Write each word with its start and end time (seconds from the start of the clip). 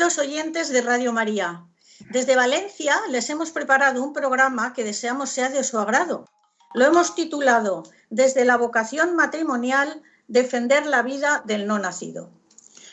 queridos 0.00 0.18
oyentes 0.18 0.70
de 0.70 0.80
Radio 0.80 1.12
María. 1.12 1.66
Desde 2.08 2.34
Valencia 2.34 2.98
les 3.10 3.28
hemos 3.28 3.50
preparado 3.50 4.02
un 4.02 4.14
programa 4.14 4.72
que 4.72 4.82
deseamos 4.82 5.28
sea 5.28 5.50
de 5.50 5.62
su 5.62 5.78
agrado. 5.78 6.24
Lo 6.72 6.86
hemos 6.86 7.14
titulado 7.14 7.82
Desde 8.08 8.46
la 8.46 8.56
vocación 8.56 9.14
matrimonial, 9.14 10.02
defender 10.26 10.86
la 10.86 11.02
vida 11.02 11.42
del 11.44 11.66
no 11.66 11.78
nacido. 11.78 12.30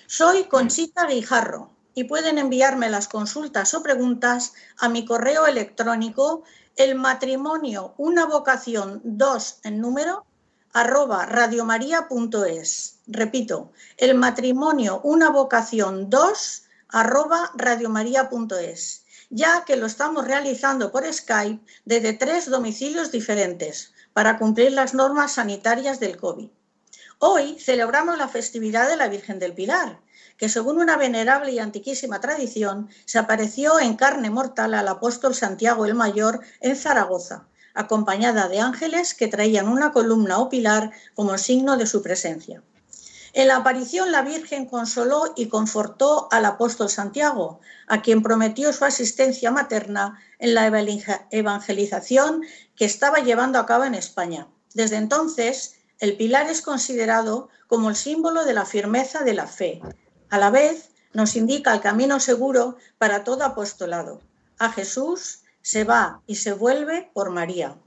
Soy 0.07 0.49
Conchita 0.49 1.05
Guijarro 1.05 1.69
y 1.93 2.03
pueden 2.03 2.39
enviarme 2.39 2.89
las 2.89 3.07
consultas 3.07 3.73
o 3.73 3.81
preguntas 3.81 4.51
a 4.77 4.89
mi 4.89 5.05
correo 5.05 5.45
electrónico 5.45 6.43
el 6.75 6.95
matrimonio 6.95 7.93
una 7.95 8.25
vocación 8.25 8.99
2 9.05 9.59
en 9.63 9.79
número 9.79 10.25
arroba 10.73 11.25
radiomaria.es. 11.25 12.99
Repito, 13.07 13.71
el 13.95 14.13
matrimonio 14.13 14.99
una 15.05 15.29
vocación 15.29 16.09
2 16.09 16.63
arroba 16.89 17.51
radiomaria.es, 17.55 19.03
ya 19.29 19.65
que 19.65 19.75
lo 19.75 19.85
estamos 19.85 20.25
realizando 20.25 20.91
por 20.91 21.11
Skype 21.11 21.63
desde 21.85 22.13
tres 22.13 22.49
domicilios 22.49 23.11
diferentes 23.11 23.93
para 24.13 24.37
cumplir 24.37 24.71
las 24.71 24.93
normas 24.93 25.33
sanitarias 25.33 25.99
del 25.99 26.17
COVID. 26.17 26.49
Hoy 27.19 27.57
celebramos 27.59 28.17
la 28.17 28.27
festividad 28.27 28.87
de 28.87 28.95
la 28.95 29.07
Virgen 29.07 29.39
del 29.39 29.53
Pilar, 29.53 29.99
que 30.37 30.49
según 30.49 30.77
una 30.77 30.97
venerable 30.97 31.51
y 31.51 31.59
antiquísima 31.59 32.21
tradición 32.21 32.89
se 33.05 33.19
apareció 33.19 33.79
en 33.79 33.95
carne 33.95 34.29
mortal 34.29 34.75
al 34.75 34.87
apóstol 34.87 35.33
Santiago 35.33 35.85
el 35.85 35.95
Mayor 35.95 36.41
en 36.61 36.75
Zaragoza, 36.75 37.47
acompañada 37.73 38.47
de 38.47 38.59
ángeles 38.59 39.13
que 39.13 39.27
traían 39.27 39.67
una 39.67 39.91
columna 39.91 40.37
o 40.37 40.49
pilar 40.49 40.91
como 41.15 41.37
signo 41.37 41.75
de 41.75 41.87
su 41.87 42.01
presencia. 42.01 42.61
En 43.37 43.49
la 43.49 43.57
aparición 43.57 44.11
la 44.11 44.23
Virgen 44.23 44.65
consoló 44.65 45.33
y 45.35 45.47
confortó 45.47 46.27
al 46.31 46.43
apóstol 46.43 46.89
Santiago, 46.89 47.59
a 47.85 48.01
quien 48.01 48.23
prometió 48.23 48.73
su 48.73 48.83
asistencia 48.83 49.51
materna 49.51 50.19
en 50.39 50.55
la 50.55 50.65
evangelización 51.29 52.41
que 52.75 52.85
estaba 52.85 53.19
llevando 53.19 53.59
a 53.59 53.67
cabo 53.67 53.83
en 53.83 53.93
España. 53.93 54.47
Desde 54.73 54.95
entonces, 54.95 55.75
el 55.99 56.17
pilar 56.17 56.49
es 56.49 56.63
considerado 56.63 57.49
como 57.67 57.91
el 57.91 57.95
símbolo 57.95 58.43
de 58.43 58.55
la 58.55 58.65
firmeza 58.65 59.23
de 59.23 59.35
la 59.35 59.45
fe. 59.45 59.83
A 60.31 60.39
la 60.39 60.49
vez, 60.49 60.89
nos 61.13 61.35
indica 61.35 61.71
el 61.75 61.81
camino 61.81 62.19
seguro 62.19 62.77
para 62.97 63.23
todo 63.23 63.43
apostolado. 63.43 64.19
A 64.57 64.71
Jesús 64.71 65.41
se 65.61 65.83
va 65.83 66.23
y 66.25 66.37
se 66.37 66.53
vuelve 66.53 67.11
por 67.13 67.29
María. 67.29 67.77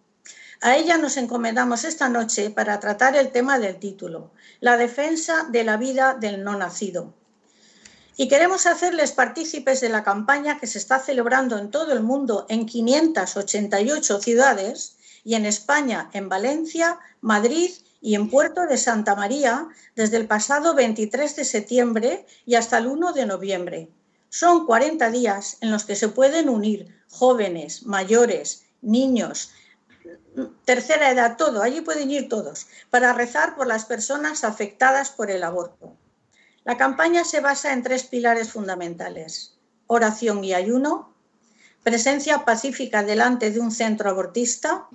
A 0.62 0.76
ella 0.76 0.98
nos 0.98 1.16
encomendamos 1.16 1.84
esta 1.84 2.10
noche 2.10 2.50
para 2.50 2.78
tratar 2.80 3.16
el 3.16 3.32
tema 3.32 3.58
del 3.58 3.78
título, 3.78 4.30
la 4.60 4.76
defensa 4.76 5.46
de 5.48 5.64
la 5.64 5.78
vida 5.78 6.12
del 6.12 6.44
no 6.44 6.54
nacido. 6.58 7.14
Y 8.18 8.28
queremos 8.28 8.66
hacerles 8.66 9.12
partícipes 9.12 9.80
de 9.80 9.88
la 9.88 10.04
campaña 10.04 10.60
que 10.60 10.66
se 10.66 10.76
está 10.76 10.98
celebrando 10.98 11.56
en 11.56 11.70
todo 11.70 11.94
el 11.94 12.02
mundo 12.02 12.44
en 12.50 12.66
588 12.66 14.20
ciudades 14.20 14.96
y 15.24 15.34
en 15.34 15.46
España, 15.46 16.10
en 16.12 16.28
Valencia, 16.28 16.98
Madrid 17.22 17.70
y 18.02 18.14
en 18.14 18.28
Puerto 18.28 18.66
de 18.66 18.76
Santa 18.76 19.14
María 19.14 19.66
desde 19.96 20.18
el 20.18 20.26
pasado 20.26 20.74
23 20.74 21.36
de 21.36 21.44
septiembre 21.46 22.26
y 22.44 22.56
hasta 22.56 22.76
el 22.76 22.86
1 22.86 23.14
de 23.14 23.24
noviembre. 23.24 23.88
Son 24.28 24.66
40 24.66 25.10
días 25.10 25.56
en 25.62 25.70
los 25.70 25.86
que 25.86 25.96
se 25.96 26.08
pueden 26.08 26.50
unir 26.50 26.94
jóvenes, 27.08 27.86
mayores, 27.86 28.64
niños, 28.82 29.52
tercera 30.64 31.10
edad, 31.10 31.36
todo, 31.36 31.62
allí 31.62 31.80
pueden 31.80 32.10
ir 32.10 32.28
todos, 32.28 32.66
para 32.90 33.12
rezar 33.12 33.56
por 33.56 33.66
las 33.66 33.84
personas 33.84 34.44
afectadas 34.44 35.10
por 35.10 35.30
el 35.30 35.42
aborto. 35.42 35.96
La 36.64 36.76
campaña 36.76 37.24
se 37.24 37.40
basa 37.40 37.72
en 37.72 37.82
tres 37.82 38.04
pilares 38.04 38.52
fundamentales, 38.52 39.58
oración 39.86 40.44
y 40.44 40.54
ayuno, 40.54 41.14
presencia 41.82 42.44
pacífica 42.44 43.02
delante 43.02 43.50
de 43.50 43.60
un 43.60 43.72
centro 43.72 44.10
abortista 44.10 44.86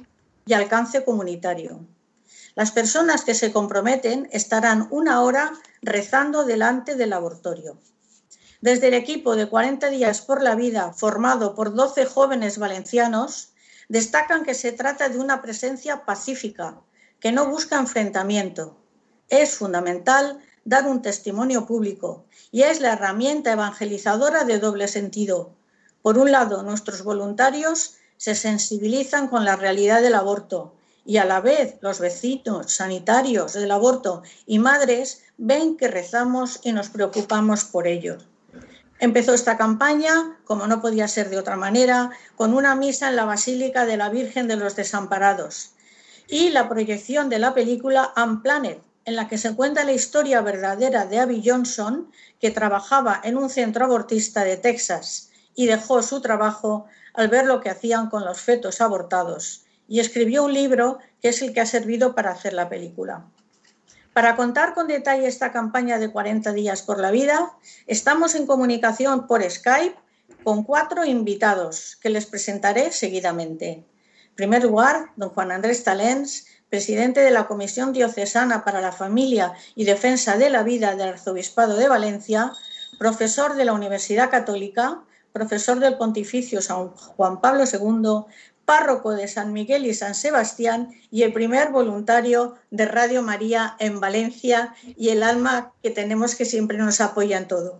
y 0.46 0.54
alcance 0.54 1.04
comunitario. 1.04 1.86
Las 2.56 2.72
personas 2.72 3.24
que 3.26 3.34
se 3.34 3.52
comprometen 3.52 4.30
estarán 4.32 4.88
una 4.92 5.22
hora 5.22 5.52
rezando 5.82 6.46
delante 6.46 6.96
del 6.96 7.14
abortorio. 7.14 7.78
Desde 8.62 8.88
el 8.88 8.94
equipo 8.94 9.36
de 9.36 9.50
40 9.50 9.90
días 9.90 10.22
por 10.22 10.42
la 10.42 10.56
vida, 10.56 10.94
formado 10.94 11.54
por 11.56 11.74
12 11.74 12.06
jóvenes 12.06 12.58
valencianos, 12.58 13.50
destacan 13.90 14.44
que 14.44 14.54
se 14.54 14.72
trata 14.72 15.10
de 15.10 15.20
una 15.20 15.42
presencia 15.42 16.06
pacífica, 16.06 16.80
que 17.20 17.32
no 17.32 17.50
busca 17.50 17.80
enfrentamiento. 17.80 18.78
Es 19.30 19.56
fundamental 19.56 20.40
dar 20.64 20.88
un 20.88 21.02
testimonio 21.02 21.66
público 21.66 22.26
y 22.52 22.64
es 22.64 22.82
la 22.82 22.94
herramienta 22.94 23.52
evangelizadora 23.52 24.44
de 24.44 24.60
doble 24.60 24.88
sentido. 24.88 25.52
Por 26.02 26.18
un 26.18 26.32
lado, 26.32 26.64
nuestros 26.64 27.04
voluntarios 27.04 27.96
se 28.18 28.36
sensibilizan 28.36 29.28
con 29.28 29.46
la 29.46 29.56
realidad 29.56 30.02
del 30.02 30.16
aborto 30.16 30.74
y 31.06 31.18
a 31.18 31.26
la 31.26 31.40
vez 31.40 31.76
los 31.82 32.00
vecinos 32.00 32.74
sanitarios 32.74 33.54
del 33.54 33.72
aborto 33.72 34.24
y 34.48 34.58
madres 34.60 35.24
ven 35.38 35.78
que 35.78 35.88
rezamos 35.88 36.60
y 36.64 36.72
nos 36.72 36.90
preocupamos 36.90 37.64
por 37.66 37.88
ellos. 37.88 38.28
Empezó 39.06 39.36
esta 39.36 39.56
campaña, 39.56 40.36
como 40.46 40.66
no 40.66 40.82
podía 40.82 41.08
ser 41.08 41.30
de 41.30 41.38
otra 41.38 41.58
manera, 41.58 42.10
con 42.36 42.56
una 42.56 42.74
misa 42.74 43.08
en 43.08 43.16
la 43.16 43.26
Basílica 43.26 43.86
de 43.86 43.98
la 43.98 44.10
Virgen 44.10 44.48
de 44.48 44.56
los 44.56 44.76
Desamparados 44.76 45.74
y 46.28 46.50
la 46.50 46.68
proyección 46.68 47.30
de 47.30 47.38
la 47.38 47.54
película 47.54 48.14
Unplanet, 48.18 48.82
en 49.06 49.16
la 49.16 49.28
que 49.28 49.38
se 49.38 49.56
cuenta 49.56 49.84
la 49.84 49.92
historia 49.92 50.42
verdadera 50.42 51.06
de 51.06 51.20
Abby 51.20 51.44
Johnson, 51.46 52.10
que 52.42 52.50
trabajaba 52.50 53.22
en 53.24 53.38
un 53.38 53.52
centro 53.52 53.86
abortista 53.86 54.44
de 54.44 54.58
Texas 54.58 55.30
y 55.54 55.68
dejó 55.68 56.02
su 56.02 56.20
trabajo 56.20 56.88
al 57.14 57.28
ver 57.28 57.46
lo 57.46 57.62
que 57.62 57.70
hacían 57.70 58.10
con 58.10 58.26
los 58.26 58.42
fetos 58.42 58.82
abortados, 58.82 59.68
y 59.88 60.00
escribió 60.00 60.46
un 60.46 60.54
libro 60.54 60.98
que 61.22 61.30
es 61.30 61.44
el 61.44 61.54
que 61.54 61.62
ha 61.62 61.68
servido 61.68 62.16
para 62.16 62.32
hacer 62.32 62.54
la 62.54 62.70
película. 62.70 63.24
Para 64.16 64.38
contar 64.38 64.74
con 64.74 64.88
detalle 64.88 65.28
esta 65.28 65.52
campaña 65.52 66.00
de 66.00 66.10
40 66.10 66.54
días 66.54 66.84
por 66.84 67.02
la 67.02 67.12
vida, 67.12 67.52
estamos 67.86 68.34
en 68.36 68.48
comunicación 68.48 69.28
por 69.28 69.44
Skype 69.44 69.98
con 70.42 70.64
cuatro 70.64 71.04
invitados 71.04 71.98
que 71.98 72.10
les 72.10 72.26
presentaré 72.26 72.94
seguidamente. 72.94 73.84
En 74.30 74.36
primer 74.36 74.64
lugar, 74.64 75.12
don 75.18 75.32
Juan 75.32 75.52
Andrés 75.52 75.84
Talens, 75.84 76.46
presidente 76.70 77.20
de 77.20 77.32
la 77.32 77.46
Comisión 77.46 77.92
Diocesana 77.92 78.64
para 78.64 78.80
la 78.80 78.94
Familia 78.94 79.52
y 79.76 79.84
Defensa 79.84 80.38
de 80.38 80.50
la 80.50 80.64
Vida 80.64 80.96
del 80.96 81.10
Arzobispado 81.10 81.76
de 81.76 81.90
Valencia, 81.90 82.54
profesor 82.98 83.58
de 83.58 83.66
la 83.66 83.74
Universidad 83.74 84.32
Católica, 84.32 85.04
profesor 85.34 85.80
del 85.80 85.98
Pontificio 85.98 86.62
San 86.62 86.88
Juan 86.88 87.42
Pablo 87.42 87.66
II, 87.66 88.34
párroco 88.66 89.12
de 89.12 89.28
San 89.28 89.54
Miguel 89.54 89.86
y 89.86 89.94
San 89.94 90.16
Sebastián 90.16 90.90
y 91.12 91.24
el 91.24 91.34
primer 91.34 91.70
voluntario 91.70 92.56
de 92.72 92.86
Radio 92.86 93.22
María 93.22 93.76
en 93.80 94.00
Valencia 94.00 94.76
y 94.98 95.10
el 95.10 95.24
alma 95.24 95.74
que 95.82 95.92
tenemos 95.92 96.36
que 96.36 96.46
siempre 96.46 96.78
nos 96.78 97.00
apoya 97.00 97.38
en 97.38 97.48
todo. 97.48 97.80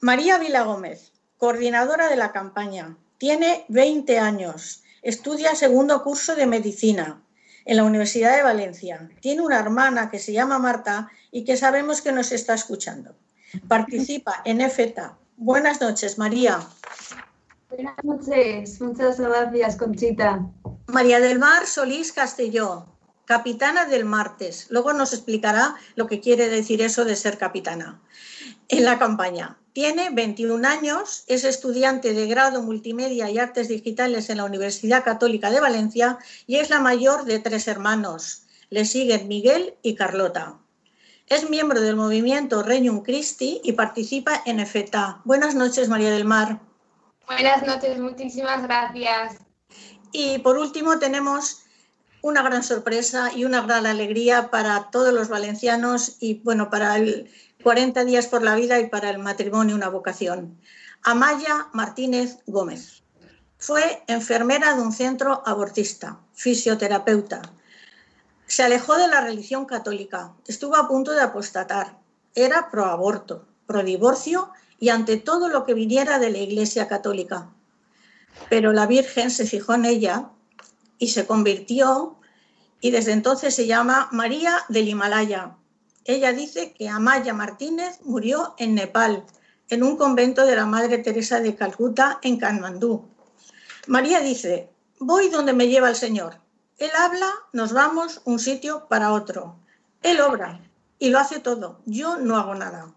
María 0.00 0.38
Vila 0.38 0.62
Gómez, 0.62 1.12
coordinadora 1.38 2.08
de 2.08 2.16
la 2.16 2.32
campaña, 2.32 2.96
tiene 3.18 3.64
20 3.68 4.18
años, 4.18 4.82
estudia 5.02 5.54
segundo 5.54 6.02
curso 6.02 6.34
de 6.34 6.46
medicina 6.46 7.22
en 7.64 7.76
la 7.76 7.84
Universidad 7.84 8.36
de 8.36 8.42
Valencia. 8.42 9.08
Tiene 9.20 9.42
una 9.42 9.58
hermana 9.58 10.10
que 10.10 10.18
se 10.18 10.32
llama 10.32 10.58
Marta 10.58 11.10
y 11.30 11.44
que 11.44 11.56
sabemos 11.56 12.02
que 12.02 12.12
nos 12.12 12.32
está 12.32 12.54
escuchando. 12.54 13.14
Participa 13.68 14.42
en 14.44 14.60
EFETA. 14.60 15.16
Buenas 15.36 15.80
noches, 15.80 16.18
María. 16.18 16.60
Buenas 17.74 18.04
noches, 18.04 18.80
muchas 18.80 19.18
gracias, 19.18 19.76
Conchita. 19.76 20.46
María 20.86 21.18
del 21.18 21.40
Mar 21.40 21.66
Solís 21.66 22.12
Castelló, 22.12 22.86
capitana 23.24 23.86
del 23.86 24.04
martes. 24.04 24.68
Luego 24.70 24.92
nos 24.92 25.12
explicará 25.12 25.74
lo 25.96 26.06
que 26.06 26.20
quiere 26.20 26.48
decir 26.48 26.82
eso 26.82 27.04
de 27.04 27.16
ser 27.16 27.36
capitana 27.36 28.00
en 28.68 28.84
la 28.84 29.00
campaña. 29.00 29.58
Tiene 29.72 30.10
21 30.10 30.68
años, 30.68 31.24
es 31.26 31.42
estudiante 31.42 32.14
de 32.14 32.28
grado 32.28 32.62
multimedia 32.62 33.28
y 33.28 33.38
artes 33.38 33.66
digitales 33.66 34.30
en 34.30 34.36
la 34.36 34.44
Universidad 34.44 35.02
Católica 35.02 35.50
de 35.50 35.58
Valencia 35.58 36.18
y 36.46 36.56
es 36.56 36.70
la 36.70 36.78
mayor 36.78 37.24
de 37.24 37.40
tres 37.40 37.66
hermanos. 37.66 38.44
Le 38.70 38.84
siguen 38.84 39.26
Miguel 39.26 39.74
y 39.82 39.96
Carlota. 39.96 40.58
Es 41.26 41.50
miembro 41.50 41.80
del 41.80 41.96
movimiento 41.96 42.62
Regnum 42.62 43.02
Christi 43.02 43.60
y 43.64 43.72
participa 43.72 44.42
en 44.46 44.60
EFETA. 44.60 45.22
Buenas 45.24 45.56
noches, 45.56 45.88
María 45.88 46.12
del 46.12 46.24
Mar. 46.24 46.60
Buenas 47.26 47.66
noches, 47.66 47.98
muchísimas 47.98 48.62
gracias. 48.64 49.36
Y 50.12 50.38
por 50.40 50.58
último 50.58 50.98
tenemos 50.98 51.62
una 52.20 52.42
gran 52.42 52.62
sorpresa 52.62 53.32
y 53.34 53.44
una 53.44 53.62
gran 53.62 53.86
alegría 53.86 54.50
para 54.50 54.90
todos 54.90 55.12
los 55.12 55.28
valencianos 55.28 56.16
y 56.20 56.40
bueno, 56.40 56.68
para 56.68 56.96
el 56.96 57.30
40 57.62 58.04
días 58.04 58.26
por 58.26 58.42
la 58.42 58.54
vida 58.54 58.78
y 58.78 58.88
para 58.88 59.08
el 59.08 59.18
matrimonio 59.18 59.74
una 59.74 59.88
vocación. 59.88 60.60
Amaya 61.02 61.68
Martínez 61.72 62.38
Gómez. 62.46 63.02
Fue 63.58 64.02
enfermera 64.06 64.74
de 64.74 64.82
un 64.82 64.92
centro 64.92 65.42
abortista, 65.46 66.20
fisioterapeuta. 66.34 67.40
Se 68.46 68.62
alejó 68.62 68.96
de 68.96 69.08
la 69.08 69.22
religión 69.22 69.64
católica, 69.64 70.34
estuvo 70.46 70.76
a 70.76 70.86
punto 70.86 71.12
de 71.12 71.22
apostatar. 71.22 71.96
Era 72.34 72.70
pro 72.70 72.84
aborto, 72.84 73.46
pro 73.66 73.82
divorcio 73.82 74.50
y 74.78 74.88
ante 74.88 75.16
todo 75.16 75.48
lo 75.48 75.64
que 75.64 75.74
viniera 75.74 76.18
de 76.18 76.30
la 76.30 76.38
Iglesia 76.38 76.88
Católica. 76.88 77.50
Pero 78.48 78.72
la 78.72 78.86
Virgen 78.86 79.30
se 79.30 79.46
fijó 79.46 79.74
en 79.74 79.84
ella 79.84 80.30
y 80.98 81.08
se 81.08 81.26
convirtió 81.26 82.16
y 82.80 82.90
desde 82.90 83.12
entonces 83.12 83.54
se 83.54 83.66
llama 83.66 84.08
María 84.12 84.64
del 84.68 84.88
Himalaya. 84.88 85.56
Ella 86.04 86.32
dice 86.32 86.74
que 86.74 86.88
Amaya 86.88 87.32
Martínez 87.32 87.98
murió 88.02 88.54
en 88.58 88.74
Nepal, 88.74 89.24
en 89.70 89.82
un 89.82 89.96
convento 89.96 90.44
de 90.44 90.56
la 90.56 90.66
Madre 90.66 90.98
Teresa 90.98 91.40
de 91.40 91.54
Calcuta 91.54 92.18
en 92.22 92.36
Kanmandú. 92.38 93.08
María 93.86 94.20
dice, 94.20 94.68
voy 94.98 95.30
donde 95.30 95.54
me 95.54 95.68
lleva 95.68 95.88
el 95.88 95.96
Señor. 95.96 96.40
Él 96.78 96.90
habla, 96.98 97.30
nos 97.52 97.72
vamos 97.72 98.20
un 98.24 98.38
sitio 98.38 98.86
para 98.88 99.12
otro. 99.12 99.56
Él 100.02 100.20
obra 100.20 100.60
y 100.98 101.08
lo 101.08 101.18
hace 101.18 101.40
todo. 101.40 101.80
Yo 101.86 102.18
no 102.18 102.36
hago 102.36 102.54
nada. 102.54 102.92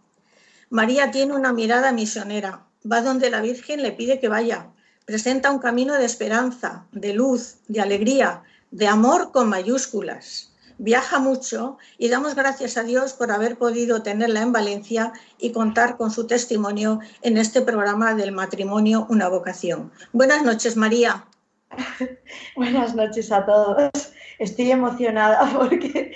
María 0.69 1.11
tiene 1.11 1.33
una 1.33 1.53
mirada 1.53 1.91
misionera, 1.91 2.65
va 2.89 3.01
donde 3.01 3.29
la 3.29 3.41
Virgen 3.41 3.81
le 3.81 3.93
pide 3.93 4.19
que 4.19 4.27
vaya, 4.27 4.67
presenta 5.05 5.51
un 5.51 5.59
camino 5.59 5.93
de 5.93 6.05
esperanza, 6.05 6.85
de 6.91 7.13
luz, 7.13 7.59
de 7.69 7.79
alegría, 7.79 8.43
de 8.71 8.87
amor 8.87 9.31
con 9.31 9.47
mayúsculas. 9.47 10.51
Viaja 10.77 11.19
mucho 11.19 11.77
y 11.97 12.09
damos 12.09 12.35
gracias 12.35 12.77
a 12.77 12.83
Dios 12.83 13.13
por 13.13 13.31
haber 13.31 13.57
podido 13.57 14.03
tenerla 14.03 14.41
en 14.41 14.51
Valencia 14.51 15.13
y 15.39 15.51
contar 15.51 15.97
con 15.97 16.11
su 16.11 16.27
testimonio 16.27 16.99
en 17.21 17.37
este 17.37 17.61
programa 17.61 18.13
del 18.13 18.31
matrimonio 18.31 19.07
Una 19.09 19.29
vocación. 19.29 19.91
Buenas 20.11 20.43
noches, 20.43 20.75
María. 20.75 21.25
Buenas 22.55 22.93
noches 22.93 23.31
a 23.31 23.45
todos. 23.45 23.91
Estoy 24.37 24.71
emocionada 24.71 25.49
porque 25.57 26.13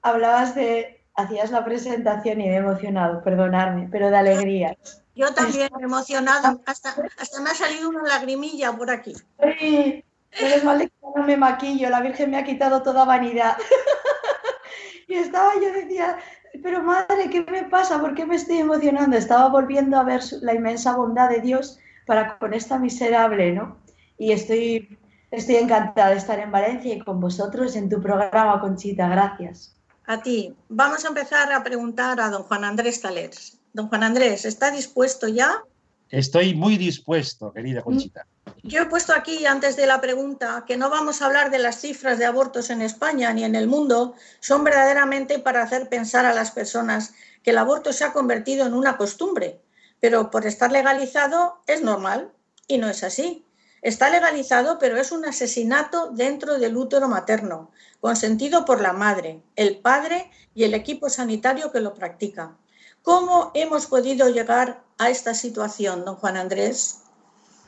hablabas 0.00 0.54
de 0.54 1.01
hacías 1.14 1.50
la 1.50 1.64
presentación 1.64 2.40
y 2.40 2.48
me 2.48 2.54
he 2.54 2.56
emocionado, 2.56 3.22
perdonadme, 3.22 3.88
pero 3.90 4.10
de 4.10 4.16
alegría. 4.16 4.76
Yo 5.14 5.32
también 5.34 5.68
me 5.76 5.82
he 5.82 5.84
emocionado, 5.84 6.60
hasta, 6.66 6.94
hasta 7.18 7.40
me 7.40 7.50
ha 7.50 7.54
salido 7.54 7.88
una 7.88 8.02
lagrimilla 8.02 8.72
por 8.72 8.90
aquí. 8.90 9.14
Sí, 9.42 10.04
es 10.32 10.64
mal 10.64 10.80
que 10.80 10.92
no 11.14 11.24
me 11.24 11.36
maquillo, 11.36 11.90
la 11.90 12.00
Virgen 12.00 12.30
me 12.30 12.38
ha 12.38 12.44
quitado 12.44 12.82
toda 12.82 13.04
vanidad. 13.04 13.56
y 15.08 15.14
estaba, 15.14 15.52
yo 15.60 15.72
decía, 15.72 16.18
pero 16.62 16.82
madre, 16.82 17.28
¿qué 17.30 17.42
me 17.42 17.64
pasa? 17.64 18.00
¿Por 18.00 18.14
qué 18.14 18.24
me 18.24 18.36
estoy 18.36 18.58
emocionando? 18.58 19.16
Estaba 19.16 19.48
volviendo 19.48 19.98
a 19.98 20.04
ver 20.04 20.22
la 20.40 20.54
inmensa 20.54 20.96
bondad 20.96 21.28
de 21.28 21.40
Dios 21.40 21.78
para 22.06 22.38
con 22.38 22.54
esta 22.54 22.78
miserable, 22.78 23.52
¿no? 23.52 23.76
Y 24.16 24.32
estoy, 24.32 24.98
estoy 25.30 25.56
encantada 25.56 26.10
de 26.10 26.16
estar 26.16 26.38
en 26.38 26.50
Valencia 26.50 26.94
y 26.94 27.00
con 27.00 27.20
vosotros 27.20 27.76
en 27.76 27.88
tu 27.88 28.00
programa, 28.00 28.60
Conchita. 28.60 29.08
Gracias. 29.08 29.76
A 30.06 30.22
ti. 30.22 30.54
Vamos 30.68 31.04
a 31.04 31.08
empezar 31.08 31.52
a 31.52 31.62
preguntar 31.62 32.20
a 32.20 32.28
don 32.28 32.42
Juan 32.44 32.64
Andrés 32.64 33.00
Talers. 33.00 33.58
Don 33.72 33.88
Juan 33.88 34.02
Andrés, 34.02 34.44
¿está 34.44 34.70
dispuesto 34.70 35.28
ya? 35.28 35.62
Estoy 36.10 36.54
muy 36.54 36.76
dispuesto, 36.76 37.52
querida 37.52 37.82
Conchita. 37.82 38.26
Yo 38.62 38.82
he 38.82 38.86
puesto 38.86 39.14
aquí, 39.14 39.46
antes 39.46 39.76
de 39.76 39.86
la 39.86 40.00
pregunta, 40.00 40.64
que 40.66 40.76
no 40.76 40.90
vamos 40.90 41.22
a 41.22 41.26
hablar 41.26 41.50
de 41.50 41.58
las 41.58 41.80
cifras 41.80 42.18
de 42.18 42.26
abortos 42.26 42.68
en 42.68 42.82
España 42.82 43.32
ni 43.32 43.44
en 43.44 43.54
el 43.54 43.66
mundo, 43.66 44.14
son 44.40 44.62
verdaderamente 44.62 45.38
para 45.38 45.62
hacer 45.62 45.88
pensar 45.88 46.26
a 46.26 46.34
las 46.34 46.50
personas 46.50 47.14
que 47.42 47.50
el 47.50 47.58
aborto 47.58 47.92
se 47.92 48.04
ha 48.04 48.12
convertido 48.12 48.66
en 48.66 48.74
una 48.74 48.96
costumbre, 48.98 49.62
pero 50.00 50.30
por 50.30 50.46
estar 50.46 50.70
legalizado 50.70 51.62
es 51.66 51.82
normal 51.82 52.30
y 52.68 52.78
no 52.78 52.90
es 52.90 53.02
así. 53.04 53.44
Está 53.82 54.10
legalizado, 54.10 54.78
pero 54.78 54.96
es 54.96 55.10
un 55.10 55.24
asesinato 55.24 56.12
dentro 56.12 56.58
del 56.60 56.76
útero 56.76 57.08
materno, 57.08 57.72
consentido 58.00 58.64
por 58.64 58.80
la 58.80 58.92
madre, 58.92 59.42
el 59.56 59.78
padre 59.78 60.30
y 60.54 60.62
el 60.62 60.74
equipo 60.74 61.10
sanitario 61.10 61.72
que 61.72 61.80
lo 61.80 61.92
practica. 61.92 62.56
¿Cómo 63.02 63.50
hemos 63.54 63.86
podido 63.86 64.28
llegar 64.28 64.84
a 64.98 65.10
esta 65.10 65.34
situación, 65.34 66.04
don 66.04 66.14
Juan 66.14 66.36
Andrés? 66.36 67.02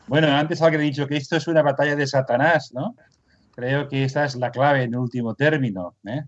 Bueno, 0.07 0.29
antes 0.29 0.63
alguien 0.63 0.83
dicho 0.83 1.09
que 1.09 1.17
esto 1.17 1.37
es 1.37 1.49
una 1.49 1.63
batalla 1.63 1.97
de 1.97 2.07
Satanás, 2.07 2.71
¿no? 2.73 2.95
Creo 3.51 3.89
que 3.89 4.05
esta 4.05 4.25
es 4.25 4.37
la 4.37 4.53
clave 4.53 4.85
en 4.85 4.95
último 4.95 5.35
término. 5.35 5.97
¿eh? 6.07 6.23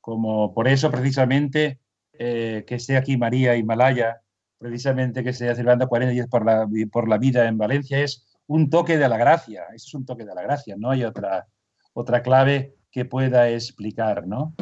Como 0.00 0.54
por 0.54 0.68
eso 0.68 0.90
precisamente 0.90 1.80
eh, 2.12 2.64
que 2.66 2.76
esté 2.76 2.96
aquí 2.96 3.16
María 3.16 3.56
Himalaya, 3.56 4.20
precisamente 4.58 5.24
que 5.24 5.30
esté 5.30 5.52
celebrando 5.52 5.88
40 5.88 6.12
días 6.12 6.28
por 6.28 6.44
la, 6.44 6.68
por 6.92 7.08
la 7.08 7.18
vida 7.18 7.48
en 7.48 7.58
Valencia, 7.58 7.98
es 7.98 8.31
un 8.46 8.70
toque 8.70 8.98
de 8.98 9.08
la 9.08 9.16
gracia. 9.16 9.64
Eso 9.74 9.86
es 9.88 9.94
un 9.94 10.04
toque 10.04 10.24
de 10.24 10.34
la 10.34 10.42
gracia, 10.42 10.76
no 10.78 10.90
hay 10.90 11.04
otra, 11.04 11.46
otra 11.92 12.22
clave 12.22 12.74
que 12.90 13.04
pueda 13.04 13.48
explicar, 13.48 14.26
¿no? 14.26 14.54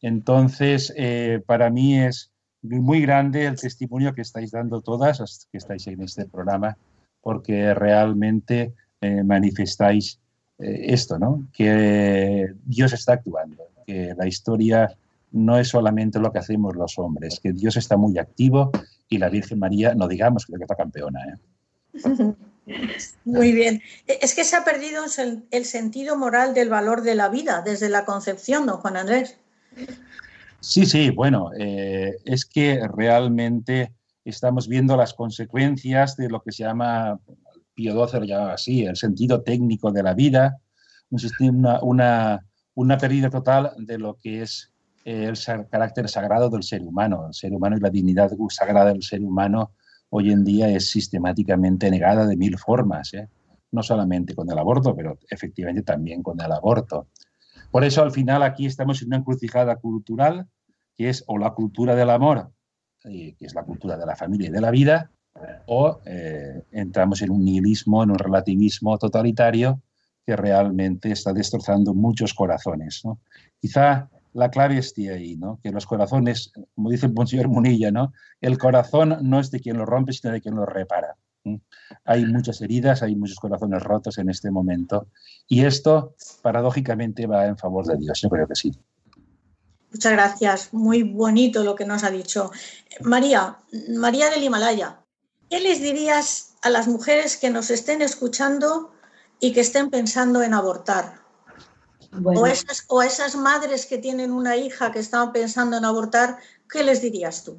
Entonces, 0.00 0.92
eh, 0.96 1.42
para 1.46 1.70
mí 1.70 1.98
es 1.98 2.32
muy 2.62 3.00
grande 3.00 3.46
el 3.46 3.58
testimonio 3.58 4.14
que 4.14 4.22
estáis 4.22 4.50
dando 4.52 4.80
todas, 4.80 5.48
que 5.50 5.58
estáis 5.58 5.86
en 5.86 6.02
este 6.02 6.26
programa, 6.26 6.76
porque 7.20 7.74
realmente 7.74 8.74
eh, 9.00 9.22
manifestáis 9.24 10.20
eh, 10.58 10.86
esto, 10.88 11.18
¿no? 11.18 11.48
Que 11.52 12.52
Dios 12.64 12.92
está 12.92 13.14
actuando, 13.14 13.64
que 13.86 14.14
la 14.16 14.26
historia 14.26 14.96
no 15.32 15.58
es 15.58 15.68
solamente 15.68 16.20
lo 16.20 16.30
que 16.30 16.38
hacemos 16.38 16.76
los 16.76 16.98
hombres, 16.98 17.40
que 17.40 17.52
Dios 17.52 17.76
está 17.76 17.96
muy 17.96 18.18
activo 18.18 18.70
y 19.08 19.18
la 19.18 19.28
Virgen 19.28 19.58
María, 19.58 19.94
no 19.94 20.06
digamos 20.06 20.46
que 20.46 20.54
está 20.60 20.76
campeona. 20.76 21.20
¿eh? 21.24 22.34
Muy 23.24 23.52
bien. 23.52 23.82
E, 24.06 24.18
es 24.22 24.34
que 24.34 24.44
se 24.44 24.56
ha 24.56 24.64
perdido 24.64 25.04
el 25.50 25.64
sentido 25.64 26.16
moral 26.16 26.54
del 26.54 26.68
valor 26.68 27.02
de 27.02 27.14
la 27.14 27.28
vida 27.28 27.62
desde 27.62 27.88
la 27.88 28.04
concepción, 28.04 28.66
don 28.66 28.78
Juan 28.78 28.96
Andrés. 28.96 29.38
Sí, 30.60 30.86
sí, 30.86 31.10
bueno, 31.10 31.50
eh, 31.58 32.16
es 32.24 32.44
que 32.44 32.86
realmente 32.86 33.92
estamos 34.24 34.68
viendo 34.68 34.96
las 34.96 35.12
consecuencias 35.14 36.16
de 36.16 36.28
lo 36.28 36.40
que 36.40 36.52
se 36.52 36.62
llama, 36.62 37.18
Pío 37.74 37.92
XII 38.06 38.20
lo 38.20 38.26
llamaba 38.26 38.54
así, 38.54 38.84
el 38.84 38.96
sentido 38.96 39.42
técnico 39.42 39.90
de 39.90 40.04
la 40.04 40.14
vida, 40.14 40.58
una, 41.40 41.82
una, 41.82 42.46
una 42.74 42.98
pérdida 42.98 43.28
total 43.28 43.72
de 43.76 43.98
lo 43.98 44.16
que 44.22 44.42
es 44.42 44.72
el 45.04 45.34
carácter 45.68 46.08
sagrado 46.08 46.48
del 46.48 46.62
ser 46.62 46.82
humano. 46.82 47.26
El 47.26 47.34
ser 47.34 47.52
humano 47.52 47.76
y 47.76 47.80
la 47.80 47.90
dignidad 47.90 48.30
sagrada 48.50 48.92
del 48.92 49.02
ser 49.02 49.20
humano 49.20 49.72
hoy 50.14 50.30
en 50.30 50.44
día 50.44 50.68
es 50.68 50.90
sistemáticamente 50.90 51.90
negada 51.90 52.26
de 52.26 52.36
mil 52.36 52.58
formas, 52.58 53.14
¿eh? 53.14 53.28
no 53.70 53.82
solamente 53.82 54.34
con 54.34 54.50
el 54.50 54.58
aborto, 54.58 54.94
pero 54.94 55.18
efectivamente 55.30 55.82
también 55.82 56.22
con 56.22 56.38
el 56.38 56.52
aborto. 56.52 57.08
Por 57.70 57.82
eso 57.82 58.02
al 58.02 58.12
final 58.12 58.42
aquí 58.42 58.66
estamos 58.66 59.00
en 59.00 59.08
una 59.08 59.16
encrucijada 59.16 59.76
cultural, 59.76 60.48
que 60.96 61.08
es 61.08 61.24
o 61.26 61.38
la 61.38 61.52
cultura 61.52 61.94
del 61.94 62.10
amor, 62.10 62.50
eh, 63.04 63.34
que 63.38 63.46
es 63.46 63.54
la 63.54 63.64
cultura 63.64 63.96
de 63.96 64.04
la 64.04 64.14
familia 64.14 64.48
y 64.48 64.52
de 64.52 64.60
la 64.60 64.70
vida, 64.70 65.10
o 65.66 66.00
eh, 66.04 66.62
entramos 66.72 67.22
en 67.22 67.30
un 67.30 67.42
nihilismo, 67.42 68.02
en 68.02 68.10
un 68.10 68.18
relativismo 68.18 68.98
totalitario 68.98 69.80
que 70.26 70.36
realmente 70.36 71.10
está 71.10 71.32
destrozando 71.32 71.94
muchos 71.94 72.34
corazones. 72.34 73.02
Quizá 73.58 74.10
la 74.32 74.50
clave 74.50 74.78
esté 74.78 75.12
ahí, 75.12 75.36
¿no? 75.36 75.60
que 75.62 75.70
los 75.70 75.86
corazones, 75.86 76.52
como 76.74 76.90
dice 76.90 77.06
el 77.06 77.26
señor 77.26 77.48
Munilla, 77.48 77.90
¿no? 77.90 78.12
el 78.40 78.58
corazón 78.58 79.18
no 79.22 79.40
es 79.40 79.50
de 79.50 79.60
quien 79.60 79.76
lo 79.76 79.86
rompe, 79.86 80.12
sino 80.12 80.32
de 80.32 80.40
quien 80.40 80.54
lo 80.54 80.66
repara. 80.66 81.16
Hay 82.04 82.24
muchas 82.24 82.60
heridas, 82.60 83.02
hay 83.02 83.16
muchos 83.16 83.38
corazones 83.38 83.82
rotos 83.82 84.18
en 84.18 84.30
este 84.30 84.50
momento 84.50 85.08
y 85.48 85.64
esto 85.64 86.14
paradójicamente 86.40 87.26
va 87.26 87.46
en 87.46 87.58
favor 87.58 87.86
de 87.86 87.96
Dios, 87.96 88.20
yo 88.20 88.28
creo 88.28 88.46
que 88.46 88.54
sí. 88.54 88.72
Muchas 89.90 90.12
gracias, 90.12 90.72
muy 90.72 91.02
bonito 91.02 91.64
lo 91.64 91.74
que 91.74 91.84
nos 91.84 92.04
ha 92.04 92.10
dicho. 92.10 92.50
María, 93.02 93.58
María 93.94 94.30
del 94.30 94.42
Himalaya, 94.42 95.00
¿qué 95.50 95.60
les 95.60 95.82
dirías 95.82 96.54
a 96.62 96.70
las 96.70 96.88
mujeres 96.88 97.36
que 97.36 97.50
nos 97.50 97.70
estén 97.70 98.00
escuchando 98.00 98.92
y 99.38 99.52
que 99.52 99.60
estén 99.60 99.90
pensando 99.90 100.42
en 100.42 100.54
abortar? 100.54 101.21
O, 102.24 102.46
esas, 102.46 102.84
o 102.88 103.02
esas 103.02 103.36
madres 103.36 103.86
que 103.86 103.96
tienen 103.96 104.32
una 104.32 104.56
hija 104.56 104.92
que 104.92 104.98
están 104.98 105.32
pensando 105.32 105.78
en 105.78 105.84
abortar, 105.84 106.36
¿qué 106.70 106.82
les 106.82 107.00
dirías 107.00 107.42
tú? 107.42 107.56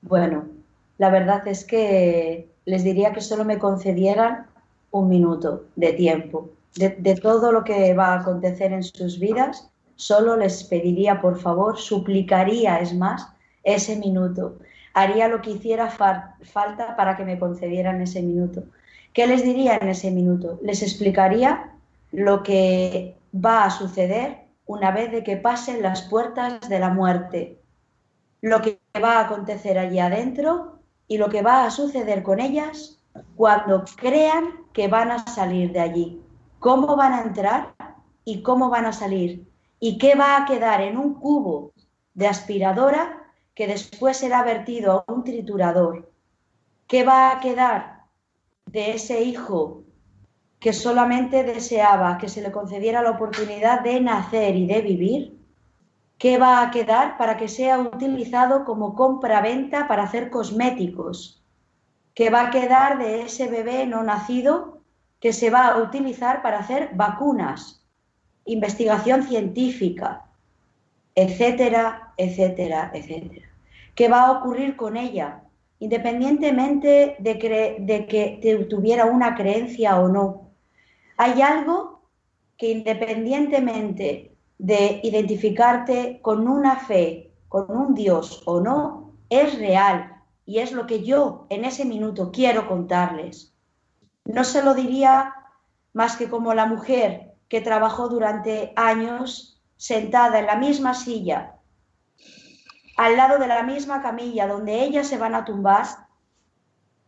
Bueno, 0.00 0.48
la 0.96 1.10
verdad 1.10 1.46
es 1.46 1.64
que 1.64 2.48
les 2.64 2.82
diría 2.82 3.12
que 3.12 3.20
solo 3.20 3.44
me 3.44 3.58
concedieran 3.58 4.46
un 4.90 5.08
minuto 5.08 5.66
de 5.76 5.92
tiempo. 5.92 6.50
De, 6.76 7.18
todo 7.20 7.50
lo 7.50 7.64
que 7.64 7.92
va 7.94 8.14
a 8.14 8.20
acontecer 8.20 8.72
en 8.72 8.84
sus 8.84 9.18
vidas, 9.18 9.68
solo 9.96 10.36
les 10.36 10.62
pediría, 10.64 11.20
por 11.20 11.38
favor, 11.38 11.76
suplicaría, 11.76 12.78
es 12.78 12.94
más, 12.94 13.28
ese 13.64 13.96
minuto. 13.96 14.58
Haría 14.94 15.28
lo 15.28 15.42
que 15.42 15.50
hiciera 15.50 15.90
falta 15.90 16.96
para 16.96 17.16
que 17.16 17.24
me 17.24 17.38
concedieran 17.38 18.00
ese 18.00 18.22
minuto. 18.22 18.62
¿Qué 19.12 19.26
les 19.26 19.42
diría 19.42 19.76
en 19.80 19.88
ese 19.88 20.10
minuto? 20.10 20.58
Les 20.62 20.82
explicaría 20.82 21.72
lo 22.12 22.42
que 22.42 23.17
va 23.34 23.64
a 23.64 23.70
suceder 23.70 24.48
una 24.66 24.90
vez 24.90 25.10
de 25.10 25.24
que 25.24 25.36
pasen 25.36 25.82
las 25.82 26.02
puertas 26.02 26.68
de 26.68 26.78
la 26.78 26.90
muerte, 26.90 27.60
lo 28.40 28.60
que 28.60 28.80
va 29.02 29.18
a 29.18 29.24
acontecer 29.24 29.78
allí 29.78 29.98
adentro 29.98 30.80
y 31.06 31.18
lo 31.18 31.28
que 31.28 31.42
va 31.42 31.64
a 31.64 31.70
suceder 31.70 32.22
con 32.22 32.40
ellas 32.40 33.00
cuando 33.34 33.84
crean 33.96 34.66
que 34.72 34.88
van 34.88 35.10
a 35.10 35.26
salir 35.26 35.72
de 35.72 35.80
allí. 35.80 36.22
Cómo 36.60 36.96
van 36.96 37.12
a 37.12 37.22
entrar 37.22 37.74
y 38.24 38.42
cómo 38.42 38.68
van 38.68 38.86
a 38.86 38.92
salir. 38.92 39.48
Y 39.80 39.98
qué 39.98 40.14
va 40.14 40.36
a 40.36 40.44
quedar 40.44 40.80
en 40.80 40.98
un 40.98 41.14
cubo 41.14 41.72
de 42.14 42.28
aspiradora 42.28 43.22
que 43.54 43.66
después 43.66 44.16
será 44.16 44.42
vertido 44.42 45.04
a 45.06 45.12
un 45.12 45.24
triturador. 45.24 46.12
¿Qué 46.86 47.04
va 47.04 47.32
a 47.32 47.40
quedar 47.40 48.04
de 48.66 48.92
ese 48.92 49.22
hijo 49.22 49.84
que 50.60 50.72
solamente 50.72 51.44
deseaba 51.44 52.18
que 52.18 52.28
se 52.28 52.42
le 52.42 52.50
concediera 52.50 53.02
la 53.02 53.10
oportunidad 53.10 53.80
de 53.80 54.00
nacer 54.00 54.56
y 54.56 54.66
de 54.66 54.80
vivir? 54.80 55.38
¿Qué 56.18 56.36
va 56.36 56.62
a 56.62 56.70
quedar 56.72 57.16
para 57.16 57.36
que 57.36 57.46
sea 57.46 57.78
utilizado 57.78 58.64
como 58.64 58.96
compra-venta 58.96 59.86
para 59.86 60.02
hacer 60.02 60.30
cosméticos? 60.30 61.44
¿Qué 62.12 62.28
va 62.30 62.48
a 62.48 62.50
quedar 62.50 62.98
de 62.98 63.22
ese 63.22 63.46
bebé 63.48 63.86
no 63.86 64.02
nacido 64.02 64.82
que 65.20 65.32
se 65.32 65.50
va 65.50 65.68
a 65.68 65.78
utilizar 65.78 66.42
para 66.42 66.58
hacer 66.58 66.90
vacunas, 66.94 67.86
investigación 68.44 69.22
científica, 69.22 70.24
etcétera, 71.14 72.12
etcétera, 72.16 72.90
etcétera? 72.92 73.46
¿Qué 73.94 74.08
va 74.08 74.22
a 74.22 74.32
ocurrir 74.32 74.74
con 74.74 74.96
ella? 74.96 75.42
Independientemente 75.78 77.14
de, 77.20 77.76
de 77.78 78.06
que 78.06 78.66
tuviera 78.68 79.06
una 79.06 79.36
creencia 79.36 80.00
o 80.00 80.08
no. 80.08 80.47
Hay 81.18 81.42
algo 81.42 82.08
que 82.56 82.70
independientemente 82.70 84.36
de 84.56 85.00
identificarte 85.02 86.20
con 86.22 86.48
una 86.48 86.76
fe, 86.76 87.34
con 87.48 87.70
un 87.76 87.94
Dios 87.94 88.42
o 88.46 88.60
no, 88.60 89.14
es 89.28 89.58
real 89.58 90.22
y 90.46 90.60
es 90.60 90.72
lo 90.72 90.86
que 90.86 91.04
yo 91.04 91.46
en 91.50 91.64
ese 91.64 91.84
minuto 91.84 92.30
quiero 92.32 92.68
contarles. 92.68 93.54
No 94.24 94.44
se 94.44 94.62
lo 94.62 94.74
diría 94.74 95.34
más 95.92 96.16
que 96.16 96.30
como 96.30 96.54
la 96.54 96.66
mujer 96.66 97.34
que 97.48 97.60
trabajó 97.60 98.08
durante 98.08 98.72
años 98.76 99.60
sentada 99.76 100.38
en 100.38 100.46
la 100.46 100.56
misma 100.56 100.94
silla, 100.94 101.56
al 102.96 103.16
lado 103.16 103.38
de 103.38 103.46
la 103.48 103.62
misma 103.64 104.02
camilla 104.02 104.46
donde 104.46 104.82
ellas 104.84 105.08
se 105.08 105.18
van 105.18 105.34
a 105.34 105.44
tumbar, 105.44 105.86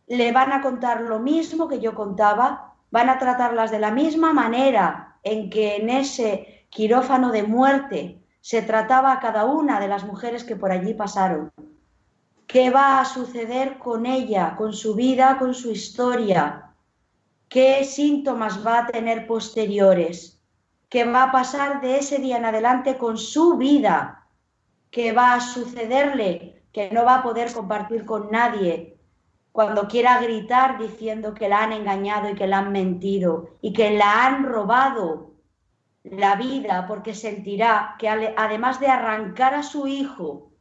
le 0.07 0.31
van 0.33 0.51
a 0.51 0.61
contar 0.61 1.01
lo 1.01 1.19
mismo 1.19 1.67
que 1.67 1.79
yo 1.79 1.95
contaba, 1.95 2.70
van 2.91 3.09
a 3.09 3.17
tratarlas 3.17 3.71
de 3.71 3.79
la 3.79 3.91
misma 3.91 4.33
manera 4.33 5.17
en 5.23 5.49
que 5.49 5.77
en 5.77 5.89
ese 5.89 6.67
quirófano 6.69 7.31
de 7.31 7.43
muerte 7.43 8.21
se 8.41 8.61
trataba 8.61 9.13
a 9.13 9.19
cada 9.19 9.45
una 9.45 9.79
de 9.79 9.87
las 9.87 10.03
mujeres 10.03 10.43
que 10.43 10.55
por 10.55 10.71
allí 10.71 10.93
pasaron. 10.93 11.51
¿Qué 12.47 12.69
va 12.69 12.99
a 12.99 13.05
suceder 13.05 13.77
con 13.77 14.05
ella, 14.05 14.55
con 14.57 14.73
su 14.73 14.93
vida, 14.93 15.37
con 15.39 15.53
su 15.53 15.71
historia? 15.71 16.73
¿Qué 17.47 17.83
síntomas 17.85 18.65
va 18.65 18.79
a 18.79 18.87
tener 18.87 19.25
posteriores? 19.25 20.41
¿Qué 20.89 21.05
va 21.05 21.23
a 21.23 21.31
pasar 21.31 21.79
de 21.79 21.97
ese 21.97 22.17
día 22.17 22.37
en 22.37 22.45
adelante 22.45 22.97
con 22.97 23.17
su 23.17 23.57
vida? 23.57 24.27
¿Qué 24.89 25.13
va 25.13 25.33
a 25.33 25.39
sucederle 25.39 26.63
que 26.73 26.89
no 26.91 27.05
va 27.05 27.19
a 27.19 27.23
poder 27.23 27.53
compartir 27.53 28.05
con 28.05 28.31
nadie 28.31 29.00
cuando 29.51 29.87
quiera 29.87 30.21
gritar 30.21 30.77
diciendo 30.77 31.33
que 31.33 31.49
la 31.49 31.63
han 31.63 31.73
engañado 31.73 32.29
y 32.29 32.35
que 32.35 32.47
la 32.47 32.59
han 32.59 32.71
mentido 32.71 33.57
y 33.61 33.73
que 33.73 33.91
la 33.91 34.25
han 34.25 34.45
robado 34.45 35.31
la 36.03 36.35
vida 36.35 36.85
porque 36.87 37.13
sentirá 37.13 37.95
que 37.99 38.09
además 38.09 38.79
de 38.79 38.87
arrancar 38.87 39.53
a 39.53 39.63
su 39.63 39.87
hijo, 39.87 40.51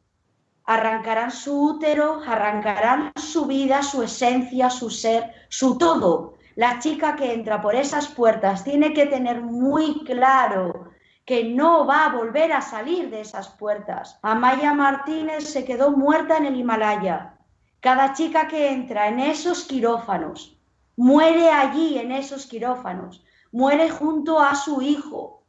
arrancarán 0.64 1.30
su 1.30 1.60
útero, 1.62 2.20
arrancarán 2.26 3.12
su 3.16 3.46
vida, 3.46 3.82
su 3.82 4.02
esencia, 4.02 4.70
su 4.70 4.90
ser, 4.90 5.32
su 5.48 5.78
todo. 5.78 6.34
La 6.56 6.78
chica 6.78 7.16
que 7.16 7.32
entra 7.32 7.60
por 7.62 7.74
esas 7.74 8.08
puertas 8.08 8.64
tiene 8.64 8.92
que 8.92 9.06
tener 9.06 9.40
muy 9.40 10.04
claro 10.04 10.90
que 11.24 11.44
no 11.44 11.86
va 11.86 12.06
a 12.06 12.16
volver 12.16 12.52
a 12.52 12.60
salir 12.60 13.08
de 13.08 13.20
esas 13.20 13.48
puertas. 13.48 14.18
Amaya 14.22 14.74
Martínez 14.74 15.44
se 15.44 15.64
quedó 15.64 15.92
muerta 15.92 16.36
en 16.36 16.46
el 16.46 16.56
Himalaya. 16.56 17.36
Cada 17.80 18.12
chica 18.12 18.46
que 18.46 18.70
entra 18.72 19.08
en 19.08 19.20
esos 19.20 19.64
quirófanos 19.64 20.58
muere 20.96 21.50
allí 21.50 21.98
en 21.98 22.12
esos 22.12 22.46
quirófanos 22.46 23.24
muere 23.52 23.88
junto 23.88 24.38
a 24.38 24.54
su 24.54 24.82
hijo. 24.82 25.44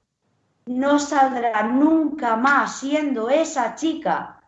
No 0.65 0.97
saldrá 0.97 1.63
nunca 1.63 2.37
más 2.37 2.79
siendo 2.79 3.29
esa 3.29 3.75
chica. 3.75 4.41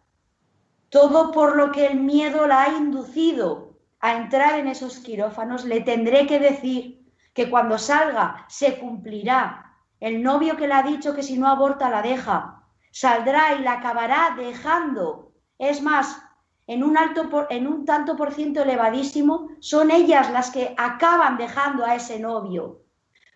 Todo 0.89 1.31
por 1.31 1.57
lo 1.57 1.71
que 1.71 1.87
el 1.87 1.99
miedo 1.99 2.47
la 2.47 2.63
ha 2.63 2.69
inducido 2.69 3.73
a 3.99 4.15
entrar 4.15 4.59
en 4.59 4.67
esos 4.67 4.99
quirófanos, 4.99 5.65
le 5.65 5.81
tendré 5.81 6.27
que 6.27 6.39
decir 6.39 7.09
que 7.33 7.49
cuando 7.49 7.77
salga 7.77 8.45
se 8.47 8.77
cumplirá. 8.77 9.75
El 9.99 10.21
novio 10.21 10.55
que 10.55 10.67
le 10.67 10.73
ha 10.73 10.83
dicho 10.83 11.13
que 11.13 11.23
si 11.23 11.37
no 11.37 11.47
aborta 11.47 11.89
la 11.89 12.01
deja, 12.01 12.63
saldrá 12.91 13.55
y 13.55 13.61
la 13.61 13.73
acabará 13.73 14.35
dejando. 14.37 15.31
Es 15.57 15.81
más, 15.81 16.21
en 16.67 16.84
un, 16.84 17.86
tanto 17.86 18.15
por 18.15 18.34
ciento 18.34 18.62
elevadísimo, 18.62 19.50
son 19.60 19.91
ellas 19.91 20.32
las 20.32 20.51
que 20.51 20.74
acaban 20.77 21.38
dejando 21.38 21.86
a 21.86 21.96
ese 21.96 22.20
novio 22.20 22.84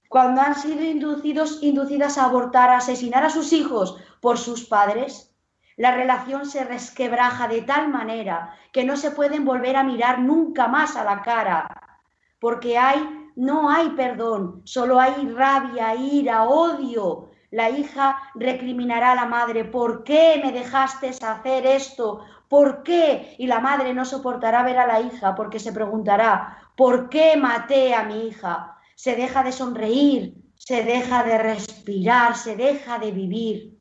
cuando 0.08 0.42
han 0.42 0.56
sido 0.56 0.84
inducidos, 0.84 1.60
inducidas 1.62 2.18
a 2.18 2.26
abortar, 2.26 2.70
a 2.70 2.78
asesinar 2.78 3.26
a 3.26 3.30
sus 3.30 3.52
hijos 3.54 3.98
por 4.22 4.38
sus 4.38 4.66
padres, 4.66 5.34
la 5.76 5.92
relación 5.92 6.46
se 6.46 6.64
resquebraja 6.64 7.48
de 7.48 7.62
tal 7.62 7.90
manera 7.90 8.56
que 8.72 8.84
no 8.84 8.98
se 8.98 9.12
pueden 9.12 9.46
volver 9.46 9.76
a 9.76 9.84
mirar 9.84 10.20
nunca 10.20 10.68
más 10.68 10.96
a 10.96 11.04
la 11.04 11.22
cara, 11.22 12.00
porque 12.40 12.78
hay, 12.78 13.32
no 13.36 13.70
hay 13.70 13.90
perdón, 13.90 14.62
solo 14.66 15.00
hay 15.00 15.30
rabia, 15.30 15.96
ira, 15.96 16.46
odio. 16.46 17.30
La 17.50 17.70
hija 17.70 18.18
recriminará 18.36 19.14
a 19.14 19.16
la 19.16 19.26
madre, 19.26 19.64
¿por 19.64 20.04
qué 20.04 20.42
me 20.44 20.52
dejaste 20.52 21.10
hacer 21.10 21.66
esto? 21.66 22.26
¿Por 22.48 22.84
qué? 22.84 23.36
Y 23.38 23.48
la 23.48 23.60
madre 23.60 23.94
no 23.94 24.06
soportará 24.06 24.64
ver 24.64 24.78
a 24.78 24.88
la 24.88 25.02
hija 25.02 25.36
porque 25.36 25.60
se 25.60 25.74
preguntará, 25.74 26.58
¿por 26.76 27.10
qué 27.10 27.36
maté 27.38 27.94
a 27.94 28.04
mi 28.04 28.28
hija? 28.28 28.78
se 28.98 29.16
deja 29.16 29.44
de 29.44 29.52
sonreír, 29.52 30.34
se 30.56 30.84
deja 30.84 31.24
de 31.24 31.38
respirar, 31.38 32.36
se 32.36 32.56
deja 32.56 32.98
de 32.98 33.12
vivir. 33.12 33.80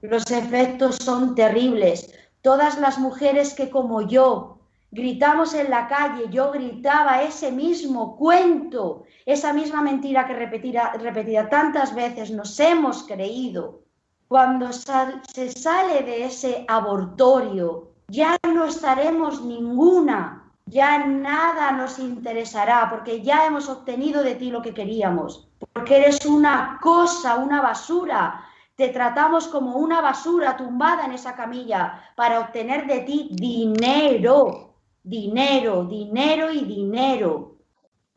Los 0.00 0.28
efectos 0.32 0.96
son 0.96 1.36
terribles. 1.36 2.12
Todas 2.42 2.76
las 2.78 2.98
mujeres 2.98 3.54
que 3.54 3.70
como 3.70 4.02
yo 4.02 4.58
gritamos 4.90 5.54
en 5.54 5.70
la 5.70 5.86
calle, 5.86 6.24
yo 6.30 6.50
gritaba 6.50 7.22
ese 7.22 7.52
mismo 7.52 8.16
cuento, 8.16 9.04
esa 9.24 9.52
misma 9.52 9.82
mentira 9.82 10.26
que 10.26 10.34
repetida, 10.34 10.94
repetida 10.94 11.48
tantas 11.48 11.94
veces 11.94 12.32
nos 12.32 12.58
hemos 12.58 13.04
creído. 13.04 13.83
Cuando 14.28 14.72
se 14.72 15.52
sale 15.52 16.02
de 16.02 16.24
ese 16.24 16.64
abortorio, 16.68 17.92
ya 18.08 18.36
no 18.52 18.64
estaremos 18.64 19.42
ninguna, 19.42 20.52
ya 20.66 21.06
nada 21.06 21.72
nos 21.72 21.98
interesará, 21.98 22.88
porque 22.90 23.22
ya 23.22 23.46
hemos 23.46 23.68
obtenido 23.68 24.22
de 24.22 24.34
ti 24.34 24.50
lo 24.50 24.62
que 24.62 24.74
queríamos, 24.74 25.48
porque 25.72 25.98
eres 25.98 26.24
una 26.26 26.78
cosa, 26.82 27.36
una 27.36 27.60
basura. 27.60 28.44
Te 28.76 28.88
tratamos 28.88 29.46
como 29.48 29.76
una 29.76 30.00
basura 30.00 30.56
tumbada 30.56 31.04
en 31.04 31.12
esa 31.12 31.36
camilla 31.36 32.02
para 32.16 32.40
obtener 32.40 32.86
de 32.86 33.00
ti 33.00 33.28
dinero 33.32 34.74
dinero, 35.04 35.84
dinero 35.84 36.50
y 36.50 36.64
dinero. 36.64 37.56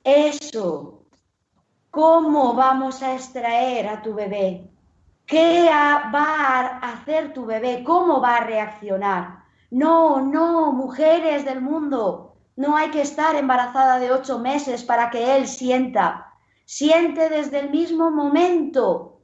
Eso, 0.04 1.04
¿cómo 1.92 2.54
vamos 2.54 3.04
a 3.04 3.14
extraer 3.14 3.88
a 3.88 4.02
tu 4.02 4.14
bebé? 4.14 4.67
¿Qué 5.28 5.70
va 5.70 6.10
a 6.14 6.94
hacer 6.94 7.34
tu 7.34 7.46
bebé? 7.46 7.84
¿Cómo 7.84 8.22
va 8.22 8.38
a 8.38 8.46
reaccionar? 8.46 9.44
No, 9.70 10.22
no, 10.22 10.72
mujeres 10.72 11.44
del 11.44 11.60
mundo, 11.60 12.38
no 12.56 12.78
hay 12.78 12.92
que 12.92 13.02
estar 13.02 13.36
embarazada 13.36 14.00
de 14.00 14.10
ocho 14.14 14.40
meses 14.40 14.86
para 14.86 15.10
que 15.10 15.36
él 15.36 15.46
sienta. 15.46 16.34
Siente 16.64 17.28
desde 17.28 17.60
el 17.60 17.72
mismo 17.72 18.10
momento. 18.10 19.20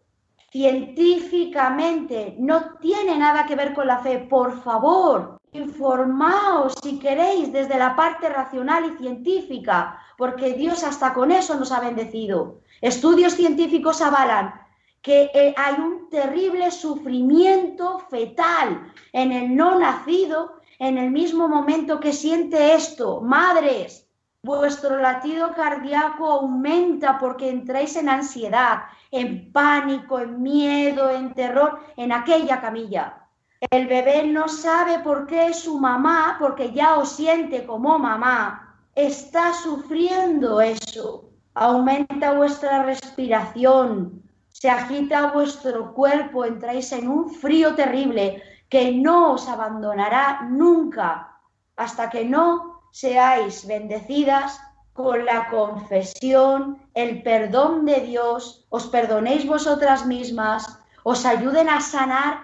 Científicamente, 0.52 2.36
no 2.38 2.76
tiene 2.82 3.18
nada 3.18 3.46
que 3.46 3.56
ver 3.56 3.74
con 3.74 3.88
la 3.88 4.00
fe. 4.00 4.20
Por 4.20 4.62
favor, 4.62 5.40
Informaos 5.54 6.74
si 6.82 6.98
queréis 6.98 7.54
desde 7.54 7.78
la 7.78 7.96
parte 7.96 8.28
racional 8.28 8.86
y 8.86 8.98
científica, 8.98 10.00
porque 10.18 10.54
Dios 10.54 10.84
hasta 10.84 11.14
con 11.14 11.32
eso 11.32 11.54
nos 11.60 11.72
ha 11.72 11.80
bendecido. 11.80 12.62
Estudios 12.82 13.34
científicos 13.34 14.02
avalan 14.02 14.63
que 15.04 15.30
eh, 15.34 15.54
hay 15.58 15.76
un 15.76 16.10
terrible 16.10 16.72
sufrimiento 16.72 18.00
fetal 18.10 18.92
en 19.12 19.34
el 19.34 19.56
no 19.56 19.78
nacido 19.78 20.62
en 20.80 20.98
el 20.98 21.12
mismo 21.12 21.48
momento 21.48 22.00
que 22.00 22.14
siente 22.14 22.74
esto. 22.74 23.20
Madres, 23.20 24.10
vuestro 24.42 24.98
latido 25.00 25.54
cardíaco 25.54 26.26
aumenta 26.26 27.20
porque 27.20 27.50
entráis 27.50 27.96
en 27.98 28.08
ansiedad, 28.08 28.84
en 29.12 29.52
pánico, 29.52 30.20
en 30.20 30.42
miedo, 30.42 31.12
en 31.12 31.34
terror, 31.34 31.80
en 31.98 32.14
aquella 32.14 32.62
camilla. 32.62 33.28
El 33.72 33.88
bebé 33.88 34.26
no 34.26 34.48
sabe 34.48 35.00
por 35.00 35.28
qué 35.28 35.54
su 35.54 35.80
mamá, 35.80 36.38
porque 36.40 36.72
ya 36.72 36.98
os 36.98 37.10
siente 37.12 37.66
como 37.66 38.00
mamá, 38.00 38.76
está 38.96 39.54
sufriendo 39.54 40.62
eso. 40.62 41.30
Aumenta 41.54 42.34
vuestra 42.34 42.84
respiración, 42.84 44.24
se 44.64 44.70
agita 44.70 45.34
vuestro 45.34 45.94
cuerpo, 45.94 46.46
entráis 46.46 46.94
en 46.94 47.10
un 47.10 47.30
frío 47.30 47.76
terrible 47.76 48.42
que 48.70 48.94
no 48.94 49.34
os 49.34 49.50
abandonará 49.50 50.48
nunca 50.50 51.38
hasta 51.76 52.10
que 52.10 52.24
no 52.24 52.80
seáis 52.94 53.68
bendecidas 53.68 54.58
con 54.94 55.26
la 55.26 55.50
confesión, 55.50 56.80
el 56.94 57.24
perdón 57.24 57.84
de 57.84 58.00
Dios, 58.08 58.66
os 58.70 58.88
perdonéis 58.88 59.46
vosotras 59.46 60.06
mismas, 60.06 60.64
os 61.04 61.26
ayuden 61.26 61.68
a 61.68 61.82
sanar 61.82 62.40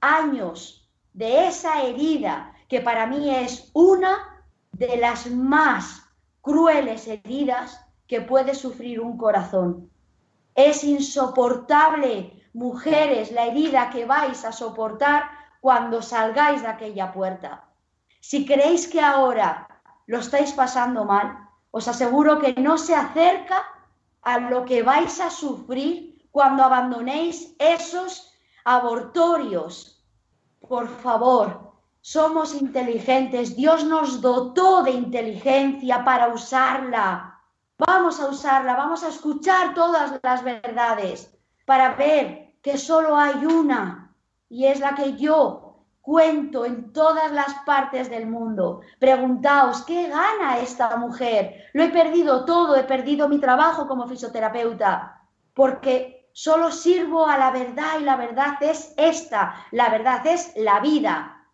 años 0.00 0.88
de 1.12 1.46
esa 1.46 1.82
herida 1.82 2.54
que 2.70 2.80
para 2.80 3.06
mí 3.06 3.36
es 3.36 3.70
una 3.74 4.16
de 4.72 4.96
las 4.96 5.26
más 5.26 6.08
crueles 6.40 7.06
heridas 7.06 7.84
que 8.06 8.22
puede 8.22 8.54
sufrir 8.54 8.98
un 8.98 9.18
corazón. 9.18 9.90
Es 10.54 10.84
insoportable, 10.84 12.48
mujeres, 12.52 13.32
la 13.32 13.46
herida 13.46 13.90
que 13.90 14.04
vais 14.04 14.44
a 14.44 14.52
soportar 14.52 15.30
cuando 15.60 16.02
salgáis 16.02 16.62
de 16.62 16.68
aquella 16.68 17.12
puerta. 17.12 17.64
Si 18.20 18.44
creéis 18.46 18.88
que 18.88 19.00
ahora 19.00 19.68
lo 20.06 20.18
estáis 20.18 20.52
pasando 20.52 21.04
mal, 21.04 21.48
os 21.70 21.86
aseguro 21.86 22.38
que 22.38 22.52
no 22.54 22.76
se 22.78 22.94
acerca 22.94 23.64
a 24.22 24.38
lo 24.38 24.64
que 24.64 24.82
vais 24.82 25.20
a 25.20 25.30
sufrir 25.30 26.28
cuando 26.30 26.62
abandonéis 26.62 27.54
esos 27.58 28.32
abortorios. 28.64 30.04
Por 30.60 30.88
favor, 30.88 31.72
somos 32.00 32.54
inteligentes. 32.54 33.56
Dios 33.56 33.84
nos 33.84 34.20
dotó 34.20 34.82
de 34.82 34.92
inteligencia 34.92 36.04
para 36.04 36.28
usarla. 36.28 37.39
Vamos 37.86 38.20
a 38.20 38.26
usarla, 38.26 38.74
vamos 38.74 39.02
a 39.02 39.08
escuchar 39.08 39.74
todas 39.74 40.20
las 40.22 40.44
verdades 40.44 41.36
para 41.64 41.94
ver 41.94 42.54
que 42.62 42.76
solo 42.76 43.16
hay 43.16 43.44
una 43.46 44.14
y 44.48 44.66
es 44.66 44.80
la 44.80 44.94
que 44.94 45.16
yo 45.16 45.84
cuento 46.00 46.64
en 46.64 46.92
todas 46.92 47.32
las 47.32 47.54
partes 47.64 48.10
del 48.10 48.26
mundo. 48.26 48.80
Preguntaos, 48.98 49.82
¿qué 49.82 50.08
gana 50.08 50.58
esta 50.58 50.96
mujer? 50.96 51.64
Lo 51.72 51.82
he 51.82 51.88
perdido 51.88 52.44
todo, 52.44 52.76
he 52.76 52.84
perdido 52.84 53.28
mi 53.28 53.38
trabajo 53.38 53.86
como 53.86 54.06
fisioterapeuta, 54.06 55.22
porque 55.54 56.20
Solo 56.32 56.70
sirvo 56.70 57.26
a 57.26 57.36
la 57.36 57.50
verdad 57.50 57.98
y 58.00 58.04
la 58.04 58.16
verdad 58.16 58.62
es 58.62 58.94
esta, 58.96 59.66
la 59.72 59.88
verdad 59.88 60.26
es 60.26 60.52
la 60.56 60.80
vida. 60.80 61.46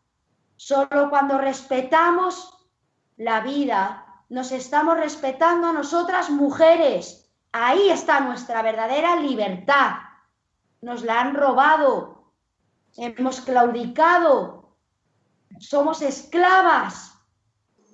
Solo 0.57 1.09
cuando 1.11 1.39
respetamos 1.39 2.69
la 3.17 3.41
vida, 3.41 4.06
nos 4.29 4.53
estamos 4.53 4.97
respetando 4.97 5.69
a 5.69 5.73
nosotras 5.73 6.31
mujeres. 6.31 7.31
Ahí 7.53 7.91
está 7.91 8.21
nuestra 8.21 8.62
verdadera 8.62 9.17
libertad. 9.17 9.93
Nos 10.81 11.03
la 11.03 11.21
han 11.21 11.35
robado, 11.35 12.33
hemos 12.97 13.41
claudicado, 13.41 14.77
somos 15.59 16.03
esclavas. 16.03 17.12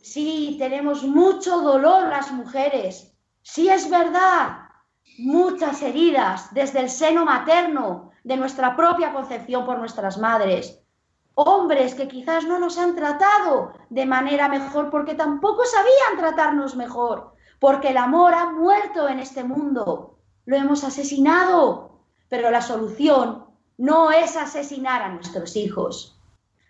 Sí, 0.02 0.56
tenemos 0.58 1.04
mucho 1.04 1.60
dolor 1.60 2.08
las 2.08 2.32
mujeres. 2.32 3.16
Sí 3.42 3.68
es 3.68 3.88
verdad, 3.88 4.68
muchas 5.18 5.82
heridas 5.82 6.52
desde 6.52 6.80
el 6.80 6.90
seno 6.90 7.24
materno 7.24 8.10
de 8.24 8.36
nuestra 8.36 8.74
propia 8.76 9.12
concepción 9.12 9.64
por 9.64 9.78
nuestras 9.78 10.18
madres. 10.18 10.81
Hombres 11.34 11.94
que 11.94 12.08
quizás 12.08 12.44
no 12.44 12.58
nos 12.58 12.78
han 12.78 12.94
tratado 12.94 13.72
de 13.88 14.04
manera 14.06 14.48
mejor 14.48 14.90
porque 14.90 15.14
tampoco 15.14 15.64
sabían 15.64 16.18
tratarnos 16.18 16.76
mejor, 16.76 17.32
porque 17.58 17.88
el 17.88 17.96
amor 17.96 18.34
ha 18.34 18.50
muerto 18.50 19.08
en 19.08 19.18
este 19.18 19.42
mundo. 19.44 20.18
Lo 20.44 20.56
hemos 20.56 20.84
asesinado, 20.84 22.00
pero 22.28 22.50
la 22.50 22.60
solución 22.60 23.46
no 23.78 24.10
es 24.10 24.36
asesinar 24.36 25.02
a 25.02 25.08
nuestros 25.08 25.56
hijos. 25.56 26.20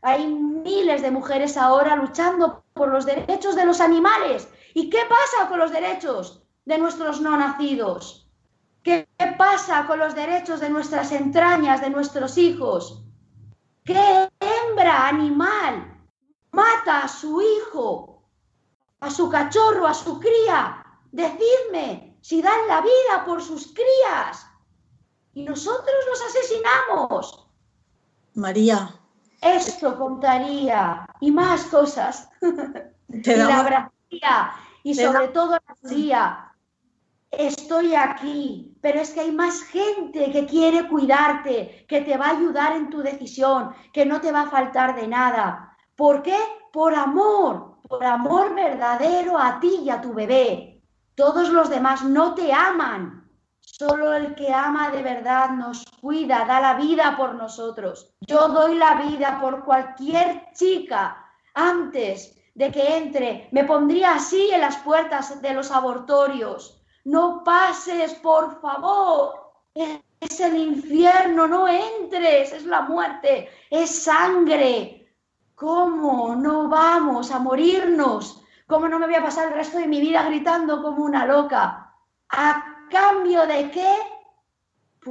Hay 0.03 0.27
miles 0.27 1.03
de 1.03 1.11
mujeres 1.11 1.57
ahora 1.57 1.97
luchando 1.97 2.65
por 2.75 2.89
los 2.89 3.07
derechos 3.07 3.55
de 3.55 3.65
los 3.65 3.81
animales. 3.81 4.49
¿Y 4.75 4.91
qué 4.91 5.01
pasa 5.09 5.49
con 5.49 5.59
los 5.59 5.73
derechos 5.73 6.43
de 6.65 6.79
nuestros 6.79 7.21
no 7.21 7.37
nacidos? 7.37 8.29
¿Qué 8.83 9.07
pasa 9.39 9.87
con 9.87 9.99
los 10.01 10.15
derechos 10.15 10.61
de 10.61 10.71
nuestras 10.71 11.13
entrañas, 11.13 11.81
de 11.81 11.91
nuestros 11.91 12.37
hijos? 12.37 13.05
¿Qué 13.85 14.31
hembra 14.39 15.09
animal 15.09 16.01
mata 16.53 17.05
a 17.05 17.09
su 17.09 17.43
hijo, 17.43 18.23
a 19.01 19.11
su 19.11 19.29
cachorro, 19.29 19.87
a 19.87 19.95
su 19.95 20.21
cría? 20.21 20.85
Decidme 21.11 22.17
si 22.21 22.41
dan 22.41 22.69
la 22.69 22.81
vida 22.81 23.25
por 23.27 23.43
sus 23.43 23.75
crías 23.75 24.47
y 25.35 25.43
nosotros 25.45 25.97
los 26.09 26.23
asesinamos. 26.23 27.49
María. 28.35 28.95
Esto 29.41 29.99
contaría 29.99 31.05
y 31.21 31.33
más 31.33 31.65
cosas. 31.65 32.29
y 33.09 33.35
la 33.35 33.61
abrazaría 33.61 34.53
y 34.85 34.95
sobre 34.95 35.29
todo 35.29 35.53
la 35.53 35.77
diría, 35.83 36.52
estoy 37.33 37.95
aquí, 37.95 38.77
pero 38.83 39.01
es 39.01 39.11
que 39.11 39.21
hay 39.21 39.33
más 39.33 39.63
gente 39.63 40.31
que 40.31 40.47
quiere 40.47 40.89
cuidarte, 40.89 41.87
que 41.89 42.03
te 42.03 42.17
va 42.17 42.27
a 42.27 42.37
ayudar 42.37 42.77
en 42.77 42.91
tu 42.91 43.03
decisión, 43.03 43.75
que 43.93 44.05
no 44.05 44.21
te 44.21 44.31
va 44.31 44.43
a 44.43 44.51
faltar 44.51 44.95
de 44.95 45.09
nada. 45.09 45.77
¿Por 45.97 46.23
qué? 46.23 46.37
Por 46.73 46.95
amor, 46.95 47.79
por 47.89 48.05
amor 48.05 48.55
verdadero 48.55 49.39
a 49.39 49.61
ti 49.61 49.81
y 49.83 49.91
a 49.91 50.01
tu 50.01 50.13
bebé. 50.13 50.83
Todos 51.15 51.49
los 51.49 51.69
demás 51.71 52.05
no 52.05 52.35
te 52.35 52.53
aman. 52.53 53.31
Solo 53.61 54.13
el 54.13 54.35
que 54.35 54.53
ama 54.53 54.91
de 54.91 55.03
verdad 55.03 55.51
nos 55.51 55.85
cuida, 56.01 56.45
da 56.45 56.61
la 56.61 56.75
vida 56.75 57.17
por 57.17 57.35
nosotros. 57.35 58.15
Yo 58.21 58.49
doy 58.49 58.77
la 58.77 58.95
vida 59.03 59.39
por 59.41 59.65
cualquier 59.65 60.53
chica 60.53 61.17
antes 61.55 62.39
de 62.55 62.71
que 62.71 62.97
entre. 62.97 63.49
Me 63.53 63.65
pondría 63.65 64.15
así 64.15 64.51
en 64.53 64.61
las 64.61 64.77
puertas 64.79 65.41
de 65.41 65.55
los 65.55 65.71
abortorios 65.71 66.82
no 67.05 67.43
pases, 67.45 68.15
por 68.15 68.61
favor. 68.61 69.53
Es 70.21 70.41
el 70.41 70.57
infierno, 70.57 71.47
no 71.47 71.67
entres, 71.67 72.53
es 72.53 72.65
la 72.65 72.83
muerte, 72.83 73.49
es 73.71 74.05
sangre. 74.05 75.03
¿cómo 75.63 76.35
no 76.35 76.69
vamos 76.69 77.31
a 77.31 77.39
morirnos? 77.39 78.43
¿Cómo 78.67 78.89
no 78.89 78.99
me 78.99 79.07
voy 79.07 79.15
a 79.15 79.23
pasar 79.23 79.47
el 79.47 79.55
resto 79.55 79.79
de 79.79 79.87
mi 79.87 80.01
vida 80.01 80.25
gritando 80.25 80.83
como 80.83 81.05
una 81.05 81.25
loca? 81.25 81.95
¿A 82.31 82.65
cambio 82.91 83.47
de 83.47 83.71
qué? 83.71 83.93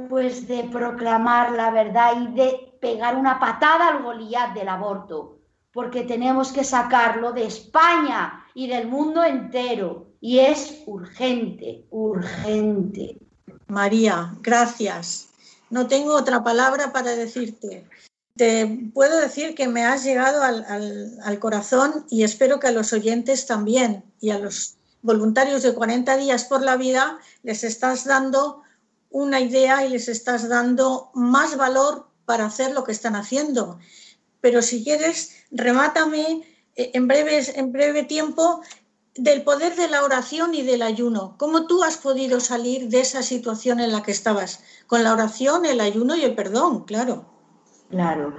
Pues 0.08 0.46
de 0.46 0.64
proclamar 0.64 1.52
la 1.52 1.70
verdad 1.70 2.20
y 2.20 2.26
de 2.34 2.78
pegar 2.82 3.16
una 3.16 3.40
patada 3.40 3.88
al 3.88 4.02
Goliat 4.02 4.52
del 4.52 4.68
aborto, 4.68 5.38
porque 5.72 6.02
tenemos 6.04 6.52
que 6.52 6.64
sacarlo 6.64 7.32
de 7.32 7.46
España 7.46 8.44
y 8.52 8.66
del 8.66 8.88
mundo 8.88 9.24
entero. 9.24 10.08
Y 10.22 10.38
es 10.38 10.74
urgente, 10.86 11.84
urgente. 11.90 13.18
María, 13.66 14.32
gracias. 14.40 15.30
No 15.68 15.88
tengo 15.88 16.14
otra 16.14 16.44
palabra 16.44 16.92
para 16.92 17.16
decirte. 17.16 17.88
Te 18.36 18.90
puedo 18.94 19.18
decir 19.20 19.56
que 19.56 19.66
me 19.66 19.84
has 19.84 20.04
llegado 20.04 20.44
al, 20.44 21.38
corazón 21.40 22.06
y 22.08 22.22
espero 22.22 22.60
que 22.60 22.68
a 22.68 22.72
los 22.72 22.92
oyentes 22.92 23.46
también 23.46 24.04
y 24.20 24.30
a 24.30 24.38
los 24.38 24.76
voluntarios 25.02 25.64
de 25.64 25.74
40 25.74 26.16
días 26.16 26.44
por 26.44 26.62
la 26.62 26.76
vida 26.76 27.18
les 27.42 27.64
estás 27.64 28.04
dando 28.04 28.62
una 29.10 29.40
idea 29.40 29.84
y 29.84 29.88
les 29.88 30.06
estás 30.06 30.48
dando 30.48 31.10
más 31.14 31.56
valor 31.56 32.06
para 32.26 32.46
hacer 32.46 32.70
lo 32.72 32.84
que 32.84 32.92
están 32.92 33.16
haciendo. 33.16 33.80
Pero 34.40 34.62
si 34.62 34.84
quieres, 34.84 35.32
remátame 35.50 36.46
eh, 36.76 36.92
en, 36.94 37.08
breves, 37.08 37.52
en 37.56 37.72
breve 37.72 38.04
tiempo 38.04 38.62
del 39.14 39.42
poder 39.42 39.76
de 39.76 39.88
la 39.88 40.04
oración 40.04 40.54
y 40.54 40.62
del 40.62 40.82
ayuno. 40.82 41.36
¿Cómo 41.38 41.66
tú 41.66 41.82
has 41.82 41.98
podido 41.98 42.40
salir 42.40 42.88
de 42.88 43.00
esa 43.00 43.22
situación 43.22 43.80
en 43.80 43.92
la 43.92 44.02
que 44.02 44.10
estabas? 44.10 44.64
Con 44.86 45.04
la 45.04 45.12
oración, 45.12 45.66
el 45.66 45.80
ayuno 45.80 46.16
y 46.16 46.24
el 46.24 46.34
perdón, 46.34 46.84
claro. 46.84 47.26
Claro, 47.90 48.34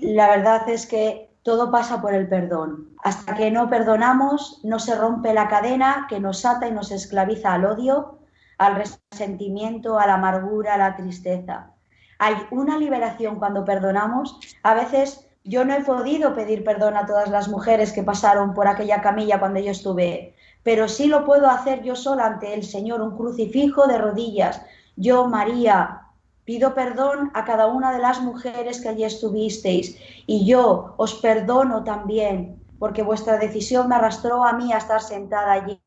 la 0.00 0.28
verdad 0.28 0.68
es 0.68 0.86
que 0.86 1.34
todo 1.42 1.70
pasa 1.70 2.00
por 2.00 2.14
el 2.14 2.28
perdón. 2.28 2.90
Hasta 3.02 3.34
que 3.34 3.50
no 3.50 3.68
perdonamos, 3.68 4.60
no 4.62 4.78
se 4.78 4.94
rompe 4.94 5.34
la 5.34 5.48
cadena 5.48 6.06
que 6.08 6.20
nos 6.20 6.44
ata 6.44 6.68
y 6.68 6.72
nos 6.72 6.90
esclaviza 6.90 7.52
al 7.52 7.66
odio, 7.66 8.20
al 8.58 8.76
resentimiento, 9.10 9.98
a 9.98 10.06
la 10.06 10.14
amargura, 10.14 10.74
a 10.74 10.78
la 10.78 10.96
tristeza. 10.96 11.72
Hay 12.18 12.34
una 12.52 12.78
liberación 12.78 13.38
cuando 13.38 13.64
perdonamos. 13.64 14.38
A 14.62 14.74
veces 14.74 15.26
yo 15.44 15.64
no 15.64 15.74
he 15.74 15.84
podido 15.84 16.34
pedir 16.34 16.64
perdón 16.64 16.96
a 16.96 17.06
todas 17.06 17.30
las 17.30 17.48
mujeres 17.48 17.92
que 17.92 18.02
pasaron 18.02 18.54
por 18.54 18.66
aquella 18.66 19.02
camilla 19.02 19.38
cuando 19.38 19.60
yo 19.60 19.70
estuve, 19.70 20.34
pero 20.62 20.88
sí 20.88 21.06
lo 21.06 21.24
puedo 21.24 21.48
hacer 21.48 21.82
yo 21.82 21.94
sola 21.94 22.26
ante 22.26 22.54
el 22.54 22.64
Señor, 22.64 23.02
un 23.02 23.16
crucifijo 23.16 23.86
de 23.86 23.98
rodillas. 23.98 24.62
Yo, 24.96 25.26
María, 25.26 26.04
Pido 26.44 26.74
perdón 26.74 27.30
a 27.32 27.46
cada 27.46 27.66
una 27.68 27.90
de 27.92 28.00
las 28.00 28.20
mujeres 28.20 28.82
que 28.82 28.90
allí 28.90 29.04
estuvisteis 29.04 29.98
y 30.26 30.44
yo 30.44 30.94
os 30.98 31.14
perdono 31.14 31.84
también 31.84 32.62
porque 32.78 33.02
vuestra 33.02 33.38
decisión 33.38 33.88
me 33.88 33.94
arrastró 33.94 34.44
a 34.44 34.52
mí 34.52 34.70
a 34.70 34.76
estar 34.76 35.00
sentada 35.00 35.52
allí. 35.52 35.80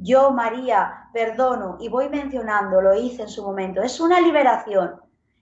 Yo, 0.00 0.30
María, 0.30 1.10
perdono 1.12 1.76
y 1.78 1.90
voy 1.90 2.08
mencionando, 2.08 2.80
lo 2.80 2.94
hice 2.94 3.22
en 3.22 3.28
su 3.28 3.42
momento. 3.42 3.82
Es 3.82 4.00
una 4.00 4.18
liberación 4.20 4.94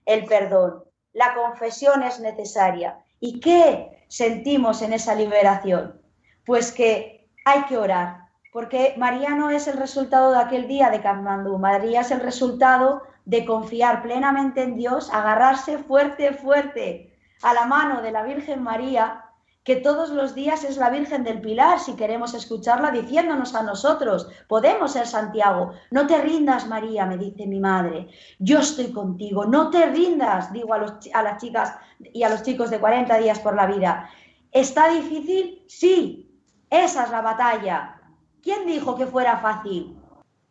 el 0.05 0.25
perdón. 0.25 0.83
La 1.13 1.33
confesión 1.33 2.03
es 2.03 2.19
necesaria. 2.19 2.99
¿Y 3.19 3.39
qué 3.39 4.05
sentimos 4.07 4.81
en 4.81 4.93
esa 4.93 5.15
liberación? 5.15 5.99
Pues 6.45 6.71
que 6.71 7.29
hay 7.45 7.63
que 7.63 7.77
orar, 7.77 8.27
porque 8.53 8.93
María 8.97 9.29
no 9.29 9.49
es 9.49 9.67
el 9.67 9.77
resultado 9.77 10.31
de 10.31 10.39
aquel 10.39 10.67
día 10.67 10.89
de 10.89 11.01
Kathmandú, 11.01 11.57
María 11.57 12.01
es 12.01 12.11
el 12.11 12.19
resultado 12.19 13.03
de 13.25 13.45
confiar 13.45 14.01
plenamente 14.01 14.63
en 14.63 14.75
Dios, 14.75 15.09
agarrarse 15.13 15.77
fuerte, 15.79 16.33
fuerte 16.33 17.17
a 17.41 17.53
la 17.53 17.65
mano 17.65 18.01
de 18.01 18.11
la 18.11 18.23
Virgen 18.23 18.63
María, 18.63 19.23
que 19.63 19.75
todos 19.75 20.11
los 20.11 20.33
días 20.33 20.63
es 20.63 20.77
la 20.77 20.89
Virgen 20.89 21.25
del 21.25 21.41
Pilar, 21.41 21.79
si 21.79 21.97
queremos 21.97 22.33
escucharla 22.33 22.89
diciéndonos 22.89 23.53
a 23.53 23.63
nosotros, 23.63 24.29
podemos 24.47 24.93
ser 24.93 25.05
Santiago, 25.05 25.73
no 25.91 26.07
te 26.07 26.21
rindas 26.21 26.67
María, 26.67 27.05
me 27.05 27.17
dice 27.17 27.45
mi 27.45 27.59
madre, 27.59 28.07
yo 28.39 28.59
estoy 28.59 28.93
contigo, 28.93 29.43
no 29.43 29.69
te 29.69 29.85
rindas, 29.87 30.53
digo 30.53 30.73
a, 30.73 30.99
a 31.13 31.23
las 31.23 31.41
chicas 31.41 31.75
y 31.99 32.23
a 32.23 32.29
los 32.29 32.43
chicos 32.43 32.69
de 32.69 32.79
40 32.79 33.17
días 33.19 33.39
por 33.39 33.55
la 33.55 33.65
vida. 33.65 34.09
¿Está 34.51 34.89
difícil? 34.89 35.63
Sí, 35.67 36.41
esa 36.69 37.03
es 37.03 37.11
la 37.11 37.21
batalla. 37.21 38.01
¿Quién 38.41 38.65
dijo 38.65 38.95
que 38.95 39.07
fuera 39.07 39.37
fácil? 39.37 39.97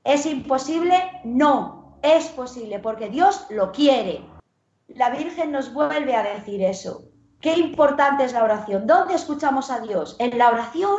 ¿Es 0.05 0.27
imposible? 0.27 0.95
No, 1.25 1.99
es 2.03 2.27
posible 2.29 2.79
porque 2.79 3.09
Dios 3.09 3.47
lo 3.51 3.73
quiere. 3.73 4.25
La 4.89 5.11
Virgen 5.11 5.53
nos 5.53 5.73
vuelve 5.73 6.15
a 6.15 6.23
decir 6.23 6.63
eso. 6.63 7.05
Qué 7.41 7.57
importante 7.59 8.25
es 8.25 8.33
la 8.33 8.45
oración. 8.45 8.87
¿Dónde 8.87 9.15
escuchamos 9.15 9.71
a 9.71 9.81
Dios? 9.81 10.17
En 10.19 10.39
la 10.39 10.51
oración, 10.51 10.97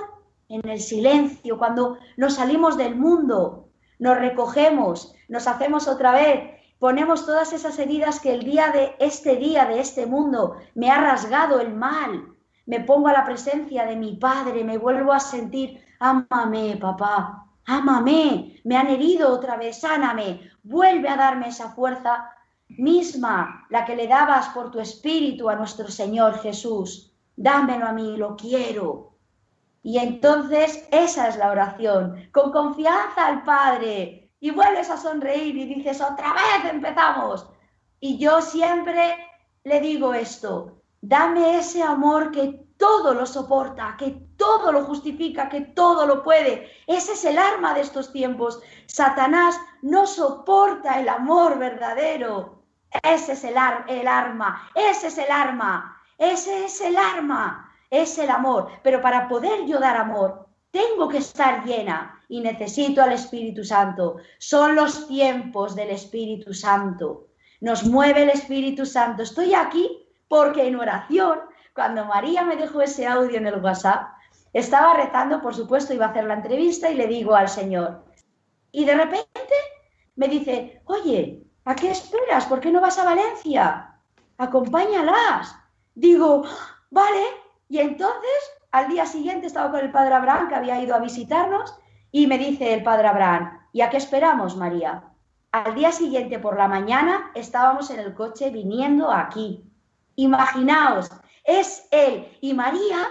en 0.50 0.68
el 0.68 0.80
silencio, 0.80 1.58
cuando 1.58 1.98
nos 2.16 2.36
salimos 2.36 2.78
del 2.78 2.96
mundo, 2.96 3.70
nos 4.00 4.18
recogemos, 4.18 5.16
nos 5.28 5.48
hacemos 5.48 5.88
otra 5.88 6.12
vez, 6.12 6.57
ponemos 6.80 7.26
todas 7.26 7.54
esas 7.54 7.80
heridas 7.80 8.20
que 8.20 8.34
el 8.34 8.44
día 8.44 8.72
de 8.72 8.96
este 9.00 9.36
día, 9.36 9.66
de 9.66 9.80
este 9.80 10.06
mundo, 10.06 10.58
me 10.76 10.92
ha 10.92 11.00
rasgado 11.02 11.60
el 11.60 11.74
mal. 11.74 12.36
Me 12.66 12.82
pongo 12.82 13.08
a 13.08 13.14
la 13.14 13.26
presencia 13.26 13.86
de 13.86 13.96
mi 13.96 14.16
Padre, 14.18 14.64
me 14.64 14.78
vuelvo 14.78 15.14
a 15.14 15.20
sentir, 15.20 15.82
ámame, 16.00 16.78
papá, 16.78 17.48
ámame, 17.66 18.62
me 18.64 18.78
han 18.78 18.88
herido 18.88 19.34
otra 19.34 19.56
vez, 19.56 19.80
sáname, 19.80 20.52
vuelve 20.64 21.08
a 21.08 21.16
darme 21.16 21.48
esa 21.48 21.70
fuerza 21.70 22.30
misma, 22.70 23.66
la 23.70 23.86
que 23.86 23.96
le 23.96 24.08
dabas 24.08 24.50
por 24.50 24.72
tu 24.72 24.80
espíritu 24.80 25.50
a 25.50 25.56
nuestro 25.56 25.88
Señor 25.88 26.40
Jesús. 26.40 27.14
Dámelo 27.36 27.88
a 27.88 27.94
mí, 27.94 28.18
lo 28.18 28.36
quiero. 28.36 29.14
Y 29.84 30.00
entonces 30.00 30.88
esa 30.92 31.30
es 31.30 31.38
la 31.38 31.52
oración, 31.52 32.30
con 32.34 32.52
confianza 32.52 33.26
al 33.26 33.44
Padre. 33.44 34.27
Y 34.40 34.52
vuelves 34.52 34.90
a 34.90 34.98
sonreír 34.98 35.58
y 35.58 35.66
dices, 35.66 36.02
otra 36.02 36.34
vez 36.34 36.72
empezamos. 36.72 37.48
Y 38.00 38.18
yo 38.18 38.42
siempre 38.42 39.16
le 39.64 39.80
digo 39.82 40.14
esto, 40.14 40.82
dame 41.02 41.58
ese 41.58 41.82
amor 41.82 42.32
que 42.32 42.68
todo 42.78 43.14
lo 43.14 43.26
soporta, 43.26 43.96
que 43.98 44.12
todo 44.38 44.72
lo 44.72 44.86
justifica, 44.86 45.50
que 45.50 45.62
todo 45.62 46.06
lo 46.06 46.24
puede. 46.24 46.72
Ese 46.86 47.14
es 47.14 47.26
el 47.26 47.38
arma 47.38 47.74
de 47.74 47.82
estos 47.82 48.12
tiempos. 48.12 48.62
Satanás 48.86 49.60
no 49.82 50.06
soporta 50.06 51.00
el 51.00 51.10
amor 51.10 51.58
verdadero. 51.58 52.64
Ese 53.04 53.34
es 53.34 53.44
el, 53.44 53.56
el 53.88 54.08
arma, 54.08 54.70
ese 54.74 55.08
es 55.08 55.18
el 55.18 55.30
arma, 55.30 56.02
ese 56.18 56.66
es 56.66 56.80
el 56.82 56.96
arma, 56.96 57.74
es 57.90 58.18
el 58.18 58.30
amor. 58.30 58.70
Pero 58.82 59.02
para 59.02 59.28
poder 59.28 59.66
yo 59.66 59.80
dar 59.80 59.98
amor, 59.98 60.48
tengo 60.72 61.08
que 61.10 61.18
estar 61.18 61.66
llena 61.66 62.17
y 62.28 62.42
necesito 62.42 63.02
al 63.02 63.14
Espíritu 63.14 63.64
Santo. 63.64 64.18
Son 64.38 64.76
los 64.76 65.08
tiempos 65.08 65.76
del 65.76 65.90
Espíritu 65.90 66.54
Santo. 66.54 67.28
Nos 67.62 67.84
mueve 67.84 68.24
el 68.24 68.30
Espíritu 68.30 68.86
Santo. 68.86 69.24
Estoy 69.24 69.54
aquí 69.54 70.08
porque 70.28 70.68
en 70.68 70.76
oración 70.76 71.40
cuando 71.74 72.06
María 72.06 72.44
me 72.44 72.56
dejó 72.56 72.82
ese 72.82 73.06
audio 73.06 73.38
en 73.38 73.46
el 73.46 73.64
WhatsApp, 73.64 74.10
estaba 74.52 74.96
rezando, 74.96 75.42
por 75.42 75.54
supuesto, 75.54 75.94
iba 75.94 76.08
a 76.08 76.10
hacer 76.10 76.24
la 76.24 76.34
entrevista 76.34 76.90
y 76.90 76.96
le 76.96 77.06
digo 77.06 77.36
al 77.36 77.48
Señor. 77.48 78.04
Y 78.72 78.84
de 78.84 78.96
repente 78.96 79.54
me 80.16 80.28
dice, 80.28 80.82
oye, 80.86 81.44
¿a 81.66 81.76
qué 81.76 81.92
esperas? 81.92 82.48
¿Por 82.48 82.60
qué 82.62 82.72
no 82.72 82.82
vas 82.82 82.98
a 82.98 83.06
Valencia? 83.06 83.94
Acompáñalas. 84.40 85.56
Digo, 85.94 86.44
vale. 86.90 87.24
Y 87.70 87.78
entonces, 87.78 88.40
al 88.72 88.88
día 88.88 89.06
siguiente 89.06 89.46
estaba 89.46 89.70
con 89.70 89.82
el 89.82 89.92
padre 89.92 90.16
Abraham, 90.16 90.50
que 90.50 90.56
había 90.56 90.82
ido 90.82 90.96
a 90.96 91.00
visitarnos, 91.00 91.78
y 92.12 92.28
me 92.28 92.38
dice 92.38 92.74
el 92.74 92.84
padre 92.84 93.08
Abraham, 93.08 93.68
¿y 93.74 93.82
a 93.82 93.90
qué 93.90 93.98
esperamos, 93.98 94.56
María? 94.56 95.04
Al 95.52 95.76
día 95.76 95.92
siguiente 95.92 96.40
por 96.40 96.58
la 96.58 96.68
mañana 96.68 97.32
estábamos 97.34 97.90
en 97.90 98.00
el 98.00 98.14
coche 98.14 98.50
viniendo 98.50 99.12
aquí. 99.12 99.64
Imaginaos, 100.16 101.10
es 101.44 101.88
Él. 101.92 102.38
Y 102.42 102.54
María, 102.54 103.08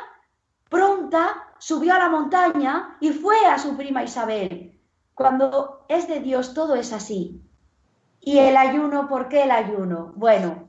pronta, 0.68 1.46
subió 1.58 1.94
a 1.94 1.98
la 1.98 2.08
montaña 2.08 2.96
y 3.00 3.10
fue 3.10 3.46
a 3.46 3.58
su 3.58 3.76
prima 3.76 4.02
Isabel. 4.02 4.78
Cuando 5.14 5.84
es 5.88 6.08
de 6.08 6.20
Dios, 6.20 6.52
todo 6.52 6.74
es 6.74 6.92
así. 6.92 7.42
Y 8.20 8.38
el 8.38 8.56
ayuno, 8.56 9.08
¿por 9.08 9.28
qué 9.28 9.44
el 9.44 9.50
ayuno? 9.50 10.12
Bueno, 10.16 10.68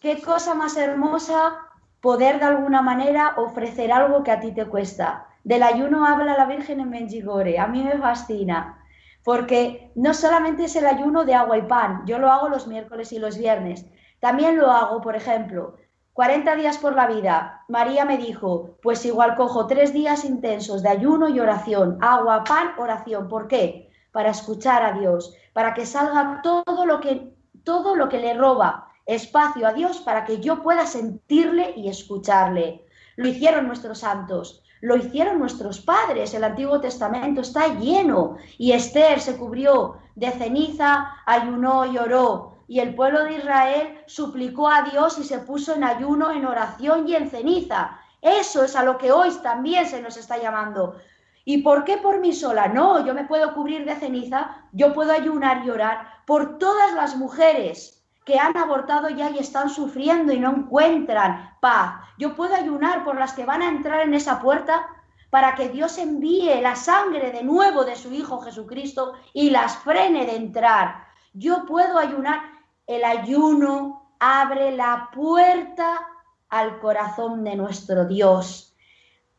qué 0.00 0.22
cosa 0.22 0.54
más 0.54 0.76
hermosa 0.76 1.58
poder 2.00 2.38
de 2.38 2.46
alguna 2.46 2.82
manera 2.82 3.34
ofrecer 3.36 3.92
algo 3.92 4.22
que 4.22 4.30
a 4.30 4.40
ti 4.40 4.52
te 4.52 4.66
cuesta. 4.66 5.26
Del 5.44 5.62
ayuno 5.62 6.06
habla 6.06 6.36
la 6.36 6.46
Virgen 6.46 6.80
en 6.80 6.90
Menjigore, 6.90 7.58
a 7.58 7.66
mí 7.66 7.82
me 7.82 7.98
fascina, 7.98 8.84
porque 9.24 9.90
no 9.94 10.14
solamente 10.14 10.64
es 10.64 10.76
el 10.76 10.86
ayuno 10.86 11.24
de 11.24 11.34
agua 11.34 11.58
y 11.58 11.62
pan, 11.62 12.02
yo 12.06 12.18
lo 12.18 12.30
hago 12.30 12.48
los 12.48 12.66
miércoles 12.66 13.12
y 13.12 13.18
los 13.18 13.38
viernes, 13.38 13.86
también 14.20 14.56
lo 14.56 14.70
hago, 14.70 15.00
por 15.00 15.16
ejemplo, 15.16 15.76
40 16.12 16.54
días 16.56 16.78
por 16.78 16.94
la 16.94 17.06
vida. 17.06 17.64
María 17.68 18.04
me 18.04 18.18
dijo, 18.18 18.76
pues 18.82 19.04
igual 19.06 19.34
cojo 19.34 19.66
tres 19.66 19.92
días 19.92 20.24
intensos 20.24 20.82
de 20.82 20.90
ayuno 20.90 21.28
y 21.28 21.40
oración, 21.40 21.98
agua, 22.02 22.44
pan, 22.44 22.72
oración. 22.76 23.28
¿Por 23.28 23.48
qué? 23.48 23.90
Para 24.12 24.30
escuchar 24.30 24.84
a 24.84 24.92
Dios, 24.92 25.34
para 25.54 25.72
que 25.72 25.86
salga 25.86 26.40
todo 26.42 26.84
lo 26.84 27.00
que, 27.00 27.34
todo 27.64 27.96
lo 27.96 28.08
que 28.10 28.18
le 28.18 28.34
roba 28.34 28.92
espacio 29.06 29.66
a 29.66 29.72
Dios 29.72 29.98
para 29.98 30.24
que 30.24 30.40
yo 30.40 30.62
pueda 30.62 30.86
sentirle 30.86 31.74
y 31.76 31.88
escucharle. 31.88 32.86
lo 33.16 33.28
hicieron 33.28 33.66
nuestros 33.66 33.98
santos, 33.98 34.61
lo 34.82 34.96
hicieron 34.96 35.38
nuestros 35.38 35.80
padres. 35.80 36.34
El 36.34 36.44
Antiguo 36.44 36.80
Testamento 36.80 37.40
está 37.40 37.68
lleno 37.78 38.36
y 38.58 38.72
Esther 38.72 39.20
se 39.20 39.36
cubrió 39.36 39.96
de 40.16 40.30
ceniza, 40.32 41.16
ayunó 41.24 41.86
y 41.86 41.96
oró. 41.96 42.56
Y 42.66 42.80
el 42.80 42.94
pueblo 42.94 43.24
de 43.24 43.36
Israel 43.36 44.00
suplicó 44.06 44.68
a 44.68 44.82
Dios 44.82 45.18
y 45.18 45.24
se 45.24 45.38
puso 45.38 45.74
en 45.74 45.84
ayuno, 45.84 46.32
en 46.32 46.44
oración 46.44 47.08
y 47.08 47.14
en 47.14 47.30
ceniza. 47.30 47.98
Eso 48.20 48.64
es 48.64 48.74
a 48.74 48.82
lo 48.82 48.98
que 48.98 49.12
hoy 49.12 49.30
también 49.42 49.86
se 49.86 50.02
nos 50.02 50.16
está 50.16 50.36
llamando. 50.36 50.96
¿Y 51.44 51.58
por 51.58 51.84
qué 51.84 51.98
por 51.98 52.18
mí 52.18 52.32
sola? 52.32 52.66
No, 52.66 53.06
yo 53.06 53.14
me 53.14 53.24
puedo 53.24 53.54
cubrir 53.54 53.84
de 53.84 53.94
ceniza, 53.94 54.56
yo 54.72 54.92
puedo 54.92 55.12
ayunar 55.12 55.64
y 55.64 55.70
orar 55.70 56.06
por 56.26 56.58
todas 56.58 56.92
las 56.94 57.16
mujeres 57.16 58.01
que 58.24 58.38
han 58.38 58.56
abortado 58.56 59.08
ya 59.08 59.30
y 59.30 59.38
están 59.38 59.68
sufriendo 59.68 60.32
y 60.32 60.40
no 60.40 60.50
encuentran 60.50 61.56
paz. 61.60 62.00
Yo 62.18 62.34
puedo 62.34 62.54
ayunar 62.54 63.04
por 63.04 63.18
las 63.18 63.32
que 63.32 63.44
van 63.44 63.62
a 63.62 63.68
entrar 63.68 64.02
en 64.02 64.14
esa 64.14 64.40
puerta 64.40 64.86
para 65.30 65.54
que 65.54 65.70
Dios 65.70 65.98
envíe 65.98 66.60
la 66.60 66.76
sangre 66.76 67.32
de 67.32 67.42
nuevo 67.42 67.84
de 67.84 67.96
su 67.96 68.12
Hijo 68.12 68.40
Jesucristo 68.40 69.14
y 69.32 69.50
las 69.50 69.76
frene 69.78 70.26
de 70.26 70.36
entrar. 70.36 71.06
Yo 71.32 71.64
puedo 71.66 71.98
ayunar. 71.98 72.40
El 72.86 73.04
ayuno 73.04 74.14
abre 74.18 74.76
la 74.76 75.08
puerta 75.12 76.06
al 76.48 76.78
corazón 76.80 77.44
de 77.44 77.56
nuestro 77.56 78.04
Dios. 78.04 78.76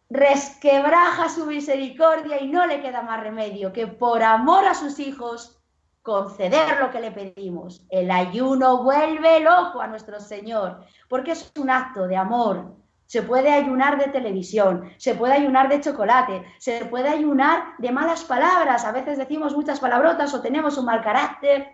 Resquebraja 0.09 1.29
su 1.29 1.45
misericordia 1.45 2.41
y 2.41 2.47
no 2.47 2.65
le 2.65 2.81
queda 2.81 3.01
más 3.03 3.21
remedio 3.21 3.71
que 3.71 3.87
por 3.87 4.23
amor 4.23 4.65
a 4.65 4.73
sus 4.73 4.97
hijos 4.99 5.62
conceder 6.03 6.79
lo 6.79 6.91
que 6.91 6.99
le 6.99 7.11
pedimos. 7.11 7.85
El 7.89 8.11
ayuno 8.11 8.83
vuelve 8.83 9.39
loco 9.39 9.81
a 9.81 9.87
nuestro 9.87 10.19
Señor, 10.19 10.81
porque 11.07 11.31
es 11.31 11.51
un 11.57 11.69
acto 11.69 12.07
de 12.07 12.17
amor. 12.17 12.75
Se 13.05 13.23
puede 13.23 13.51
ayunar 13.51 13.97
de 13.97 14.11
televisión, 14.11 14.91
se 14.97 15.15
puede 15.15 15.33
ayunar 15.33 15.69
de 15.69 15.79
chocolate, 15.79 16.43
se 16.59 16.85
puede 16.85 17.09
ayunar 17.09 17.75
de 17.77 17.91
malas 17.91 18.23
palabras. 18.25 18.85
A 18.85 18.91
veces 18.91 19.17
decimos 19.17 19.55
muchas 19.55 19.79
palabrotas 19.79 20.33
o 20.33 20.41
tenemos 20.41 20.77
un 20.77 20.85
mal 20.85 21.01
carácter. 21.01 21.67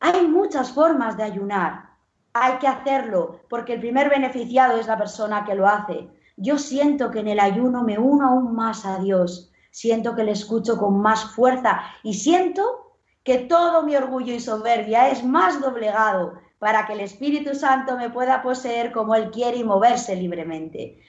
Hay 0.00 0.26
muchas 0.26 0.72
formas 0.72 1.16
de 1.16 1.22
ayunar. 1.22 1.90
Hay 2.32 2.58
que 2.58 2.66
hacerlo, 2.66 3.40
porque 3.48 3.74
el 3.74 3.80
primer 3.80 4.10
beneficiado 4.10 4.78
es 4.78 4.86
la 4.86 4.98
persona 4.98 5.44
que 5.44 5.54
lo 5.54 5.66
hace. 5.66 6.08
Yo 6.36 6.58
siento 6.58 7.10
que 7.10 7.20
en 7.20 7.28
el 7.28 7.40
ayuno 7.40 7.82
me 7.82 7.98
uno 7.98 8.28
aún 8.28 8.54
más 8.54 8.84
a 8.84 8.98
Dios, 8.98 9.52
siento 9.70 10.14
que 10.14 10.24
le 10.24 10.32
escucho 10.32 10.76
con 10.76 11.00
más 11.00 11.24
fuerza 11.34 11.80
y 12.02 12.14
siento 12.14 12.85
que 13.26 13.38
todo 13.38 13.82
mi 13.82 13.96
orgullo 13.96 14.32
y 14.32 14.38
soberbia 14.38 15.10
es 15.10 15.24
más 15.24 15.60
doblegado 15.60 16.34
para 16.60 16.86
que 16.86 16.92
el 16.92 17.00
Espíritu 17.00 17.56
Santo 17.56 17.96
me 17.96 18.08
pueda 18.08 18.40
poseer 18.40 18.92
como 18.92 19.16
Él 19.16 19.32
quiere 19.32 19.56
y 19.56 19.64
moverse 19.64 20.14
libremente. 20.14 21.02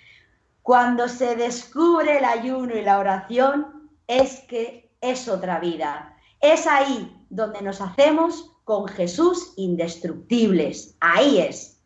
Cuando 0.63 1.07
se 1.09 1.35
descubre 1.35 2.17
el 2.17 2.25
ayuno 2.25 2.75
y 2.75 2.81
la 2.81 2.97
oración, 2.97 3.91
es 4.07 4.39
que 4.49 4.91
es 4.99 5.27
otra 5.27 5.59
vida. 5.59 6.17
Es 6.41 6.65
ahí 6.65 7.23
donde 7.29 7.61
nos 7.61 7.81
hacemos 7.81 8.51
con 8.63 8.87
Jesús 8.87 9.53
indestructibles. 9.55 10.95
Ahí 10.99 11.37
es. 11.37 11.77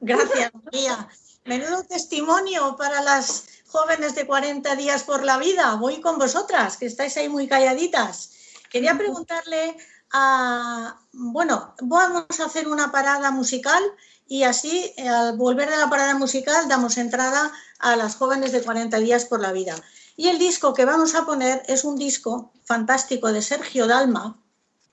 Gracias, 0.00 0.50
María. 0.64 1.08
Menudo 1.44 1.84
testimonio 1.84 2.74
para 2.76 3.00
las 3.00 3.46
jóvenes 3.68 4.16
de 4.16 4.26
40 4.26 4.74
días 4.74 5.04
por 5.04 5.22
la 5.22 5.38
vida. 5.38 5.76
Voy 5.76 6.00
con 6.00 6.18
vosotras, 6.18 6.76
que 6.76 6.86
estáis 6.86 7.16
ahí 7.16 7.28
muy 7.28 7.46
calladitas. 7.46 8.33
Quería 8.74 8.98
preguntarle 8.98 9.76
a, 10.10 10.98
bueno, 11.12 11.76
vamos 11.80 12.40
a 12.40 12.46
hacer 12.46 12.66
una 12.66 12.90
parada 12.90 13.30
musical 13.30 13.80
y 14.26 14.42
así 14.42 14.92
al 14.98 15.36
volver 15.36 15.70
de 15.70 15.76
la 15.76 15.88
parada 15.88 16.16
musical 16.16 16.66
damos 16.66 16.98
entrada 16.98 17.52
a 17.78 17.94
las 17.94 18.16
jóvenes 18.16 18.50
de 18.50 18.64
40 18.64 18.98
días 18.98 19.26
por 19.26 19.40
la 19.40 19.52
vida. 19.52 19.76
Y 20.16 20.26
el 20.26 20.40
disco 20.40 20.74
que 20.74 20.86
vamos 20.86 21.14
a 21.14 21.24
poner 21.24 21.62
es 21.68 21.84
un 21.84 21.94
disco 21.94 22.52
fantástico 22.64 23.32
de 23.32 23.42
Sergio 23.42 23.86
Dalma, 23.86 24.42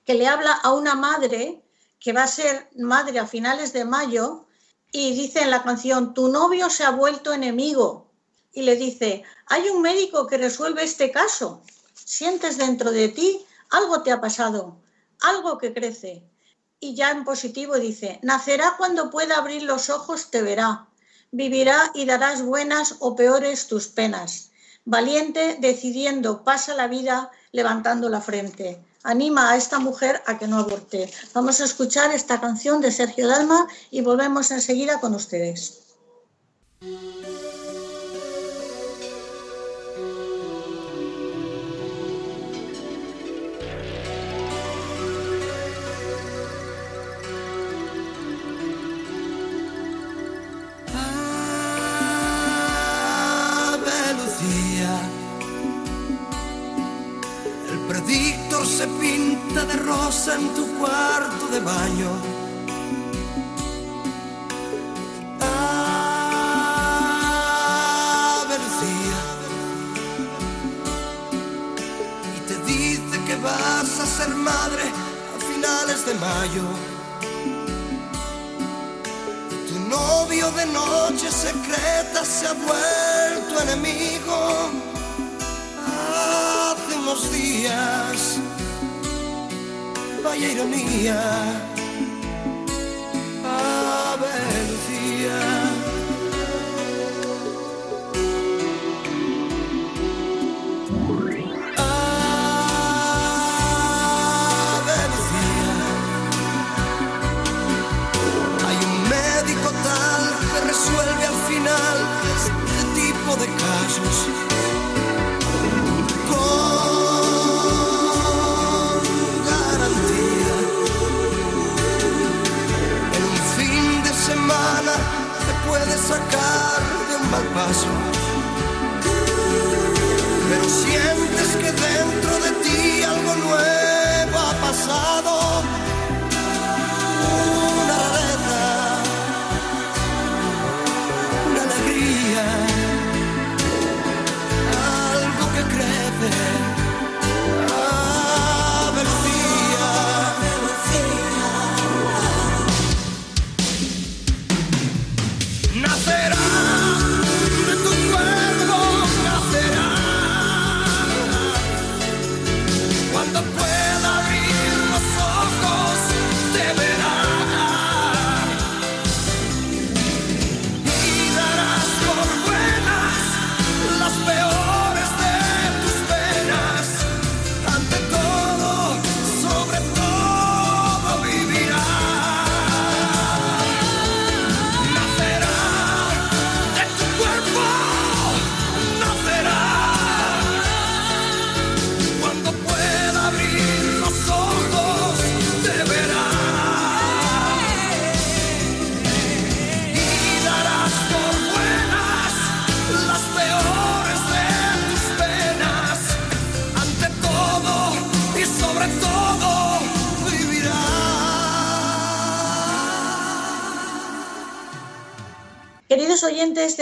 que 0.04 0.14
le 0.14 0.28
habla 0.28 0.52
a 0.52 0.72
una 0.74 0.94
madre 0.94 1.64
que 1.98 2.12
va 2.12 2.22
a 2.22 2.28
ser 2.28 2.70
madre 2.78 3.18
a 3.18 3.26
finales 3.26 3.72
de 3.72 3.84
mayo 3.84 4.46
y 4.92 5.12
dice 5.16 5.42
en 5.42 5.50
la 5.50 5.64
canción, 5.64 6.14
tu 6.14 6.28
novio 6.28 6.70
se 6.70 6.84
ha 6.84 6.90
vuelto 6.90 7.32
enemigo. 7.32 8.12
Y 8.52 8.62
le 8.62 8.76
dice, 8.76 9.24
hay 9.46 9.68
un 9.70 9.82
médico 9.82 10.28
que 10.28 10.38
resuelve 10.38 10.84
este 10.84 11.10
caso. 11.10 11.64
Sientes 11.94 12.58
dentro 12.58 12.92
de 12.92 13.08
ti 13.08 13.44
algo 13.72 14.02
te 14.02 14.12
ha 14.12 14.20
pasado, 14.20 14.76
algo 15.20 15.58
que 15.58 15.74
crece. 15.74 16.22
Y 16.78 16.94
ya 16.94 17.10
en 17.10 17.24
positivo 17.24 17.76
dice, 17.76 18.18
nacerá 18.22 18.74
cuando 18.76 19.10
pueda 19.10 19.36
abrir 19.36 19.62
los 19.62 19.90
ojos, 19.90 20.30
te 20.30 20.42
verá, 20.42 20.88
vivirá 21.30 21.90
y 21.94 22.04
darás 22.04 22.42
buenas 22.42 22.96
o 23.00 23.16
peores 23.16 23.66
tus 23.66 23.88
penas. 23.88 24.50
Valiente, 24.84 25.58
decidiendo, 25.60 26.42
pasa 26.42 26.74
la 26.74 26.88
vida 26.88 27.30
levantando 27.52 28.08
la 28.08 28.20
frente. 28.20 28.82
Anima 29.04 29.50
a 29.50 29.56
esta 29.56 29.78
mujer 29.78 30.22
a 30.26 30.38
que 30.38 30.46
no 30.46 30.58
aborte. 30.58 31.12
Vamos 31.34 31.60
a 31.60 31.64
escuchar 31.64 32.12
esta 32.12 32.40
canción 32.40 32.80
de 32.80 32.92
Sergio 32.92 33.28
Dalma 33.28 33.66
y 33.90 34.00
volvemos 34.00 34.50
enseguida 34.50 35.00
con 35.00 35.14
ustedes. 35.14 35.82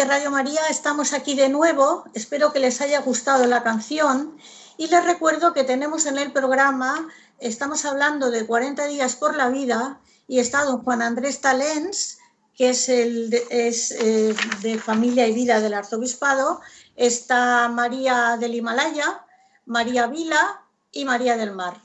De 0.01 0.07
Radio 0.07 0.31
María, 0.31 0.63
estamos 0.71 1.13
aquí 1.13 1.35
de 1.35 1.51
nuevo. 1.51 2.05
Espero 2.15 2.55
que 2.55 2.59
les 2.59 2.81
haya 2.81 3.03
gustado 3.03 3.45
la 3.45 3.63
canción 3.63 4.35
y 4.79 4.87
les 4.87 5.05
recuerdo 5.05 5.53
que 5.53 5.63
tenemos 5.63 6.07
en 6.07 6.17
el 6.17 6.33
programa, 6.33 7.07
estamos 7.39 7.85
hablando 7.85 8.31
de 8.31 8.47
40 8.47 8.87
días 8.87 9.15
por 9.17 9.37
la 9.37 9.51
vida 9.51 10.01
y 10.27 10.39
está 10.39 10.65
don 10.65 10.83
Juan 10.83 11.03
Andrés 11.03 11.43
Talens, 11.43 12.17
que 12.57 12.71
es, 12.71 12.89
el 12.89 13.31
es 13.51 13.91
eh, 13.91 14.35
de 14.63 14.79
familia 14.79 15.29
y 15.29 15.35
vida 15.35 15.61
del 15.61 15.75
arzobispado, 15.75 16.63
está 16.97 17.69
María 17.69 18.39
del 18.41 18.55
Himalaya, 18.55 19.27
María 19.67 20.07
Vila 20.07 20.63
y 20.93 21.05
María 21.05 21.37
del 21.37 21.53
Mar. 21.53 21.79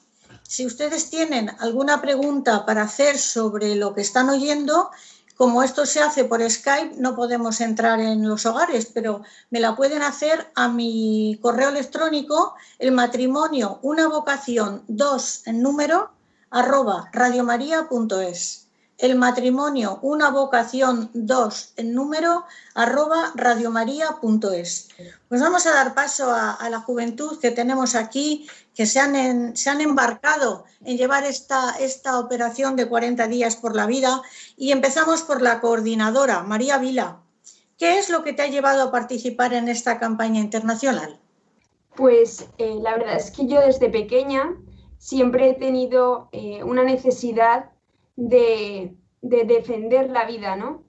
Si 0.44 0.66
ustedes 0.66 1.10
tienen 1.10 1.52
alguna 1.60 2.02
pregunta 2.02 2.66
para 2.66 2.84
hacer 2.84 3.18
sobre 3.18 3.76
lo 3.76 3.94
que 3.94 4.02
están 4.02 4.30
oyendo, 4.30 4.90
como 5.36 5.64
esto 5.64 5.86
se 5.86 6.02
hace 6.02 6.26
por 6.26 6.42
Skype, 6.50 6.96
no 6.98 7.16
podemos 7.16 7.60
entrar 7.62 8.00
en 8.00 8.28
los 8.28 8.46
hogares, 8.46 8.86
pero 8.94 9.22
me 9.50 9.60
la 9.60 9.76
pueden 9.76 10.02
hacer 10.02 10.50
a 10.56 10.70
mi 10.70 11.38
correo 11.42 11.70
electrónico, 11.70 12.56
el 12.80 12.92
matrimonio, 12.92 13.80
una 13.82 14.08
vocación, 14.08 14.84
dos 14.88 15.46
en 15.46 15.62
número, 15.62 16.12
arroba 16.50 17.10
radiomaria.es. 17.12 18.65
El 18.98 19.18
matrimonio, 19.18 20.00
una 20.02 20.30
vocación, 20.30 21.10
dos 21.14 21.74
en 21.76 21.94
número, 21.94 22.46
arroba 22.74 23.34
radiomaria.es. 23.36 24.90
Pues 25.28 25.42
vamos 25.42 25.66
a 25.66 25.74
dar 25.74 25.94
paso 25.94 26.32
a, 26.32 26.70
la 26.70 26.80
juventud 26.80 27.38
que 27.40 27.52
tenemos 27.52 27.94
aquí, 27.96 28.48
que 28.74 28.86
se 28.86 29.00
han, 29.00 29.56
se 29.58 29.70
han 29.70 29.82
embarcado 29.82 30.64
en 30.86 30.98
llevar 30.98 31.26
esta, 31.26 31.76
esta 31.78 32.20
operación 32.20 32.78
de 32.78 32.88
40 32.88 33.28
días 33.28 33.58
por 33.58 33.76
la 33.76 33.86
vida 33.86 34.22
y 34.56 34.72
empezamos 34.72 35.24
por 35.24 35.42
la 35.42 35.60
coordinadora, 35.60 36.44
María 36.44 36.78
Vila. 36.78 37.20
¿Qué 37.78 38.00
es 38.00 38.10
lo 38.10 38.24
que 38.24 38.32
te 38.32 38.44
ha 38.44 38.48
llevado 38.48 38.84
a 38.84 38.92
participar 38.92 39.54
en 39.54 39.68
esta 39.68 40.00
campaña 40.00 40.40
internacional? 40.40 41.20
Pues 41.96 42.48
eh, 42.58 42.78
la 42.82 42.98
verdad 42.98 43.18
es 43.18 43.32
que 43.32 43.48
yo 43.48 43.60
desde 43.60 43.90
pequeña 43.90 44.56
siempre 44.98 45.50
he 45.50 45.54
tenido 45.54 46.30
eh, 46.32 46.64
una 46.64 46.84
necesidad 46.84 47.72
de, 48.16 48.96
defender 49.22 50.10
la 50.10 50.26
vida, 50.26 50.56
¿no? 50.56 50.84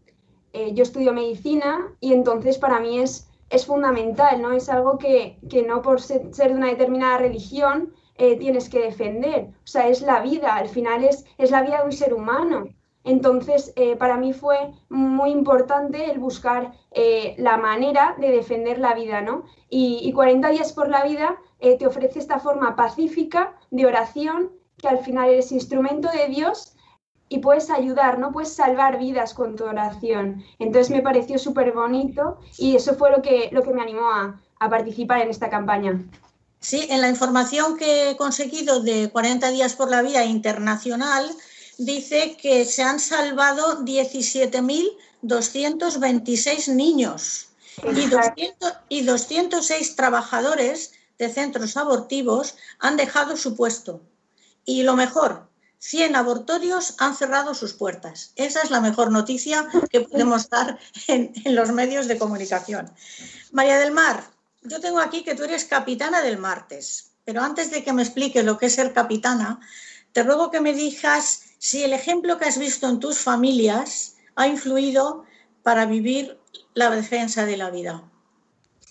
Eh, 0.53 0.73
yo 0.75 0.83
estudio 0.83 1.13
medicina 1.13 1.95
y 2.01 2.13
entonces 2.13 2.59
para 2.59 2.81
mí 2.81 2.99
es, 2.99 3.31
es 3.51 3.67
fundamental, 3.67 4.41
¿no? 4.41 4.53
Es 4.53 4.69
algo 4.69 4.99
que, 4.99 5.39
no 5.67 5.83
por 5.83 6.01
ser, 6.01 6.31
de 6.31 6.55
una 6.55 6.69
determinada 6.69 7.19
religión 7.19 7.93
tienes 8.17 8.71
que 8.71 8.81
defender. 8.81 9.49
O 9.63 9.67
sea, 9.67 9.89
es 9.89 10.01
la 10.01 10.21
vida, 10.21 10.57
al 10.57 10.71
final 10.71 11.05
es, 11.05 11.27
es 11.37 11.51
la 11.51 11.61
vida 11.63 11.81
de 11.81 11.85
un 11.85 11.93
ser 11.93 12.15
humano. 12.15 12.69
Entonces, 13.07 13.73
eh, 13.77 13.95
para 13.95 14.17
mí 14.17 14.33
fue 14.33 14.73
muy 14.89 15.31
importante 15.31 16.11
el 16.11 16.19
buscar 16.19 16.73
eh, 16.91 17.37
la 17.39 17.57
manera 17.57 18.17
de 18.19 18.33
defender 18.33 18.81
la 18.81 18.95
vida, 18.95 19.21
¿no? 19.21 19.45
Y, 19.71 20.13
40 20.13 20.49
días 20.51 20.73
por 20.73 20.89
la 20.89 21.05
vida 21.05 21.37
eh, 21.61 21.79
te 21.79 21.87
ofrece 21.87 22.19
esta 22.19 22.41
forma 22.41 22.75
pacífica 22.75 23.55
de 23.71 23.87
oración, 23.87 24.51
que 24.77 24.89
al 24.89 24.99
final 24.99 25.31
eres 25.31 25.53
instrumento 25.53 26.09
de 26.11 26.27
Dios 26.27 26.76
y 27.29 27.39
puedes 27.39 27.71
ayudar, 27.71 28.19
¿no? 28.19 28.33
Puedes 28.33 28.53
salvar 28.53 28.99
vidas 28.99 29.35
con 29.35 29.57
tu 29.57 29.65
oración. 29.65 30.45
Entonces 30.59 30.91
me 30.91 31.03
pareció 31.03 31.39
súper 31.39 31.73
bonito 31.73 32.39
y 32.59 32.77
eso 32.77 32.95
fue 32.95 33.11
lo 33.11 33.23
que, 33.23 33.49
lo 33.53 33.63
que 33.63 33.73
me 33.73 33.83
animó 33.83 34.11
a, 34.11 34.41
a 34.61 34.71
participar 34.71 35.21
en 35.21 35.31
esta 35.31 35.51
campaña. 35.51 36.05
Sí, 36.61 36.87
en 36.91 37.01
la 37.01 37.09
información 37.09 37.77
que 37.77 38.11
he 38.11 38.17
conseguido 38.17 38.81
de 38.81 39.11
40 39.11 39.51
días 39.51 39.75
por 39.75 39.91
la 39.91 40.03
vida 40.03 40.25
internacional, 40.25 41.31
dice 41.79 42.37
que 42.41 42.65
se 42.65 42.83
han 42.83 42.99
salvado 42.99 43.85
17.226 43.85 46.75
niños 46.75 47.51
y, 47.83 48.07
200, 48.07 48.73
y 48.89 49.03
206 49.03 49.97
trabajadores 49.97 50.93
de 51.19 51.29
centros 51.29 51.77
abortivos 51.77 52.57
han 52.79 52.97
dejado 52.97 53.37
su 53.37 53.55
puesto. 53.55 54.01
Y 54.65 54.83
lo 54.83 54.97
mejor, 54.97 55.46
100 55.79 56.17
abortorios 56.17 56.95
han 56.99 57.15
cerrado 57.15 57.55
sus 57.55 57.73
puertas. 57.73 58.33
Esa 58.37 58.63
es 58.63 58.71
la 58.71 58.81
mejor 58.81 59.11
noticia 59.11 59.69
que 59.91 60.01
podemos 60.01 60.49
dar 60.51 60.79
en, 61.07 61.33
en, 61.45 61.55
los 61.55 61.73
medios 61.73 62.09
de 62.09 62.19
comunicación. 62.19 62.91
María 63.53 63.79
del 63.79 63.93
Mar, 63.93 64.25
yo 64.63 64.81
tengo 64.81 64.99
aquí 64.99 65.23
que 65.23 65.35
tú 65.35 65.45
eres 65.45 65.65
capitana 65.65 66.23
del 66.23 66.39
martes, 66.39 67.13
pero 67.25 67.43
antes 67.43 67.71
de 67.71 67.85
que 67.85 67.93
me 67.93 68.03
explique 68.03 68.43
lo 68.43 68.59
que 68.59 68.67
es 68.67 68.75
ser 68.75 68.93
capitana, 68.93 69.61
te 70.13 70.23
ruego 70.23 70.51
que 70.51 70.61
me 70.61 70.73
digas 70.73 71.43
si 71.59 71.85
el 71.85 71.93
ejemplo 71.93 72.39
que 72.39 72.47
has 72.47 72.59
visto 72.59 72.89
en 72.89 73.01
tus 73.01 73.19
familias 73.19 74.17
ha 74.35 74.47
influido 74.47 75.25
para 75.63 75.87
vivir 75.87 76.39
la 76.75 76.91
defensa 76.91 77.45
de 77.45 77.57
la 77.57 77.71
vida. 77.71 78.03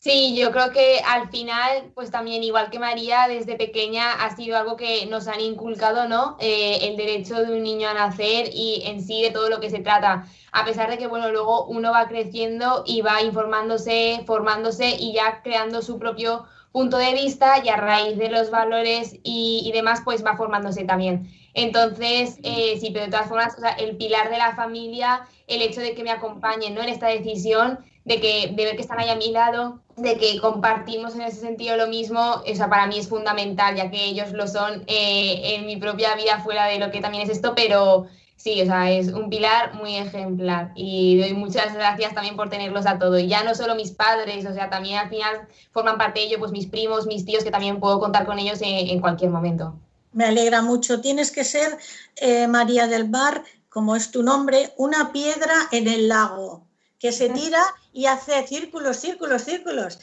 Sí, 0.05 0.35
yo 0.37 0.51
creo 0.51 0.69
que 0.71 0.99
al 0.99 1.29
final, 1.31 1.91
pues 1.95 2.11
también 2.11 2.43
igual 2.43 2.69
que 2.69 2.77
María, 2.77 3.27
desde 3.27 3.55
pequeña 3.55 4.11
ha 4.23 4.35
sido 4.35 4.55
algo 4.55 4.75
que 4.75 5.07
nos 5.07 5.27
han 5.27 5.41
inculcado, 5.41 6.07
¿no? 6.07 6.37
Eh, 6.39 6.77
el 6.83 6.95
derecho 6.95 7.33
de 7.43 7.51
un 7.51 7.63
niño 7.63 7.89
a 7.89 7.95
nacer 7.95 8.51
y 8.53 8.83
en 8.85 9.01
sí 9.01 9.23
de 9.23 9.31
todo 9.31 9.49
lo 9.49 9.59
que 9.59 9.71
se 9.71 9.79
trata. 9.79 10.27
A 10.51 10.63
pesar 10.63 10.91
de 10.91 10.99
que, 10.99 11.07
bueno, 11.07 11.31
luego 11.31 11.65
uno 11.65 11.91
va 11.91 12.07
creciendo 12.07 12.83
y 12.85 13.01
va 13.01 13.23
informándose, 13.23 14.21
formándose 14.27 14.89
y 14.89 15.13
ya 15.13 15.41
creando 15.41 15.81
su 15.81 15.97
propio 15.97 16.45
punto 16.71 16.97
de 16.97 17.13
vista 17.13 17.63
y 17.63 17.69
a 17.69 17.77
raíz 17.77 18.15
de 18.19 18.29
los 18.29 18.51
valores 18.51 19.17
y, 19.23 19.71
demás, 19.73 20.01
pues 20.05 20.23
va 20.23 20.37
formándose 20.37 20.83
también. 20.83 21.27
Entonces, 21.55 22.37
eh, 22.43 22.77
sí, 22.79 22.91
pero 22.93 23.05
de 23.05 23.11
todas 23.11 23.27
formas, 23.27 23.55
o 23.57 23.61
sea, 23.61 23.71
el 23.71 23.97
pilar 23.97 24.29
de 24.29 24.37
la 24.37 24.55
familia, 24.55 25.25
el 25.47 25.63
hecho 25.63 25.81
de 25.81 25.95
que 25.95 26.03
me 26.03 26.11
acompañen 26.11 26.75
¿no? 26.75 26.81
en 26.83 26.89
esta 26.89 27.07
decisión, 27.07 27.79
de, 28.05 28.21
que, 28.21 28.53
de 28.55 28.65
ver 28.65 28.75
que 28.75 28.81
están 28.81 28.99
ahí 28.99 29.09
a 29.09 29.15
mi 29.15 29.31
lado, 29.31 29.79
de 29.97 30.17
que 30.17 30.39
compartimos 30.39 31.15
en 31.15 31.21
ese 31.23 31.41
sentido 31.41 31.75
lo 31.75 31.87
mismo, 31.87 32.43
o 32.49 32.55
sea, 32.55 32.69
para 32.69 32.87
mí 32.87 32.99
es 32.99 33.09
fundamental, 33.09 33.75
ya 33.75 33.89
que 33.89 34.05
ellos 34.05 34.31
lo 34.31 34.47
son 34.47 34.83
eh, 34.87 35.55
en 35.55 35.65
mi 35.65 35.77
propia 35.77 36.15
vida 36.15 36.39
fuera 36.43 36.67
de 36.67 36.79
lo 36.79 36.91
que 36.91 37.01
también 37.01 37.23
es 37.23 37.29
esto, 37.29 37.53
pero 37.55 38.05
sí, 38.35 38.61
o 38.61 38.65
sea, 38.65 38.91
es 38.91 39.07
un 39.07 39.29
pilar 39.29 39.73
muy 39.73 39.95
ejemplar 39.95 40.71
y 40.75 41.19
doy 41.19 41.33
muchas 41.33 41.73
gracias 41.73 42.13
también 42.13 42.35
por 42.35 42.49
tenerlos 42.49 42.85
a 42.85 42.99
todos. 42.99 43.19
Y 43.19 43.27
ya 43.27 43.43
no 43.43 43.55
solo 43.55 43.73
mis 43.73 43.91
padres, 43.91 44.45
o 44.45 44.53
sea, 44.53 44.69
también 44.69 44.99
al 44.99 45.09
final 45.09 45.47
forman 45.71 45.97
parte 45.97 46.19
de 46.19 46.27
ello, 46.27 46.39
pues 46.39 46.51
mis 46.51 46.67
primos, 46.67 47.07
mis 47.07 47.25
tíos, 47.25 47.43
que 47.43 47.51
también 47.51 47.79
puedo 47.79 47.99
contar 47.99 48.27
con 48.27 48.37
ellos 48.37 48.59
en 48.61 49.01
cualquier 49.01 49.31
momento. 49.31 49.73
Me 50.13 50.25
alegra 50.25 50.61
mucho. 50.61 51.01
Tienes 51.01 51.31
que 51.31 51.43
ser, 51.43 51.77
eh, 52.17 52.47
María 52.47 52.87
del 52.87 53.05
Bar, 53.05 53.43
como 53.67 53.95
es 53.95 54.11
tu 54.11 54.23
nombre, 54.23 54.71
una 54.77 55.11
piedra 55.11 55.53
en 55.71 55.87
el 55.87 56.07
lago 56.07 56.64
que 57.05 57.11
se 57.11 57.29
tira 57.29 57.61
y 57.93 58.07
hace 58.07 58.47
círculos, 58.47 58.97
círculos, 58.97 59.43
círculos. 59.43 59.99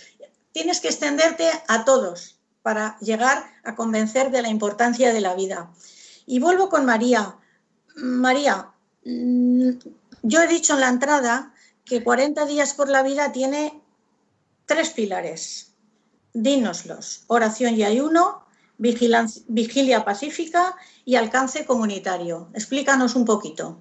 Tienes 0.53 0.81
que 0.81 0.87
extenderte 0.87 1.51
a 1.67 1.85
todos 1.85 2.39
para 2.63 2.97
llegar 3.01 3.45
a 3.65 3.75
convencer 3.75 4.31
de 4.31 4.41
la 4.41 4.49
importancia 4.49 5.13
de 5.13 5.21
la 5.21 5.35
vida. 5.35 5.73
Y 6.27 6.39
vuelvo 6.39 6.69
con 6.69 6.85
María. 6.85 7.35
María, 7.97 8.71
mm, 9.05 9.71
yo 10.23 10.43
he 10.43 10.47
dicho 10.47 10.75
en 10.75 10.81
la 10.81 10.91
entrada 10.91 11.53
que 11.85 12.05
40 12.05 12.47
días 12.47 12.73
por 12.75 12.89
la 12.89 13.03
vida 13.03 13.33
tiene 13.33 13.83
tres 14.65 14.91
pilares. 14.91 15.73
Dínoslos. 16.33 17.25
Oración 17.27 17.75
y 17.75 17.83
ayuno, 17.83 18.45
vigilia 18.79 20.05
pacífica 20.05 20.77
y 21.05 21.17
alcance 21.17 21.67
comunitario. 21.67 22.49
Explícanos 22.55 23.17
un 23.17 23.25
poquito. 23.25 23.81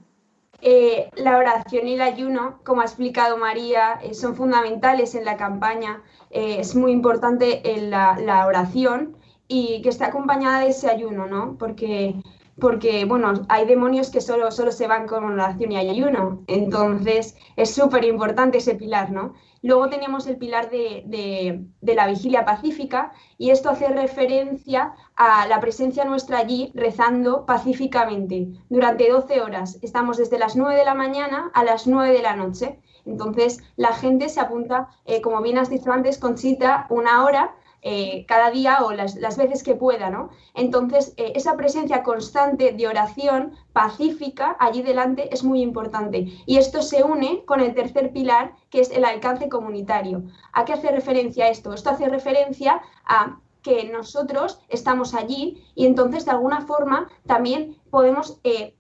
Eh, 0.62 1.10
la 1.16 1.38
oración 1.38 1.88
y 1.88 1.96
el 1.96 2.02
ayuno, 2.02 2.60
como 2.64 2.82
ha 2.82 2.86
explicado 2.86 3.38
María, 3.38 4.00
eh, 4.04 4.14
son 4.14 4.36
fundamentales 4.36 5.16
en 5.16 5.26
la 5.26 5.36
campaña. 5.36 6.04
Eh, 6.30 6.58
es 6.60 6.76
muy 6.76 6.92
importante 6.92 7.62
la, 7.90 8.18
la, 8.20 8.46
oración 8.46 9.18
y 9.48 9.82
que 9.82 9.90
esté 9.90 10.06
acompañada 10.06 10.62
de 10.62 10.70
ese 10.70 10.90
ayuno, 10.90 11.26
¿no? 11.26 11.58
Porque, 11.58 12.16
porque 12.62 13.04
bueno, 13.06 13.34
hay 13.50 13.66
demonios 13.66 14.12
que 14.12 14.22
solo, 14.22 14.52
solo 14.52 14.72
se 14.72 14.88
van 14.88 15.08
con 15.08 15.26
oración 15.26 15.72
y 15.74 15.78
ayuno. 15.78 16.44
Entonces, 16.48 17.36
es 17.58 17.74
súper 17.74 18.06
importante 18.06 18.60
ese 18.60 18.76
pilar, 18.76 19.12
¿no? 19.12 19.34
Luego 19.64 19.90
tenemos 19.90 20.26
el 20.28 20.38
pilar 20.38 20.70
de, 20.70 21.66
la 21.82 22.08
vigilia 22.08 22.46
pacífica 22.46 23.12
y 23.38 23.50
esto 23.50 23.70
hace 23.70 23.90
referencia 23.90 24.94
a 25.16 25.48
la 25.48 25.60
presencia 25.60 26.06
nuestra 26.06 26.38
allí 26.38 26.72
rezando 26.74 27.46
pacíficamente 27.46 28.48
durante 28.70 29.10
12 29.10 29.42
horas. 29.42 29.78
Estamos 29.82 30.18
desde 30.18 30.40
las 30.40 30.56
9 30.56 30.76
de 30.76 30.86
la 30.86 30.96
mañana 30.96 31.52
a 31.54 31.64
las 31.64 31.86
9 31.86 32.14
de 32.14 32.22
la 32.22 32.36
noche. 32.36 32.80
Entonces 33.06 33.64
la 33.76 33.94
gente 33.94 34.30
se 34.30 34.40
apunta, 34.40 34.90
eh, 35.06 35.22
como 35.22 35.42
bien 35.42 35.58
has 35.58 35.70
dicho 35.70 35.92
antes, 35.92 36.20
Conchita, 36.20 36.86
una 36.90 37.24
hora 37.24 37.56
eh, 37.84 38.26
cada 38.28 38.52
día 38.52 38.84
o 38.84 38.92
las, 38.92 39.38
veces 39.38 39.64
que 39.64 39.76
pueda, 39.76 40.10
¿no? 40.10 40.30
Entonces, 40.54 41.14
eh, 41.18 41.34
esa 41.36 41.58
presencia 41.58 42.04
constante 42.04 42.74
de 42.74 42.88
oración 42.88 43.54
pacífica 43.74 44.56
allí 44.60 44.84
delante 44.84 45.34
es 45.34 45.44
muy 45.44 45.62
importante. 45.62 46.28
Y 46.46 46.58
esto 46.58 46.82
se 46.82 47.04
une 47.04 47.44
con 47.46 47.60
el 47.60 47.74
tercer 47.74 48.12
pilar, 48.12 48.54
que 48.70 48.82
es 48.82 48.92
el 48.92 49.04
alcance 49.04 49.50
comunitario. 49.50 50.24
¿A 50.54 50.64
qué 50.64 50.74
hace 50.74 50.92
referencia 50.92 51.50
esto? 51.50 51.74
Esto 51.74 51.90
hace 51.90 52.08
referencia 52.08 52.82
a 53.06 53.40
que 53.64 53.86
nosotros 53.86 54.60
estamos 54.70 55.14
allí 55.16 55.64
y 55.76 55.86
entonces 55.86 56.26
de 56.26 56.32
alguna 56.32 56.62
forma 56.62 57.10
también 57.26 57.80
podemos, 57.90 58.40
eh, 58.44 58.76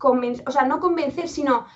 o 0.00 0.50
sea, 0.50 0.64
no 0.64 0.80
convencer, 0.80 1.28
sino 1.28 1.66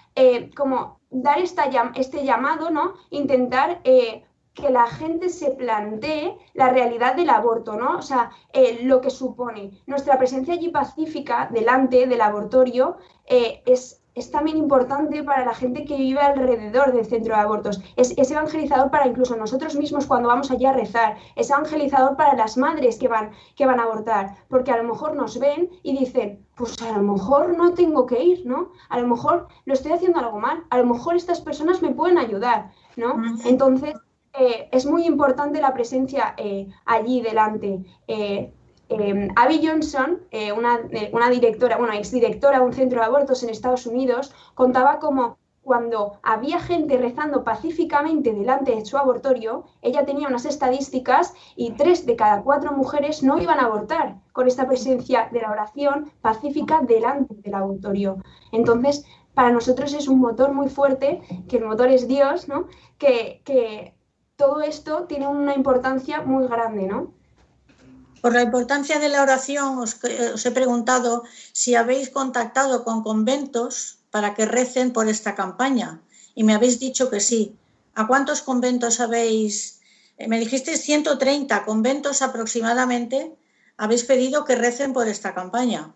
como 0.56 1.00
dar 1.10 1.38
esta, 1.38 1.64
este 1.94 2.24
llamado, 2.24 2.70
¿no? 2.70 2.94
Intentar 3.10 3.80
eh, 3.84 4.24
que 4.54 4.70
la 4.70 4.86
gente 4.86 5.28
se 5.28 5.52
plantee 5.52 6.36
la 6.54 6.70
realidad 6.70 7.14
del 7.14 7.30
aborto, 7.30 7.76
¿no? 7.76 7.98
O 7.98 8.02
sea, 8.02 8.30
eh, 8.52 8.80
lo 8.82 9.00
que 9.00 9.10
supone. 9.10 9.70
Nuestra 9.86 10.18
presencia 10.18 10.54
allí 10.54 10.68
pacífica 10.68 11.48
delante 11.52 12.06
del 12.06 12.20
abortorio 12.20 12.96
eh, 13.26 13.62
es 13.66 14.00
es 14.14 14.30
también 14.30 14.56
importante 14.56 15.22
para 15.22 15.44
la 15.44 15.54
gente 15.54 15.84
que 15.84 15.96
vive 15.96 16.20
alrededor 16.20 16.92
del 16.92 17.06
centro 17.06 17.34
de 17.34 17.40
abortos. 17.40 17.80
Es, 17.96 18.16
evangelizador 18.30 18.90
para 18.90 19.06
incluso 19.06 19.36
nosotros 19.36 19.76
mismos 19.76 20.06
cuando 20.06 20.28
vamos 20.28 20.50
allí 20.50 20.66
a 20.66 20.72
rezar. 20.72 21.16
Es 21.36 21.50
evangelizador 21.50 22.16
para 22.16 22.34
las 22.34 22.56
madres 22.56 22.98
que 22.98 23.08
van, 23.08 23.30
que 23.56 23.66
van 23.66 23.80
a 23.80 23.84
abortar, 23.84 24.36
porque 24.48 24.72
a 24.72 24.76
lo 24.76 24.84
mejor 24.84 25.14
nos 25.14 25.38
ven 25.38 25.70
y 25.82 25.96
dicen, 25.96 26.44
pues 26.54 26.80
a 26.82 26.92
lo 26.92 27.02
mejor 27.02 27.56
no 27.56 27.74
tengo 27.74 28.06
que 28.06 28.22
ir, 28.22 28.46
¿no? 28.46 28.72
A 28.88 28.98
lo 29.00 29.06
mejor 29.06 29.48
lo 29.64 29.74
estoy 29.74 29.92
haciendo 29.92 30.18
algo 30.18 30.38
mal, 30.38 30.64
a 30.70 30.78
lo 30.78 30.86
mejor 30.86 31.16
estas 31.16 31.40
personas 31.40 31.80
me 31.80 31.94
pueden 31.94 32.18
ayudar, 32.18 32.72
¿no? 32.96 33.22
Entonces, 33.44 33.94
eh, 34.32 34.68
es 34.72 34.86
muy 34.86 35.06
importante 35.06 35.60
la 35.60 35.74
presencia 35.74 36.34
eh, 36.36 36.68
allí 36.84 37.20
delante. 37.20 37.84
Eh, 38.06 38.52
eh, 38.88 39.28
Abby 39.36 39.60
Johnson, 39.64 40.20
una, 40.56 41.30
directora, 41.30 41.76
bueno, 41.76 41.92
exdirectora 41.92 42.58
de 42.58 42.64
un 42.64 42.72
centro 42.72 43.00
de 43.00 43.06
abortos 43.06 43.42
en 43.42 43.50
Estados 43.50 43.86
Unidos, 43.86 44.34
contaba 44.54 44.98
cómo 44.98 45.38
cuando 45.62 46.18
había 46.22 46.58
gente 46.58 46.96
rezando 46.96 47.44
pacíficamente 47.44 48.32
delante 48.32 48.74
de 48.74 48.84
su 48.84 48.96
abortorio, 48.96 49.64
ella 49.82 50.06
tenía 50.06 50.26
unas 50.26 50.46
estadísticas 50.46 51.34
y 51.54 51.72
tres 51.72 52.06
de 52.06 52.16
cada 52.16 52.42
cuatro 52.42 52.72
mujeres 52.72 53.22
no 53.22 53.38
iban 53.38 53.60
a 53.60 53.66
abortar 53.66 54.16
con 54.32 54.48
esta 54.48 54.66
presencia 54.66 55.28
de 55.30 55.42
la 55.42 55.52
oración 55.52 56.10
pacífica 56.22 56.80
delante 56.80 57.34
del 57.34 57.54
abortorio. 57.54 58.16
Entonces, 58.50 59.04
para 59.34 59.52
nosotros 59.52 59.92
es 59.92 60.08
un 60.08 60.18
motor 60.18 60.52
muy 60.52 60.68
fuerte, 60.68 61.20
que 61.48 61.58
el 61.58 61.66
motor 61.66 61.88
es 61.88 62.08
Dios, 62.08 62.48
¿no? 62.48 62.66
Que 62.98 63.42
todo 64.40 64.62
esto 64.62 65.04
tiene 65.04 65.28
una 65.28 65.54
importancia 65.54 66.22
muy 66.22 66.48
grande, 66.48 66.86
¿no? 66.86 67.12
Por 68.22 68.32
la 68.32 68.40
importancia 68.40 68.98
de 68.98 69.10
la 69.10 69.20
oración, 69.20 69.78
os, 69.78 70.00
he 70.02 70.50
preguntado 70.50 71.24
si 71.52 71.74
habéis 71.74 72.08
contactado 72.08 72.82
con 72.82 73.02
conventos 73.02 73.98
para 74.10 74.34
que 74.34 74.46
recen 74.46 74.94
por 74.94 75.08
esta 75.08 75.34
campaña 75.34 76.00
y 76.34 76.44
me 76.44 76.54
habéis 76.54 76.80
dicho 76.80 77.10
que 77.10 77.20
sí. 77.20 77.54
¿A 77.94 78.06
cuántos 78.06 78.40
conventos 78.40 79.00
habéis? 79.00 79.80
Eh, 80.16 80.26
me 80.26 80.40
dijiste 80.40 80.78
130 80.78 81.64
conventos 81.66 82.22
aproximadamente. 82.22 83.36
Habéis 83.76 84.04
pedido 84.04 84.46
que 84.46 84.54
recen 84.54 84.94
por 84.94 85.06
esta 85.06 85.34
campaña. 85.34 85.92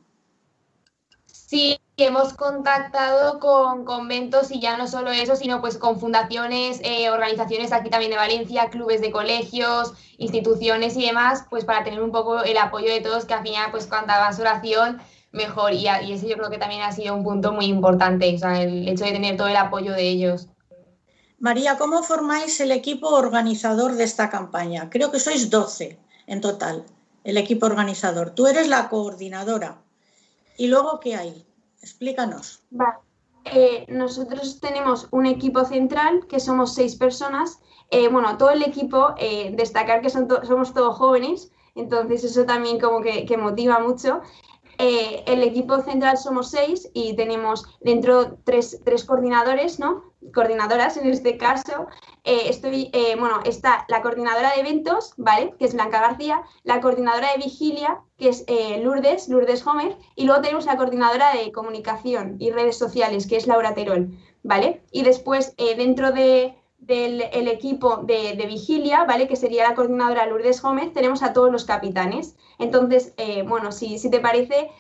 Sí, 1.32 1.78
hemos 1.97 2.34
contactado 2.34 3.38
con 3.38 3.84
conventos 3.84 4.51
y 4.51 4.61
ya 4.61 4.76
no 4.76 4.88
solo 4.88 5.12
eso, 5.12 5.36
sino 5.36 5.61
pues 5.61 5.78
con 5.78 6.01
fundaciones, 6.01 6.80
eh, 6.82 7.09
organizaciones 7.11 7.72
aquí 7.72 7.88
también 7.88 8.11
de 8.11 8.16
Valencia, 8.16 8.68
clubes 8.68 9.01
de 9.01 9.12
colegios, 9.12 9.92
instituciones 10.18 10.97
y 10.97 11.07
demás, 11.07 11.47
pues 11.51 11.64
para 11.64 11.84
tener 11.84 12.03
un 12.03 12.11
poco 12.11 12.42
el 12.42 12.59
apoyo 12.59 12.92
de 12.92 13.01
todos, 13.01 13.24
que 13.24 13.34
al 13.34 13.45
final 13.45 13.70
pues 13.70 13.86
cuanta 13.86 14.18
más 14.18 14.40
oración, 14.40 15.01
mejor. 15.30 15.72
Y, 15.72 15.86
y 15.86 16.12
ese 16.12 16.28
yo 16.28 16.36
creo 16.36 16.51
que 16.51 16.59
también 16.59 16.82
ha 16.82 16.90
sido 16.90 17.14
un 17.14 17.22
punto 17.22 17.53
muy 17.53 17.66
importante, 17.66 18.34
o 18.34 18.38
sea, 18.38 18.61
el 18.61 18.88
hecho 18.88 19.05
de 19.05 19.12
tener 19.12 19.36
todo 19.36 19.49
el 19.49 19.57
apoyo 19.57 19.92
de 19.92 20.09
ellos. 20.09 20.49
María, 21.38 21.76
¿cómo 21.78 22.03
formáis 22.03 22.59
el 22.61 22.72
equipo 22.72 23.09
organizador 23.11 23.95
de 23.95 24.05
esta 24.05 24.30
campaña? 24.30 24.90
Creo 24.90 25.12
que 25.12 25.20
sois 25.20 25.51
12 25.51 25.99
en 26.26 26.40
total, 26.40 26.86
el 27.22 27.36
equipo 27.36 27.66
organizador. 27.66 28.30
Tú 28.30 28.49
eres 28.49 28.66
la 28.66 28.88
coordinadora. 28.88 29.82
¿Y 30.57 30.68
luego 30.68 31.01
qué 31.01 31.16
hay? 31.16 31.45
Explícanos. 31.85 32.62
Eh, 33.45 33.85
nosotros 33.89 34.59
tenemos 34.59 35.07
un 35.11 35.26
equipo 35.26 35.66
central 35.66 36.26
que 36.26 36.41
somos 36.41 36.74
seis 36.74 36.97
personas. 36.97 37.61
Eh, 37.91 38.09
bueno, 38.09 38.39
todo 38.39 38.51
el 38.51 38.62
equipo, 38.62 39.14
eh, 39.18 39.53
destacar 39.55 40.01
que 40.01 40.09
somos 40.09 40.72
todos 40.72 40.97
jóvenes, 40.97 41.53
entonces 41.74 42.24
eso 42.24 42.47
también 42.47 42.80
como 42.80 43.03
que, 43.03 43.26
que 43.26 43.37
motiva 43.37 43.80
mucho. 43.80 44.22
el 44.78 45.43
equipo 45.43 45.82
central 45.82 46.16
somos 46.16 46.51
seis 46.51 46.89
y 46.95 47.14
tenemos 47.16 47.64
dentro 47.82 48.39
tres, 48.45 48.80
tres 48.85 49.05
coordinadores, 49.05 49.78
¿no? 49.78 50.13
Coordinadoras 50.32 50.96
en 50.96 51.06
este 51.06 51.36
caso. 51.36 51.86
Eh, 52.24 52.48
estoy, 52.48 52.90
eh, 52.92 53.16
bueno, 53.18 53.40
está 53.44 53.84
la 53.88 54.02
coordinadora 54.02 54.52
de 54.54 54.60
eventos, 54.60 55.14
¿vale? 55.16 55.54
Que 55.58 55.66
es 55.66 55.74
Blanca 55.74 56.00
García, 56.00 56.42
la 56.62 56.80
coordinadora 56.80 57.32
de 57.32 57.38
vigilia, 57.38 58.00
que 58.16 58.30
es 58.30 58.44
eh, 58.46 58.80
Lourdes, 58.82 59.28
Lourdes 59.28 59.64
Gómez, 59.64 59.96
y 60.16 60.24
luego 60.24 60.40
tenemos 60.40 60.66
la 60.66 60.76
coordinadora 60.76 61.34
de 61.34 61.52
comunicación 61.52 62.36
y 62.38 62.50
redes 62.50 62.78
sociales, 62.78 63.26
que 63.26 63.36
es 63.36 63.46
Laura 63.46 63.74
Terol, 63.74 64.16
¿vale? 64.42 64.82
Y 64.90 65.02
después, 65.02 65.54
dentro 65.56 66.12
de, 66.12 66.54
del 66.78 67.48
equipo 67.48 67.98
de, 67.98 68.42
vigilia, 68.46 69.04
¿vale? 69.04 69.28
Que 69.28 69.36
sería 69.36 69.68
la 69.68 69.74
coordinadora 69.74 70.26
Lourdes 70.26 70.62
Gómez, 70.62 70.92
tenemos 70.92 71.22
a 71.22 71.32
todos 71.32 71.50
los 71.50 71.64
capitanes. 71.64 72.36
Entonces, 72.58 73.14
bueno, 73.46 73.72
si, 73.72 73.98
si 73.98 74.10
te 74.10 74.20
parece, 74.20 74.70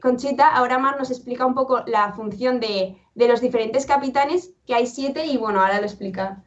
Conchita, 0.00 0.48
ahora 0.48 0.78
más 0.78 0.96
nos 0.98 1.10
explica 1.10 1.44
un 1.46 1.54
poco 1.54 1.82
la 1.86 2.12
función 2.12 2.60
de, 2.60 2.96
de 3.14 3.28
los 3.28 3.40
diferentes 3.40 3.86
capitanes, 3.86 4.52
que 4.66 4.74
hay 4.74 4.86
siete 4.86 5.26
y 5.26 5.36
bueno, 5.36 5.60
ahora 5.60 5.80
lo 5.80 5.86
explica. 5.86 6.42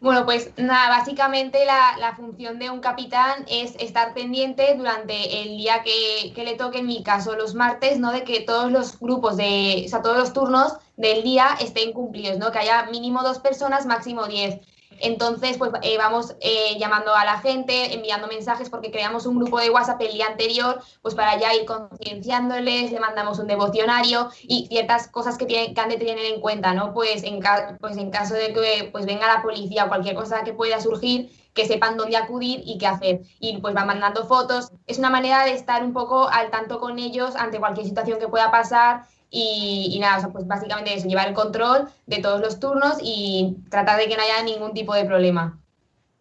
Bueno, 0.00 0.24
pues 0.24 0.52
nada, 0.56 0.88
básicamente 0.88 1.64
la, 1.64 2.14
función 2.16 2.58
de 2.58 2.70
un 2.70 2.80
capitán 2.80 3.44
es 3.48 3.74
estar 3.78 4.14
pendiente 4.14 4.74
durante 4.76 5.42
el 5.42 5.56
día 5.56 5.82
que, 5.82 6.32
que, 6.34 6.44
le 6.44 6.54
toque, 6.54 6.78
en 6.78 6.86
mi 6.86 7.02
caso 7.02 7.34
los 7.34 7.54
martes, 7.54 7.98
¿no? 7.98 8.12
De 8.12 8.22
que 8.22 8.40
todos 8.40 8.70
los 8.70 8.98
grupos 8.98 9.36
de, 9.36 9.82
o 9.86 9.88
sea, 9.88 10.02
todos 10.02 10.18
los 10.18 10.32
turnos 10.32 10.76
del 10.96 11.22
día 11.22 11.48
estén 11.60 11.92
cumplidos, 11.92 12.38
¿no? 12.38 12.52
Que 12.52 12.58
haya 12.60 12.86
mínimo 12.86 13.22
dos 13.22 13.38
personas, 13.38 13.86
máximo 13.86 14.26
diez. 14.26 14.60
Entonces, 15.00 15.58
pues 15.58 15.72
eh, 15.82 15.98
vamos 15.98 16.36
eh, 16.40 16.76
llamando 16.78 17.14
a 17.14 17.24
la 17.24 17.38
gente, 17.38 17.94
enviando 17.94 18.28
mensajes, 18.28 18.70
porque 18.70 18.90
creamos 18.90 19.26
un 19.26 19.38
grupo 19.38 19.58
de 19.58 19.70
WhatsApp 19.70 20.00
el 20.00 20.12
día 20.12 20.26
anterior, 20.26 20.80
pues 21.02 21.14
para 21.14 21.38
ya 21.38 21.54
ir 21.54 21.64
concienciándoles, 21.66 22.92
le 22.92 23.00
mandamos 23.00 23.38
un 23.38 23.46
devocionario 23.46 24.30
y 24.42 24.66
ciertas 24.66 25.08
cosas 25.08 25.38
que, 25.38 25.46
tienen, 25.46 25.74
que 25.74 25.80
han 25.80 25.88
de 25.88 25.96
tener 25.96 26.24
en 26.24 26.40
cuenta, 26.40 26.74
¿no? 26.74 26.92
Pues 26.92 27.22
en, 27.24 27.40
pues 27.80 27.96
en 27.96 28.10
caso 28.10 28.34
de 28.34 28.52
que 28.52 28.88
pues 28.92 29.06
venga 29.06 29.26
la 29.26 29.42
policía 29.42 29.84
o 29.84 29.88
cualquier 29.88 30.14
cosa 30.14 30.44
que 30.44 30.52
pueda 30.52 30.80
surgir, 30.80 31.30
que 31.54 31.66
sepan 31.66 31.96
dónde 31.96 32.16
acudir 32.16 32.62
y 32.64 32.78
qué 32.78 32.86
hacer. 32.86 33.22
Y 33.40 33.58
pues 33.58 33.74
van 33.74 33.86
mandando 33.86 34.26
fotos. 34.26 34.70
Es 34.86 34.98
una 34.98 35.10
manera 35.10 35.44
de 35.44 35.54
estar 35.54 35.82
un 35.82 35.92
poco 35.92 36.28
al 36.28 36.50
tanto 36.50 36.78
con 36.78 36.98
ellos 36.98 37.34
ante 37.34 37.58
cualquier 37.58 37.86
situación 37.86 38.18
que 38.18 38.28
pueda 38.28 38.50
pasar 38.50 39.06
y, 39.38 39.98
nada, 39.98 40.28
pues 40.32 40.46
básicamente 40.46 40.94
eso, 40.94 41.08
llevar 41.08 41.28
el 41.28 41.34
control 41.34 41.88
de 42.06 42.18
todos 42.18 42.40
los 42.40 42.58
turnos 42.58 42.96
y 43.02 43.56
tratar 43.68 43.98
de 43.98 44.08
que 44.08 44.16
no 44.16 44.22
haya 44.22 44.42
ningún 44.42 44.72
tipo 44.72 44.94
de 44.94 45.04
problema. 45.04 45.60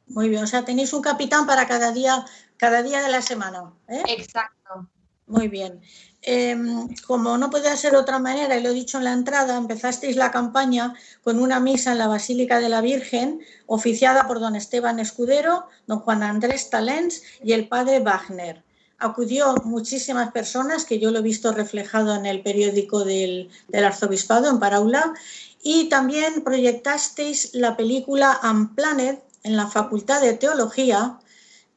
Muy 0.08 0.28
bien, 0.28 0.44
o 0.44 0.48
sea, 0.48 0.66
tenéis 0.66 0.92
un 0.92 1.02
capitán 1.02 1.46
para 1.46 1.66
cada 1.66 1.92
día, 1.94 2.26
cada 2.58 2.84
día 2.84 3.02
de 3.02 3.10
la 3.10 3.22
semana. 3.22 3.72
¿eh? 3.88 4.04
Exacto. 4.10 4.90
Muy 5.28 5.48
bien. 5.48 5.82
Em, 6.22 6.94
como 7.08 7.38
no 7.38 7.50
podía 7.50 7.78
ser 7.78 7.94
de 7.94 8.00
otra 8.00 8.20
manera, 8.20 8.58
y 8.58 8.62
lo 8.62 8.70
he 8.70 8.74
dicho 8.74 8.98
en 8.98 9.06
la 9.06 9.14
entrada, 9.14 9.56
empezasteis 9.58 10.18
la 10.18 10.32
campaña 10.32 10.94
con 11.24 11.40
una 11.40 11.60
misa 11.60 11.94
en 11.94 12.00
la 12.00 12.08
Basílica 12.08 12.60
de 12.60 12.70
la 12.70 12.82
Virgen, 12.82 13.40
oficiada 13.66 14.28
por 14.28 14.40
don 14.40 14.56
Esteban 14.56 15.00
Escudero, 15.00 15.68
don 15.88 16.00
Juan 16.00 16.22
Andrés 16.22 16.70
Talens 16.70 17.24
y 17.42 17.54
el 17.54 17.68
padre 17.68 18.02
Wagner 18.02 18.66
acudió 19.00 19.56
muchísimas 19.64 20.32
personas, 20.32 20.86
que 20.86 21.00
yo 21.00 21.12
lo 21.12 21.20
he 21.20 21.24
visto 21.24 21.52
reflejado 21.52 22.16
en 22.16 22.26
el 22.26 22.42
periódico 22.42 23.04
del, 23.04 23.50
arzobispado, 23.74 24.50
en 24.50 24.60
Paraula, 24.60 25.14
y 25.62 25.90
también 25.90 26.44
proyectasteis 26.44 27.54
la 27.54 27.76
película 27.76 28.40
Unplanet 28.44 29.24
en 29.44 29.58
la 29.58 29.68
Facultad 29.68 30.22
de 30.22 30.34
Teología, 30.34 31.20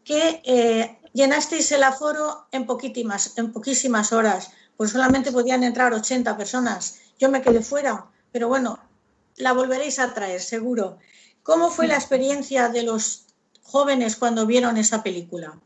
que 0.04 0.40
eh, 0.44 0.98
llenasteis 1.12 1.72
el 1.72 1.82
aforo 1.82 2.46
en 2.52 2.66
poquísimas, 2.66 3.36
en 3.36 3.52
poquísimas 3.52 4.12
horas, 4.12 4.50
pues 4.76 4.92
solamente 4.92 5.32
podían 5.32 5.64
entrar 5.64 5.92
80 5.92 6.36
personas. 6.36 7.00
Yo 7.18 7.28
me 7.28 7.42
quedé 7.42 7.62
fuera, 7.62 8.06
pero 8.30 8.48
bueno, 8.48 8.78
la 9.36 9.52
volveréis 9.52 9.98
a 9.98 10.14
traer, 10.14 10.40
seguro. 10.40 10.98
¿Cómo 11.42 11.70
fue 11.70 11.88
la 11.88 11.94
experiencia 11.94 12.68
de 12.68 12.82
los 12.82 13.26
jóvenes 13.62 14.16
cuando 14.16 14.46
vieron 14.46 14.76
esa 14.76 15.02
película? 15.02 15.58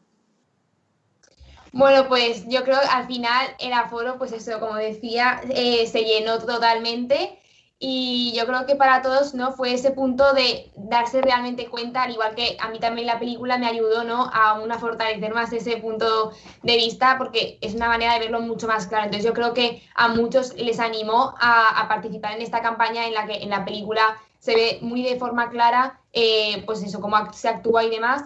Bueno, 1.72 2.06
pues 2.06 2.46
yo 2.48 2.64
creo 2.64 2.80
que 2.80 2.86
al 2.86 3.06
final 3.06 3.46
el 3.58 3.72
aforo, 3.72 4.18
pues 4.18 4.32
eso, 4.32 4.60
como 4.60 4.74
decía, 4.74 5.40
eh, 5.48 5.86
se 5.86 6.04
llenó 6.04 6.38
totalmente 6.38 7.38
y 7.78 8.32
yo 8.36 8.46
creo 8.46 8.66
que 8.66 8.76
para 8.76 9.00
todos, 9.00 9.34
¿no? 9.34 9.52
Fue 9.52 9.72
ese 9.72 9.90
punto 9.90 10.34
de 10.34 10.70
darse 10.76 11.22
realmente 11.22 11.68
cuenta, 11.68 12.02
al 12.02 12.12
igual 12.12 12.34
que 12.34 12.58
a 12.60 12.68
mí 12.68 12.78
también 12.78 13.06
la 13.06 13.18
película 13.18 13.56
me 13.56 13.66
ayudó, 13.66 14.04
¿no? 14.04 14.30
A 14.34 14.60
una 14.60 14.78
fortalecer 14.78 15.32
más 15.32 15.52
ese 15.54 15.78
punto 15.78 16.32
de 16.62 16.76
vista 16.76 17.16
porque 17.16 17.58
es 17.62 17.74
una 17.74 17.88
manera 17.88 18.14
de 18.14 18.20
verlo 18.20 18.40
mucho 18.40 18.68
más 18.68 18.86
claro. 18.86 19.06
Entonces 19.06 19.24
yo 19.26 19.32
creo 19.32 19.54
que 19.54 19.82
a 19.94 20.08
muchos 20.08 20.54
les 20.56 20.78
animó 20.78 21.34
a, 21.40 21.86
participar 21.88 22.34
en 22.34 22.42
esta 22.42 22.60
campaña 22.60 23.06
en 23.06 23.14
la 23.14 23.26
que 23.26 23.42
en 23.42 23.48
la 23.48 23.64
película 23.64 24.18
se 24.38 24.54
ve 24.54 24.78
muy 24.82 25.02
de 25.02 25.18
forma 25.18 25.48
clara, 25.48 26.00
eh, 26.12 26.62
pues 26.66 26.82
eso, 26.82 27.00
cómo 27.00 27.32
se 27.32 27.48
actúa 27.48 27.84
y 27.84 27.90
demás 27.90 28.24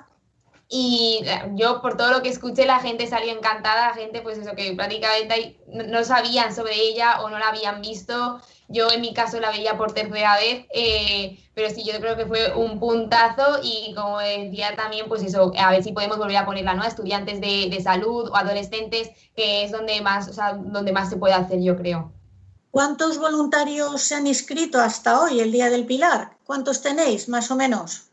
Y 0.68 1.20
eh, 1.24 1.52
yo, 1.54 1.80
por 1.80 1.96
todo 1.96 2.10
lo 2.10 2.22
que 2.22 2.28
escuché, 2.28 2.66
la 2.66 2.80
gente 2.80 3.06
salió 3.06 3.32
encantada, 3.32 3.88
la 3.88 3.94
gente, 3.94 4.20
pues 4.20 4.38
eso, 4.38 4.54
que 4.56 4.72
prácticamente 4.72 5.60
no 5.68 6.02
sabían 6.04 6.54
sobre 6.54 6.74
ella 6.74 7.20
o 7.22 7.30
no 7.30 7.38
la 7.38 7.48
habían 7.48 7.80
visto. 7.80 8.40
Yo 8.68 8.90
en 8.90 9.00
mi 9.00 9.14
caso 9.14 9.38
la 9.38 9.50
veía 9.50 9.76
por 9.76 9.92
tercera 9.92 10.36
vez, 10.36 10.66
eh, 10.74 11.38
pero 11.54 11.70
sí, 11.70 11.84
yo 11.84 12.00
creo 12.00 12.16
que 12.16 12.26
fue 12.26 12.52
un 12.54 12.80
puntazo 12.80 13.60
y 13.62 13.94
como 13.94 14.18
decía 14.18 14.74
también, 14.74 15.06
pues 15.06 15.22
eso, 15.22 15.52
a 15.56 15.70
ver 15.70 15.84
si 15.84 15.92
podemos 15.92 16.18
volver 16.18 16.38
a 16.38 16.46
ponerla, 16.46 16.74
¿no? 16.74 16.82
Estudiantes 16.84 17.40
de, 17.40 17.68
de 17.70 17.80
salud 17.80 18.28
o 18.28 18.36
adolescentes, 18.36 19.10
que 19.36 19.64
es 19.64 19.70
donde 19.70 20.00
más, 20.00 20.34
donde 20.64 20.92
más 20.92 21.10
se 21.10 21.16
puede 21.16 21.34
hacer, 21.34 21.62
yo 21.62 21.76
creo. 21.76 22.12
¿Cuántos 22.72 23.18
voluntarios 23.18 24.02
se 24.02 24.16
han 24.16 24.26
inscrito 24.26 24.80
hasta 24.80 25.20
hoy, 25.20 25.38
el 25.40 25.52
Día 25.52 25.70
del 25.70 25.86
Pilar? 25.86 26.36
¿Cuántos 26.44 26.82
tenéis, 26.82 27.28
más 27.28 27.50
o 27.52 27.56
menos? 27.56 28.10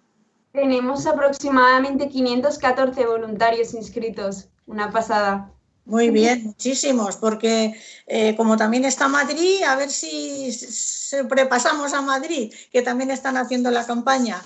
Tenemos 0.54 1.08
aproximadamente 1.08 2.10
514 2.10 3.08
voluntarios 3.08 3.74
inscritos, 3.74 4.50
una 4.68 4.92
pasada. 4.92 5.52
Muy 5.86 6.12
bien, 6.12 6.44
muchísimos, 6.44 7.18
porque 7.18 7.76
eh, 8.06 8.36
como 8.38 8.56
también 8.56 8.86
está 8.86 9.08
Madrid, 9.08 9.64
a 9.64 9.76
ver 9.76 9.90
si 9.90 10.52
sobrepasamos 10.54 11.94
a 11.94 12.02
Madrid, 12.02 12.54
que 12.72 12.84
también 12.84 13.10
están 13.10 13.36
haciendo 13.36 13.72
la 13.72 13.84
campaña. 13.86 14.42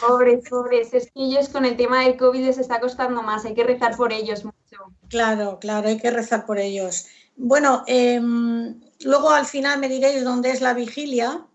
Pobres, 0.00 0.48
pobres, 0.50 0.92
es 0.94 1.04
que 1.04 1.22
ellos 1.22 1.48
con 1.48 1.64
el 1.64 1.76
tema 1.76 2.02
del 2.02 2.16
COVID 2.16 2.44
les 2.44 2.58
está 2.58 2.80
costando 2.80 3.22
más, 3.22 3.44
hay 3.44 3.54
que 3.54 3.62
rezar 3.62 3.96
por 3.96 4.12
ellos 4.12 4.44
mucho. 4.44 4.92
Claro, 5.08 5.60
claro, 5.60 5.86
hay 5.86 5.98
que 5.98 6.10
rezar 6.10 6.44
por 6.44 6.58
ellos. 6.58 7.06
Bueno, 7.36 7.84
em, 7.86 8.80
luego 9.04 9.30
al 9.30 9.46
final 9.46 9.78
me 9.78 9.88
diréis 9.88 10.24
dónde 10.24 10.50
es 10.50 10.60
la 10.60 10.74
vigilia 10.74 11.46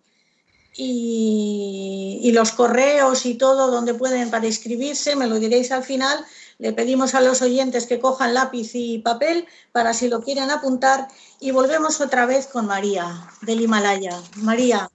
y, 0.77 2.31
los 2.33 2.51
correos 2.51 3.25
y 3.25 3.33
todo, 3.33 3.71
donde 3.71 3.95
pueden 3.95 4.29
para 4.29 4.45
inscribirse, 4.45 5.15
me 5.15 5.27
lo 5.27 5.39
diréis 5.39 5.71
al 5.71 5.83
final 5.83 6.23
le 6.59 6.73
pedimos 6.73 7.13
a 7.13 7.21
los 7.21 7.41
oyentes 7.41 7.85
que 7.85 7.99
cojan 7.99 8.33
lápiz 8.33 8.71
y 8.73 8.99
papel 8.99 9.45
para 9.71 9.93
si 9.93 10.07
lo 10.07 10.23
quieren 10.23 10.49
apuntar 10.49 11.07
y 11.39 11.51
volvemos 11.51 12.01
otra 12.01 12.25
vez 12.25 12.47
con 12.47 12.65
María 12.65 13.29
del 13.41 13.61
Himalaya. 13.61 14.19
María, 14.37 14.89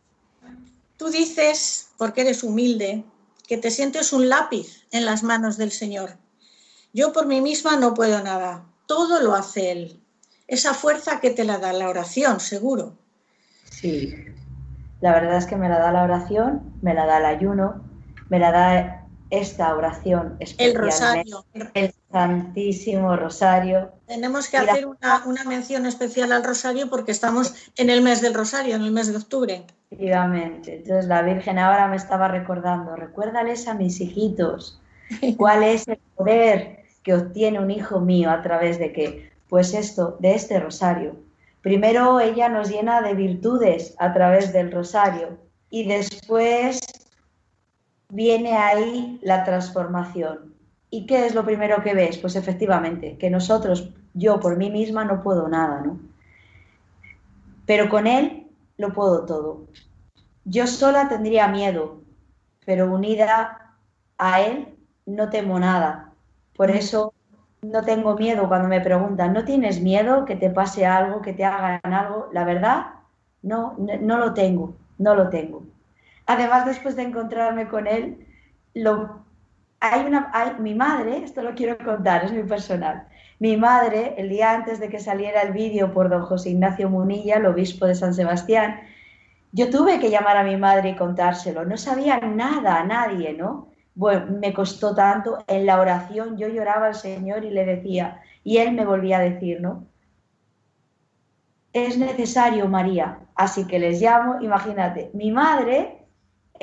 tú 0.97 1.09
dices, 1.09 1.89
porque 1.99 2.23
eres 2.23 2.43
humilde, 2.43 3.05
que 3.47 3.59
te 3.59 3.71
sientes 3.71 4.13
un 4.13 4.29
lápiz 4.29 4.87
en 4.91 5.05
las 5.05 5.23
manos 5.23 5.57
del 5.57 5.71
Señor. 5.71 6.17
Yo 6.93 7.13
por 7.13 7.27
mí 7.27 7.41
misma 7.41 7.77
no 7.77 7.95
puedo 7.95 8.21
nada, 8.23 8.67
todo 8.87 9.21
lo 9.21 9.35
hace 9.35 9.71
Él. 9.71 10.01
Esa 10.49 10.75
fuerza 10.75 11.21
que 11.21 11.31
te 11.31 11.45
la 11.45 11.59
da 11.59 11.73
la 11.73 11.89
oración, 11.89 12.41
seguro. 12.41 12.99
Sí, 13.71 14.15
la 15.03 15.13
verdad 15.13 15.37
es 15.37 15.47
que 15.47 15.57
me 15.57 15.69
la 15.69 15.81
da 15.81 15.91
la 15.91 16.05
oración, 16.05 16.63
me 16.81 16.95
la 16.95 17.07
da 17.07 17.19
el 17.19 17.25
ayuno, 17.25 17.83
me 18.29 18.39
la 18.39 18.53
da 18.53 19.07
esta 19.31 19.75
oración 19.75 20.37
El 20.59 20.77
rosario. 20.77 21.45
El 21.75 21.93
Santísimo 22.13 23.17
Rosario. 23.17 23.91
Tenemos 24.07 24.49
que 24.49 24.59
hacer 24.59 24.87
una, 24.87 25.45
mención 25.45 25.87
especial 25.87 26.31
al 26.31 26.45
rosario 26.45 26.89
porque 26.89 27.11
estamos 27.11 27.53
en 27.77 27.91
el 27.91 28.03
mes 28.03 28.21
del 28.21 28.33
rosario, 28.33 28.77
en 28.77 28.83
el 28.83 28.93
mes 28.93 29.09
de 29.09 29.17
octubre. 29.17 29.67
Efectivamente. 29.91 30.77
Entonces 30.77 31.07
la 31.07 31.23
Virgen 31.23 31.59
ahora 31.59 31.89
me 31.89 31.97
estaba 31.97 32.29
recordando, 32.29 32.95
recuérdales 32.95 33.67
a 33.67 33.75
mis 33.75 34.01
hijitos 34.01 34.81
cuál 35.37 35.63
es 35.65 35.89
el 35.89 35.99
poder 36.15 36.85
que 37.03 37.15
obtiene 37.15 37.59
un 37.59 37.73
hijo 37.73 37.99
mío 37.99 38.31
a 38.31 38.41
través 38.41 38.79
de 38.79 38.93
qué. 38.93 39.33
Pues 39.49 39.75
esto, 39.75 40.17
de 40.21 40.35
este 40.35 40.61
rosario. 40.61 41.17
Primero 41.63 42.19
ella 42.19 42.49
nos 42.49 42.69
llena 42.71 43.01
de 43.03 43.15
virtudes 43.15 43.95
a 43.99 44.13
través 44.13 44.53
del 44.53 44.73
rosario 44.73 45.39
y 45.71 45.87
después 45.87 46.81
viene 48.09 48.57
ahí 48.57 49.21
la 49.23 49.45
transformación. 49.45 50.55
¿Y 50.91 51.07
qué 51.07 51.25
es 51.25 51.35
lo 51.35 51.45
primero 51.45 51.83
que 51.83 51.95
ves? 51.95 52.19
Pues 52.19 52.37
efectivamente, 52.37 53.17
que 53.17 53.31
nosotros, 53.31 53.91
yo 54.13 54.41
por 54.41 54.57
mí 54.57 54.71
misma 54.71 55.05
no 55.05 55.23
puedo 55.23 55.49
nada, 55.49 55.81
¿no? 55.81 56.01
Pero 57.65 57.89
con 57.89 58.07
Él 58.07 58.49
lo 58.77 58.93
puedo 58.93 59.25
todo. 59.25 59.67
Yo 60.45 60.67
sola 60.67 61.09
tendría 61.09 61.47
miedo, 61.47 62.03
pero 62.67 62.93
unida 62.93 63.77
a 64.19 64.43
Él 64.43 64.69
no 65.07 65.31
temo 65.31 65.59
nada. 65.59 66.13
Por 66.57 66.71
mm. 66.71 66.77
eso 66.77 67.15
no 67.63 67.83
tengo 67.83 68.17
miedo 68.17 68.49
cuando 68.49 68.69
me 68.69 68.81
preguntan, 68.81 69.33
¿no 69.33 69.45
tienes 69.45 69.81
miedo 69.81 70.25
que 70.25 70.37
te 70.37 70.51
pase 70.51 70.85
algo, 70.85 71.23
que 71.23 71.33
te 71.33 71.45
hagan 71.45 71.93
algo? 71.93 72.29
La 72.33 72.45
verdad, 72.45 72.87
no, 73.43 73.77
no 73.79 74.19
lo 74.19 74.35
tengo, 74.35 74.75
no 74.99 75.15
lo 75.15 75.29
tengo. 75.31 75.63
Además, 76.27 76.67
después 76.67 76.97
de 76.97 77.03
encontrarme 77.03 77.69
con 77.69 77.87
él, 77.87 78.27
lo, 78.75 79.25
hay 79.81 80.05
una, 80.05 80.31
hay, 80.33 80.55
mi 80.61 80.75
madre, 80.75 81.19
esto 81.25 81.43
lo 81.43 81.55
quiero 81.55 81.79
contar, 81.79 82.25
es 82.25 82.33
muy 82.33 82.45
personal. 82.45 83.07
Mi 83.39 83.57
madre, 83.57 84.15
el 84.19 84.29
día 84.29 84.53
antes 84.53 84.79
de 84.81 84.89
que 84.89 84.99
saliera 85.01 85.43
el 85.43 85.53
vídeo 85.53 85.93
por 85.93 86.09
don 86.09 86.23
José 86.23 86.51
Ignacio 86.51 86.89
Munilla, 86.91 87.37
el 87.37 87.47
obispo 87.47 87.87
de 87.87 87.95
San 87.95 88.15
Sebastián, 88.15 88.81
yo 89.53 89.71
tuve 89.71 90.01
que 90.01 90.11
llamar 90.11 90.37
a 90.37 90.45
mi 90.45 90.57
madre 90.57 90.91
y 90.91 90.97
contárselo. 90.97 91.65
No 91.65 91.77
sabía 91.77 92.19
nada, 92.19 92.85
nadie, 92.85 93.35
¿no? 93.35 93.72
Bueno, 93.95 94.39
me 94.41 94.53
costó 94.53 94.95
tanto. 94.95 95.39
En 95.47 95.67
la 95.67 95.81
oración 95.81 96.37
yo 96.37 96.49
lloraba 96.49 96.87
al 96.87 96.95
Señor 96.95 97.45
y 97.45 97.51
le 97.51 97.65
decía, 97.65 98.21
y 98.45 98.59
él 98.59 98.73
me 98.73 98.87
volvía 98.87 99.19
a 99.19 99.23
decir, 99.23 99.61
¿no? 99.61 99.87
Es 101.73 101.97
necesario, 101.97 102.69
María. 102.69 103.21
Así 103.35 103.67
que 103.67 103.79
les 103.79 104.01
llamo, 104.01 104.41
imagínate, 104.41 105.11
mi 105.15 105.31
madre 105.31 106.03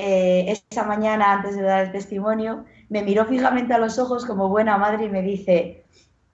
eh, 0.02 0.56
esa 0.72 0.86
mañana 0.86 1.34
antes 1.34 1.58
de 1.58 1.62
dar 1.62 1.86
el 1.86 1.92
testimonio, 1.92 2.64
me 2.88 3.04
miró 3.04 3.26
fijamente 3.26 3.74
a 3.74 3.78
los 3.80 4.00
ojos 4.00 4.26
como 4.26 4.48
buena 4.48 4.78
madre 4.78 5.06
y 5.06 5.10
me 5.10 5.22
dice, 5.22 5.84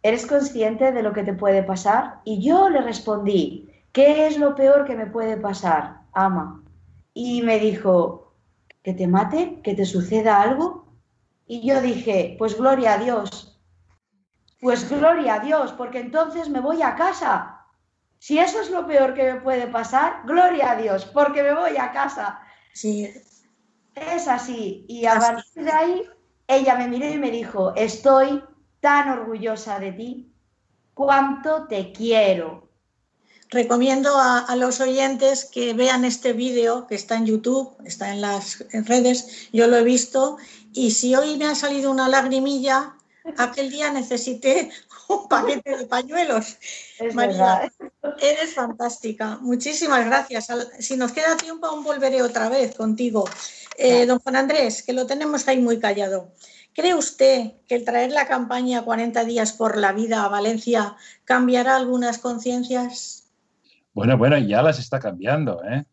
¿eres 0.03 0.27
consciente 0.27 0.91
de 0.91 1.01
lo 1.01 1.13
que 1.13 1.23
te 1.23 1.33
puede 1.33 1.63
pasar? 1.63 2.19
Y 2.25 2.43
yo 2.43 2.69
le 2.69 2.81
respondí, 2.81 3.67
¿qué 3.91 4.27
es 4.27 4.37
lo 4.37 4.53
peor 4.53 4.85
que 4.85 4.95
me 4.95 5.07
puede 5.07 5.37
pasar, 5.37 6.01
ama? 6.13 6.63
Y 7.15 7.41
me 7.41 7.57
dijo, 7.57 8.35
¿que 8.83 8.93
te 8.93 9.07
mate? 9.07 9.61
¿Que 9.63 9.73
te 9.73 9.85
suceda 9.85 10.43
algo? 10.43 10.84
Y 11.47 11.67
yo 11.67 11.81
dije, 11.81 12.35
pues 12.37 12.57
gloria 12.57 12.93
a 12.93 12.97
Dios. 12.97 13.59
Pues 14.59 14.89
gloria 14.89 15.35
a 15.35 15.39
Dios, 15.39 15.73
porque 15.73 15.99
entonces 15.99 16.49
me 16.49 16.59
voy 16.59 16.81
a 16.81 16.95
casa. 16.95 17.65
Si 18.19 18.39
eso 18.39 18.59
es 18.59 18.71
lo 18.71 18.87
peor 18.87 19.13
que 19.13 19.33
me 19.33 19.41
puede 19.41 19.67
pasar, 19.67 20.23
gloria 20.25 20.71
a 20.71 20.75
Dios, 20.75 21.05
porque 21.05 21.43
me 21.43 21.53
voy 21.53 21.77
a 21.77 21.91
casa. 21.91 22.39
Sí, 22.73 23.13
es 23.93 24.27
así. 24.27 24.85
Y 24.87 25.05
a 25.05 25.19
partir 25.19 25.63
de 25.63 25.71
ahí, 25.71 26.09
ella 26.47 26.75
me 26.75 26.87
miró 26.87 27.07
y 27.07 27.17
me 27.17 27.31
dijo, 27.31 27.73
estoy 27.75 28.43
tan 28.79 29.09
orgullosa 29.09 29.79
de 29.79 29.91
ti, 29.91 30.33
cuánto 30.93 31.67
te 31.67 31.91
quiero. 31.91 32.69
Recomiendo 33.49 34.17
a, 34.17 34.55
los 34.55 34.81
oyentes 34.81 35.45
que 35.45 35.73
vean 35.73 36.03
este 36.03 36.33
vídeo 36.33 36.87
que 36.87 36.95
está 36.95 37.15
en 37.15 37.27
YouTube, 37.27 37.75
está 37.85 38.11
en 38.11 38.21
las 38.21 38.65
redes, 38.71 39.49
yo 39.53 39.67
lo 39.67 39.77
he 39.77 39.83
visto, 39.83 40.37
y 40.75 40.91
si 40.91 41.15
hoy 41.15 41.37
me 41.37 41.45
ha 41.45 41.55
salido 41.55 41.89
una 41.89 42.09
lagrimilla, 42.09 42.95
aquel 43.37 43.69
día 43.71 43.91
necesité 43.91 44.69
un 45.07 45.27
paquete 45.27 45.77
de 45.77 45.85
pañuelos. 45.85 46.57
María, 47.13 47.71
eres 48.21 48.53
fantástica. 48.53 49.37
Muchísimas 49.41 50.05
gracias. 50.05 50.47
Si 50.79 50.97
nos 50.97 51.13
queda 51.13 51.37
tiempo, 51.37 51.65
aún 51.65 51.83
volveré 51.83 52.21
otra 52.21 52.49
vez 52.49 52.75
contigo. 52.75 53.25
Eh, 53.77 54.05
don 54.05 54.19
Juan 54.19 54.35
Andrés, 54.35 54.83
que 54.83 54.93
lo 54.93 55.05
tenemos 55.05 55.47
ahí 55.47 55.59
muy 55.59 55.79
callado. 55.79 56.33
¿Cree 56.73 56.93
usted 56.93 57.53
que 57.67 57.75
el 57.75 57.85
traer 57.85 58.11
la 58.11 58.27
campaña 58.27 58.83
40 58.83 59.23
días 59.23 59.53
por 59.53 59.77
la 59.77 59.93
vida 59.93 60.25
a 60.25 60.27
Valencia 60.27 60.97
cambiará 61.23 61.77
algunas 61.77 62.17
conciencias? 62.17 63.31
Bueno, 63.93 64.17
bueno, 64.17 64.37
ya 64.37 64.61
las 64.61 64.77
está 64.77 64.99
cambiando, 64.99 65.63
¿eh? 65.63 65.85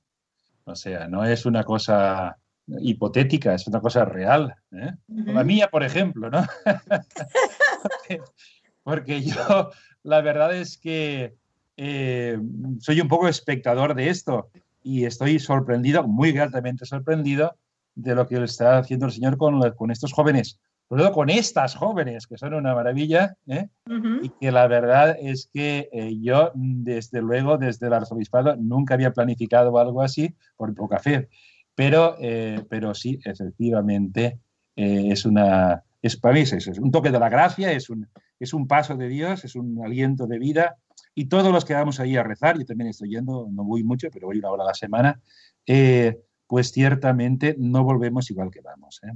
O 0.65 0.75
sea, 0.75 1.07
no 1.07 1.25
es 1.25 1.47
una 1.47 1.63
cosa 1.63 2.37
hipotética, 2.67 3.55
es 3.55 3.67
una 3.67 3.81
cosa 3.81 4.05
real. 4.05 4.55
¿eh? 4.73 4.93
La 5.09 5.45
mía, 5.45 5.69
por 5.69 5.83
ejemplo, 5.83 6.31
¿no? 6.31 6.45
porque, 8.83 9.23
yo, 9.23 9.71
la 10.03 10.21
verdad 10.21 10.55
es 10.57 10.79
que 10.79 11.35
eh, 11.77 12.39
soy 12.81 13.01
un 13.01 13.09
poco 13.09 13.29
espectador 13.29 13.95
de 13.95 14.09
esto 14.09 14.51
y 14.83 15.05
estoy 15.05 15.39
sorprendido, 15.39 16.07
muy 16.07 16.33
gratamente 16.33 16.87
sorprendido, 16.87 17.57
de 17.95 18.15
lo 18.15 18.27
que 18.27 18.43
está 18.43 18.79
haciendo 18.79 19.07
el 19.07 19.13
Señor 19.13 19.37
con, 19.37 19.61
con 19.73 19.91
estos 19.91 20.13
jóvenes, 20.13 20.59
sobre 20.89 21.05
todo 21.05 21.13
con 21.13 21.31
estas 21.31 21.75
jóvenes, 21.75 22.27
que 22.27 22.37
son 22.37 22.55
una 22.55 22.75
maravilla, 22.75 23.37
¿eh? 23.47 23.69
y 24.23 24.29
que 24.29 24.53
la 24.53 24.67
verdad 24.67 25.17
es 25.19 25.49
que 25.53 25.89
eh, 25.93 26.19
yo, 26.21 26.53
desde 26.55 27.23
luego, 27.23 27.57
desde 27.57 27.87
el 27.87 27.95
arzobispado, 27.95 28.57
nunca 28.57 28.95
había 28.95 29.13
planificado 29.13 29.79
algo 29.79 30.03
así, 30.03 30.35
por 30.57 30.75
poca 30.75 30.99
fe, 30.99 31.29
pero, 31.75 32.17
eh, 32.21 32.65
pero 32.69 32.95
sí, 32.95 33.19
efectivamente, 33.25 34.39
es 34.75 35.27
una, 35.27 35.83
es 36.01 36.17
para 36.17 36.35
mí 36.35 36.41
es, 36.41 36.53
es 36.53 36.79
un 36.79 36.91
toque 36.91 37.11
de 37.11 37.19
la 37.19 37.29
gracia, 37.29 37.73
es 37.73 37.91
un, 37.91 38.09
es 38.41 38.55
un 38.55 38.67
paso 38.67 38.97
de 38.97 39.09
Dios, 39.09 39.45
es 39.45 39.55
un 39.55 39.85
aliento 39.85 40.27
de 40.27 40.39
vida, 40.39 40.77
y 41.15 41.27
todos 41.27 41.53
los 41.53 41.65
que 41.65 41.75
vamos 41.75 42.01
ahí 42.01 42.17
a 42.17 42.23
rezar, 42.23 42.59
yo 42.59 42.65
también 42.65 42.89
estoy 42.89 43.11
yendo, 43.11 43.47
no 43.51 43.65
voy 43.65 43.85
mucho, 43.85 44.09
pero 44.11 44.29
voy 44.29 44.39
una 44.39 44.51
hora 44.51 44.65
a 44.65 44.69
la 44.69 44.75
semana, 44.75 45.21
pues 46.53 46.71
ciertamente 46.71 47.57
no 47.59 47.83
volvemos 47.85 48.31
igual 48.31 48.51
que 48.51 48.61
vamos. 48.61 49.01
¿eh? 49.05 49.13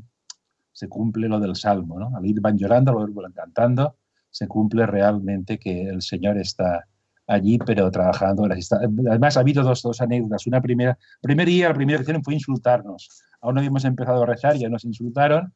Se 0.73 0.89
cumple 0.89 1.29
lo 1.29 1.41
del 1.41 1.57
Salmo, 1.57 1.99
¿no? 1.99 2.17
Al 2.17 2.25
ir 2.25 2.41
van 2.41 2.57
llorando, 2.57 2.99
al 2.99 3.11
ir 3.11 3.15
van 3.15 3.33
cantando, 3.33 3.97
se 4.31 4.49
cumple 4.49 4.87
realmente 4.87 5.59
que 5.59 5.83
el 5.83 6.03
Señor 6.03 6.39
está 6.39 6.87
allí, 7.27 7.59
pero 7.59 7.91
trabajando. 7.91 8.45
Además, 8.45 9.37
ha 9.37 9.41
habido 9.41 9.63
dos, 9.63 9.83
dos 9.83 10.01
anécdotas. 10.01 10.47
Una 10.47 10.61
primera, 10.61 10.99
primer 11.21 11.47
día, 11.47 11.69
la 11.69 11.75
primera 11.75 11.99
que 11.99 12.03
hicieron 12.03 12.23
fue 12.23 12.35
insultarnos. 12.35 13.23
Aún 13.41 13.55
no 13.55 13.61
habíamos 13.61 13.85
empezado 13.85 14.23
a 14.23 14.27
rezar, 14.27 14.57
ya 14.57 14.69
nos 14.69 14.85
insultaron, 14.85 15.53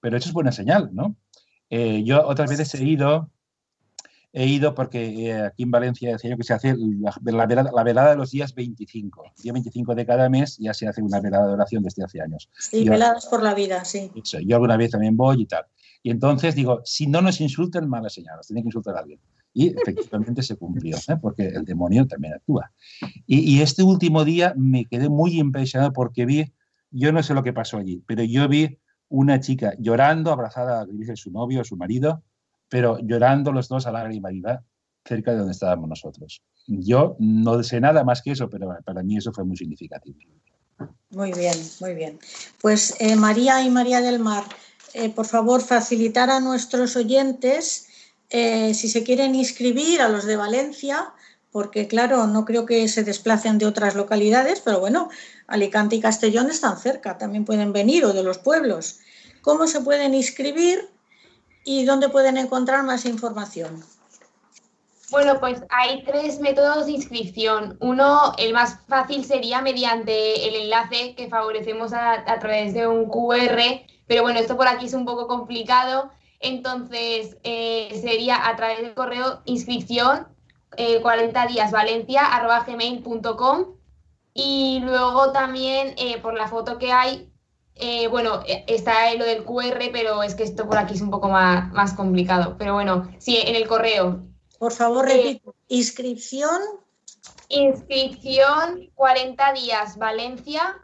pero 0.00 0.16
eso 0.16 0.28
es 0.28 0.32
buena 0.32 0.52
señal, 0.52 0.90
¿no? 0.92 1.16
Eh, 1.70 2.04
yo 2.04 2.26
otras 2.26 2.50
veces 2.50 2.74
he 2.74 2.84
ido, 2.84 3.30
he 4.32 4.46
ido 4.46 4.74
porque 4.74 5.28
eh, 5.28 5.40
aquí 5.40 5.62
en 5.62 5.70
Valencia 5.70 6.12
decía 6.12 6.30
yo 6.30 6.36
que 6.36 6.44
se 6.44 6.52
hace 6.52 6.76
la, 6.76 7.14
la, 7.24 7.82
velada, 7.82 8.10
de 8.10 8.16
los 8.16 8.30
días 8.30 8.54
25. 8.54 9.32
día 9.42 9.52
25 9.52 9.94
de 9.94 10.06
cada 10.06 10.28
mes 10.28 10.58
ya 10.58 10.74
se 10.74 10.86
hace 10.86 11.00
una 11.02 11.20
velada 11.20 11.46
de 11.46 11.54
oración 11.54 11.82
desde 11.82 12.04
hace 12.04 12.20
años. 12.20 12.50
Sí, 12.58 12.88
veladas 12.88 13.26
por 13.26 13.42
la 13.42 13.54
vida, 13.54 13.84
sí. 13.84 14.10
yo 14.46 14.56
alguna 14.56 14.76
vez 14.76 14.90
también 14.90 15.16
voy 15.16 15.42
y 15.42 15.46
tal. 15.46 15.64
Y 16.02 16.10
entonces 16.10 16.54
digo, 16.54 16.82
si 16.84 17.06
no 17.06 17.22
nos 17.22 17.40
insultan, 17.40 17.88
mala 17.88 18.10
señal, 18.10 18.36
nos 18.36 18.46
tiene 18.46 18.60
que 18.60 18.68
insultar 18.68 18.96
a 18.96 19.00
alguien. 19.00 19.18
Y 19.56 19.68
efectivamente 19.68 20.42
se 20.42 20.56
cumplió, 20.56 20.96
¿eh? 20.96 21.16
porque 21.22 21.46
el 21.46 21.64
demonio 21.64 22.06
también 22.08 22.34
actúa. 22.34 22.72
Y, 23.24 23.60
este 23.60 23.84
último 23.84 24.24
día 24.24 24.52
me 24.56 24.84
quedé 24.84 25.08
muy 25.08 25.38
impresionado 25.38 25.92
porque 25.92 26.26
vi, 26.26 26.52
yo 26.90 27.12
no 27.12 27.22
sé 27.22 27.34
lo 27.34 27.44
que 27.44 27.52
pasó 27.52 27.78
allí, 27.78 28.02
pero 28.04 28.24
yo 28.24 28.48
vi 28.48 28.78
una 29.08 29.38
chica 29.38 29.74
llorando, 29.78 30.32
abrazada 30.32 30.82
a 30.82 31.16
su 31.16 31.30
novio, 31.30 31.60
a 31.60 31.64
su 31.64 31.76
marido, 31.76 32.24
pero 32.68 32.98
llorando 32.98 33.52
los 33.52 33.68
dos 33.68 33.86
a 33.86 33.92
lágrima 33.92 34.30
viva 34.30 34.64
cerca 35.04 35.30
de 35.30 35.38
donde 35.38 35.52
estábamos 35.52 35.88
nosotros. 35.88 36.42
Yo 36.66 37.16
no 37.20 37.62
sé 37.62 37.80
nada 37.80 38.02
más 38.02 38.22
que 38.22 38.32
eso, 38.32 38.50
pero 38.50 38.76
para 38.84 39.04
mí 39.04 39.16
eso 39.18 39.32
fue 39.32 39.44
muy 39.44 39.56
significativo. 39.56 40.18
Muy 41.10 41.32
bien, 41.32 41.54
muy 41.80 41.94
bien. 41.94 42.18
Pues 42.60 42.96
eh, 42.98 43.14
María 43.14 43.62
y 43.62 43.70
María 43.70 44.00
del 44.00 44.18
Mar, 44.18 44.44
eh, 44.94 45.10
por 45.10 45.26
favor, 45.26 45.62
facilitar 45.62 46.30
a 46.30 46.40
nuestros 46.40 46.96
oyentes 46.96 47.86
eh, 48.36 48.74
si 48.74 48.88
se 48.88 49.04
quieren 49.04 49.36
inscribir 49.36 50.02
a 50.02 50.08
los 50.08 50.24
de 50.24 50.34
Valencia, 50.34 51.12
porque 51.52 51.86
claro, 51.86 52.26
no 52.26 52.44
creo 52.44 52.66
que 52.66 52.88
se 52.88 53.04
desplacen 53.04 53.58
de 53.58 53.66
otras 53.66 53.94
localidades, 53.94 54.60
pero 54.60 54.80
bueno, 54.80 55.08
Alicante 55.46 55.94
y 55.94 56.00
Castellón 56.00 56.50
están 56.50 56.76
cerca, 56.76 57.16
también 57.16 57.44
pueden 57.44 57.72
venir 57.72 58.04
o 58.04 58.12
de 58.12 58.24
los 58.24 58.38
pueblos. 58.38 58.98
¿Cómo 59.40 59.68
se 59.68 59.82
pueden 59.82 60.14
inscribir 60.14 60.90
y 61.64 61.84
dónde 61.84 62.08
pueden 62.08 62.36
encontrar 62.36 62.82
más 62.82 63.04
información? 63.04 63.84
Bueno, 65.12 65.38
pues 65.38 65.62
hay 65.68 66.02
tres 66.02 66.40
métodos 66.40 66.86
de 66.86 66.92
inscripción. 66.92 67.76
Uno, 67.80 68.34
el 68.36 68.52
más 68.52 68.80
fácil 68.88 69.24
sería 69.24 69.62
mediante 69.62 70.48
el 70.48 70.56
enlace 70.56 71.14
que 71.14 71.28
favorecemos 71.28 71.92
a, 71.92 72.14
a 72.14 72.38
través 72.40 72.74
de 72.74 72.88
un 72.88 73.08
QR 73.08 73.84
pero 74.06 74.22
bueno, 74.22 74.38
esto 74.38 74.56
por 74.56 74.68
aquí 74.68 74.86
es 74.86 74.94
un 74.94 75.04
poco 75.04 75.26
complicado, 75.26 76.10
entonces 76.44 77.36
eh, 77.42 77.98
sería 78.00 78.48
a 78.48 78.56
través 78.56 78.82
del 78.82 78.94
correo 78.94 79.40
inscripción 79.46 80.28
40 81.02 81.44
eh, 81.44 81.48
días 81.48 81.70
valencia 81.70 82.22
gmail.com 82.66 83.76
y 84.34 84.80
luego 84.82 85.32
también 85.32 85.94
eh, 85.96 86.18
por 86.20 86.34
la 86.34 86.48
foto 86.48 86.78
que 86.78 86.92
hay, 86.92 87.30
bueno, 88.10 88.42
está 88.46 89.14
lo 89.14 89.24
del 89.24 89.44
QR, 89.44 89.90
pero 89.92 90.22
es 90.22 90.34
que 90.34 90.42
esto 90.42 90.66
por 90.66 90.78
aquí 90.78 90.94
es 90.94 91.00
un 91.00 91.10
poco 91.10 91.28
más, 91.28 91.72
más 91.72 91.92
complicado. 91.94 92.56
Pero 92.58 92.74
bueno, 92.74 93.10
sí, 93.18 93.36
en 93.36 93.54
el 93.56 93.66
correo. 93.66 94.22
Por 94.58 94.72
favor, 94.72 95.06
repito, 95.06 95.54
inscripción. 95.68 96.60
Inscripción 97.48 98.90
40 98.94 99.52
días 99.52 99.96
valencia 99.98 100.80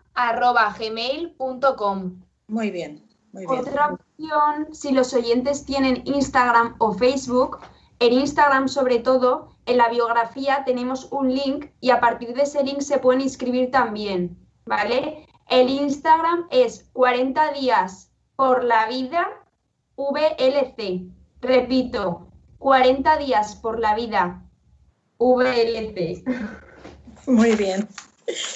gmail.com. 0.79 2.21
Muy 2.49 2.71
bien. 2.71 3.10
Otra 3.47 3.93
opción, 3.93 4.75
si 4.75 4.93
los 4.93 5.15
oyentes 5.15 5.65
tienen 5.65 6.03
Instagram 6.05 6.75
o 6.79 6.93
Facebook, 6.95 7.59
en 8.01 8.13
Instagram 8.13 8.69
sobre 8.69 8.99
todo, 8.99 9.55
en 9.67 9.77
la 9.77 9.89
biografía 9.89 10.65
tenemos 10.65 11.09
un 11.13 11.35
link 11.35 11.67
y 11.81 11.91
a 11.91 12.01
partir 12.01 12.35
de 12.35 12.43
ese 12.43 12.65
link 12.65 12.81
se 12.81 12.99
pueden 12.99 13.21
inscribir 13.21 13.71
también, 13.71 14.37
¿vale? 14.65 15.27
El 15.49 15.69
Instagram 15.69 16.47
es 16.51 16.89
40 16.93 17.53
días 17.53 18.11
por 18.37 18.65
la 18.65 18.87
vida 18.87 19.29
VLC. 19.97 21.07
Repito, 21.41 22.29
40 22.59 23.17
días 23.19 23.57
por 23.57 23.79
la 23.79 23.95
vida 23.95 24.43
VLC. 25.19 26.25
Muy 27.27 27.55
bien. 27.55 27.89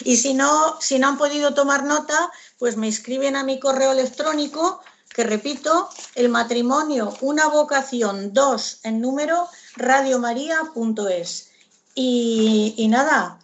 Y 0.05 0.17
si 0.17 0.35
no, 0.35 0.81
si 0.81 0.99
no 0.99 1.09
han 1.09 1.19
podido 1.19 1.55
tomar 1.55 1.85
nota, 1.85 2.31
pues 2.59 2.77
me 2.77 2.89
escriben 2.89 3.37
a 3.37 3.45
mi 3.45 3.59
correo 3.59 3.93
electrónico, 3.93 4.81
que 5.09 5.25
repito, 5.25 5.89
el 6.15 6.29
matrimonio, 6.29 7.15
una 7.21 7.49
vocación, 7.49 8.33
dos 8.33 8.81
en 8.83 9.01
número, 9.01 9.49
radiomaria.es. 9.77 11.51
Y, 11.95 12.75
y 12.77 12.89
nada, 12.89 13.39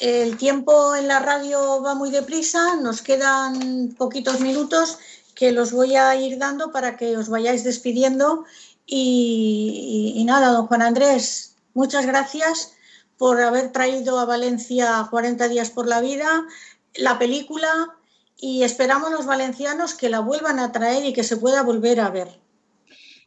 el 0.00 0.36
tiempo 0.36 0.94
en 0.94 1.08
la 1.08 1.18
radio 1.18 1.82
va 1.82 1.94
muy 1.94 2.10
deprisa, 2.10 2.76
nos 2.76 3.02
quedan 3.02 3.94
poquitos 3.98 4.40
minutos 4.40 4.98
que 5.34 5.50
los 5.50 5.72
voy 5.72 5.96
a 5.96 6.14
ir 6.16 6.38
dando 6.38 6.70
para 6.70 6.96
que 6.96 7.16
os 7.16 7.28
vayáis 7.28 7.64
despidiendo. 7.64 8.44
y 8.86 10.22
nada, 10.26 10.48
don 10.48 10.66
Juan 10.66 10.82
Andrés, 10.82 11.56
muchas 11.74 12.06
gracias 12.06 12.72
por 13.18 13.42
haber 13.42 13.72
traído 13.72 14.18
a 14.18 14.24
Valencia 14.24 15.06
40 15.10 15.48
días 15.48 15.70
por 15.70 15.86
la 15.86 16.00
vida, 16.00 16.46
la 16.94 17.18
película, 17.18 17.97
y 18.38 18.62
esperamos 18.62 19.10
los 19.10 19.26
valencianos 19.26 19.94
que 19.94 20.08
la 20.08 20.20
vuelvan 20.20 20.58
a 20.58 20.72
traer 20.72 21.04
y 21.04 21.12
que 21.12 21.24
se 21.24 21.36
pueda 21.36 21.62
volver 21.62 22.00
a 22.00 22.10
ver. 22.10 22.28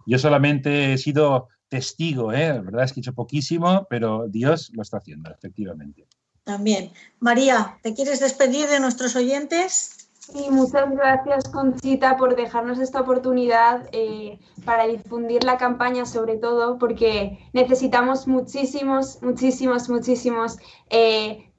Yo 0.05 0.17
solamente 0.17 0.93
he 0.93 0.97
sido 0.97 1.49
testigo, 1.69 2.33
¿eh? 2.33 2.49
la 2.49 2.61
verdad 2.61 2.83
es 2.85 2.93
que 2.93 2.99
he 2.99 3.01
hecho 3.01 3.13
poquísimo, 3.13 3.87
pero 3.89 4.27
Dios 4.27 4.71
lo 4.73 4.81
está 4.81 4.97
haciendo, 4.97 5.31
efectivamente. 5.31 6.07
También. 6.43 6.91
María, 7.19 7.77
¿te 7.83 7.93
quieres 7.93 8.19
despedir 8.19 8.67
de 8.67 8.79
nuestros 8.79 9.15
oyentes? 9.15 10.09
Sí, 10.19 10.47
muchas 10.49 10.91
gracias 10.91 11.49
Conchita 11.49 12.15
por 12.15 12.35
dejarnos 12.35 12.79
esta 12.79 13.01
oportunidad 13.01 13.89
eh, 13.91 14.39
para 14.65 14.85
difundir 14.85 15.43
la 15.43 15.57
campaña 15.57 16.05
sobre 16.05 16.37
todo 16.37 16.77
porque 16.77 17.39
necesitamos 17.53 18.27
muchísimos, 18.27 19.17
muchísimos, 19.23 19.89
muchísimos 19.89 20.57
eh, 20.89 21.50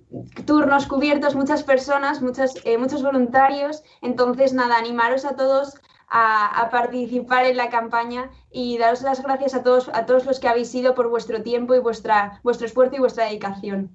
turnos 0.46 0.86
cubiertos, 0.86 1.34
muchas 1.34 1.62
personas, 1.62 2.22
muchos, 2.22 2.54
eh, 2.64 2.78
muchos 2.78 3.02
voluntarios. 3.02 3.82
Entonces, 4.00 4.52
nada, 4.52 4.76
animaros 4.76 5.24
a 5.24 5.36
todos 5.36 5.74
a, 6.12 6.68
participar 6.70 7.46
en 7.46 7.56
la 7.56 7.70
campaña 7.70 8.30
y 8.50 8.76
daros 8.78 9.02
las 9.02 9.22
gracias 9.22 9.54
a 9.54 9.62
todos, 9.62 9.88
a 9.92 10.04
todos 10.04 10.26
los 10.26 10.38
que 10.38 10.48
habéis 10.48 10.70
sido 10.70 10.94
por 10.94 11.08
vuestro 11.08 11.42
tiempo 11.42 11.74
y 11.74 11.78
vuestra, 11.78 12.40
vuestro 12.42 12.66
esfuerzo 12.66 12.96
y 12.96 13.00
vuestra 13.00 13.24
dedicación. 13.24 13.90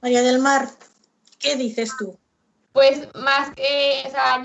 María 0.00 0.22
del 0.22 0.38
Mar, 0.38 0.68
¿qué 1.40 1.56
dices 1.56 1.92
tú? 1.98 2.16
Pues 2.72 3.08
más 3.14 3.50
que, 3.56 4.04
o 4.06 4.10
sea, 4.10 4.40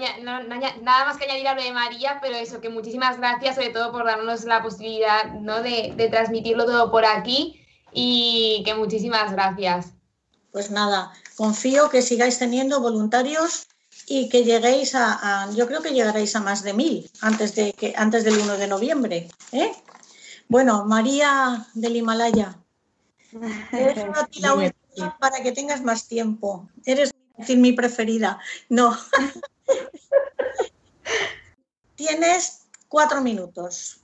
nada 0.82 1.06
más 1.06 1.18
que 1.18 1.26
añadir 1.26 1.48
a 1.48 1.54
lo 1.54 1.62
de 1.62 1.72
María, 1.72 2.18
pero 2.20 2.36
eso, 2.36 2.62
que 2.62 2.70
muchísimas 2.70 3.20
gracias 3.20 3.56
sobre 3.56 3.70
todo 3.70 3.92
por 3.92 4.06
darnos 4.06 4.44
la 4.46 4.64
posibilidad 4.64 5.34
¿no? 5.34 5.62
de, 5.62 5.94
de 5.96 6.10
transmitirlo 6.10 6.66
todo 6.66 6.90
por 6.90 7.06
aquí 7.06 7.64
y 7.92 8.64
que 8.66 8.74
muchísimas 8.74 9.32
gracias. 9.34 9.94
Pues 10.54 10.70
nada, 10.70 11.12
confío 11.36 11.90
que 11.90 12.04
sigáis 12.04 12.38
teniendo 12.38 12.80
voluntarios 12.80 13.66
y 14.06 14.30
que 14.30 14.44
lleguéis 14.44 14.94
a, 14.94 15.50
yo 15.56 15.66
creo 15.66 15.82
que 15.82 15.94
llegaréis 15.94 16.36
a 16.36 16.42
más 16.42 16.62
de 16.62 16.74
mil 16.74 17.10
antes, 17.22 17.56
de 17.56 17.74
que, 17.74 17.96
antes 17.98 18.24
del 18.24 18.38
1 18.38 18.58
de 18.58 18.68
noviembre. 18.68 19.30
¿eh? 19.52 19.72
Bueno, 20.48 20.86
María 20.86 21.66
del 21.74 21.96
Himalaya, 21.96 22.56
para 25.20 25.42
que 25.42 25.52
tengas 25.54 25.82
más 25.82 26.08
tiempo. 26.08 26.70
Eres 26.86 27.12
decir 27.36 27.58
mi 27.58 27.74
preferida. 27.74 28.40
No. 28.70 28.96
Tienes 31.96 32.68
cuatro 32.88 33.22
minutos. 33.22 34.02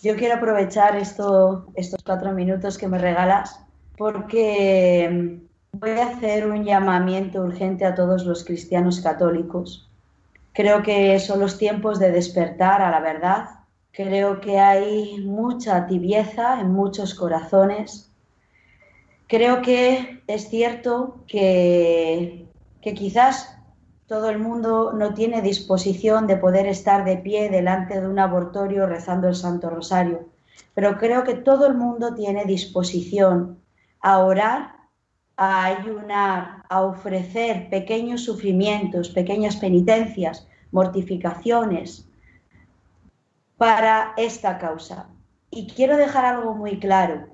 Yo 0.00 0.14
quiero 0.14 0.36
aprovechar 0.36 0.94
esto, 0.94 1.66
estos 1.74 2.04
cuatro 2.04 2.30
minutos 2.30 2.78
que 2.78 2.86
me 2.86 2.98
regalas 2.98 3.58
porque 3.96 5.40
voy 5.72 5.90
a 5.90 6.08
hacer 6.08 6.46
un 6.46 6.64
llamamiento 6.64 7.42
urgente 7.42 7.84
a 7.84 7.94
todos 7.94 8.24
los 8.24 8.44
cristianos 8.44 9.00
católicos. 9.00 9.90
Creo 10.52 10.82
que 10.82 11.18
son 11.18 11.40
los 11.40 11.58
tiempos 11.58 11.98
de 11.98 12.12
despertar 12.12 12.82
a 12.82 12.90
la 12.90 13.00
verdad. 13.00 13.48
Creo 13.92 14.40
que 14.40 14.58
hay 14.58 15.18
mucha 15.24 15.86
tibieza 15.86 16.60
en 16.60 16.72
muchos 16.72 17.14
corazones. 17.14 18.10
Creo 19.26 19.62
que 19.62 20.22
es 20.26 20.48
cierto 20.48 21.16
que 21.26 22.42
que 22.82 22.94
quizás 22.94 23.56
todo 24.06 24.28
el 24.28 24.38
mundo 24.38 24.92
no 24.92 25.14
tiene 25.14 25.40
disposición 25.40 26.26
de 26.26 26.36
poder 26.36 26.66
estar 26.66 27.04
de 27.04 27.16
pie 27.16 27.48
delante 27.48 27.98
de 28.00 28.06
un 28.06 28.18
abortorio 28.18 28.86
rezando 28.86 29.28
el 29.28 29.36
Santo 29.36 29.70
Rosario, 29.70 30.28
pero 30.74 30.98
creo 30.98 31.22
que 31.22 31.34
todo 31.34 31.66
el 31.66 31.74
mundo 31.74 32.14
tiene 32.14 32.44
disposición 32.44 33.58
a 34.00 34.18
orar, 34.18 34.74
a 35.42 35.64
ayunar, 35.64 36.64
a 36.68 36.82
ofrecer 36.82 37.68
pequeños 37.68 38.24
sufrimientos, 38.24 39.10
pequeñas 39.10 39.56
penitencias, 39.56 40.46
mortificaciones, 40.70 42.08
para 43.56 44.12
esta 44.16 44.58
causa. 44.58 45.08
Y 45.50 45.66
quiero 45.66 45.96
dejar 45.96 46.24
algo 46.24 46.54
muy 46.54 46.78
claro. 46.78 47.26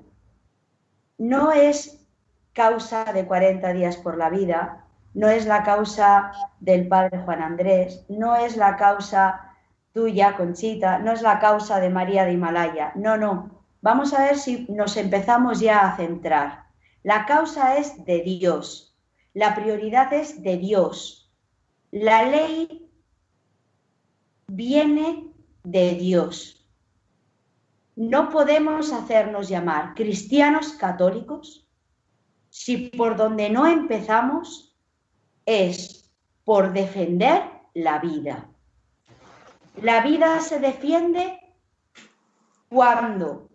No 1.17 1.51
es 1.51 2.05
causa 2.53 3.05
de 3.05 3.25
40 3.25 3.73
días 3.73 3.97
por 3.97 4.17
la 4.17 4.29
vida, 4.29 4.85
no 5.13 5.27
es 5.27 5.45
la 5.45 5.63
causa 5.63 6.31
del 6.59 6.87
padre 6.87 7.19
Juan 7.19 7.41
Andrés, 7.41 8.05
no 8.09 8.35
es 8.35 8.57
la 8.57 8.75
causa 8.75 9.53
tuya, 9.93 10.35
Conchita, 10.35 10.99
no 10.99 11.11
es 11.11 11.21
la 11.21 11.39
causa 11.39 11.79
de 11.79 11.89
María 11.89 12.25
de 12.25 12.33
Himalaya. 12.33 12.91
No, 12.95 13.17
no. 13.17 13.51
Vamos 13.81 14.13
a 14.13 14.23
ver 14.23 14.37
si 14.37 14.65
nos 14.69 14.97
empezamos 14.97 15.59
ya 15.59 15.81
a 15.81 15.95
centrar. 15.95 16.68
La 17.03 17.25
causa 17.25 17.77
es 17.77 18.03
de 18.05 18.21
Dios. 18.21 18.97
La 19.33 19.55
prioridad 19.55 20.11
es 20.13 20.41
de 20.43 20.57
Dios. 20.57 21.31
La 21.91 22.23
ley 22.23 22.89
viene 24.47 25.31
de 25.63 25.95
Dios. 25.95 26.67
No 27.95 28.29
podemos 28.29 28.91
hacernos 28.91 29.49
llamar 29.49 29.93
cristianos 29.93 30.73
católicos 30.73 31.67
si 32.49 32.89
por 32.89 33.15
donde 33.15 33.49
no 33.49 33.67
empezamos 33.67 34.77
es 35.45 36.11
por 36.43 36.73
defender 36.73 37.43
la 37.73 37.99
vida. 37.99 38.49
La 39.81 40.01
vida 40.01 40.39
se 40.41 40.59
defiende 40.59 41.39
cuando 42.69 43.48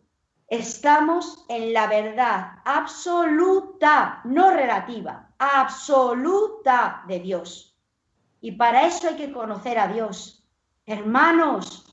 estamos 0.55 1.45
en 1.49 1.73
la 1.73 1.87
verdad 1.87 2.59
absoluta, 2.65 4.21
no 4.25 4.51
relativa, 4.51 5.31
absoluta 5.39 7.05
de 7.07 7.21
Dios. 7.21 7.77
Y 8.41 8.53
para 8.53 8.87
eso 8.87 9.09
hay 9.09 9.17
que 9.17 9.33
conocer 9.33 9.79
a 9.79 9.89
Dios. 9.89 10.47
Hermanos, 10.87 11.85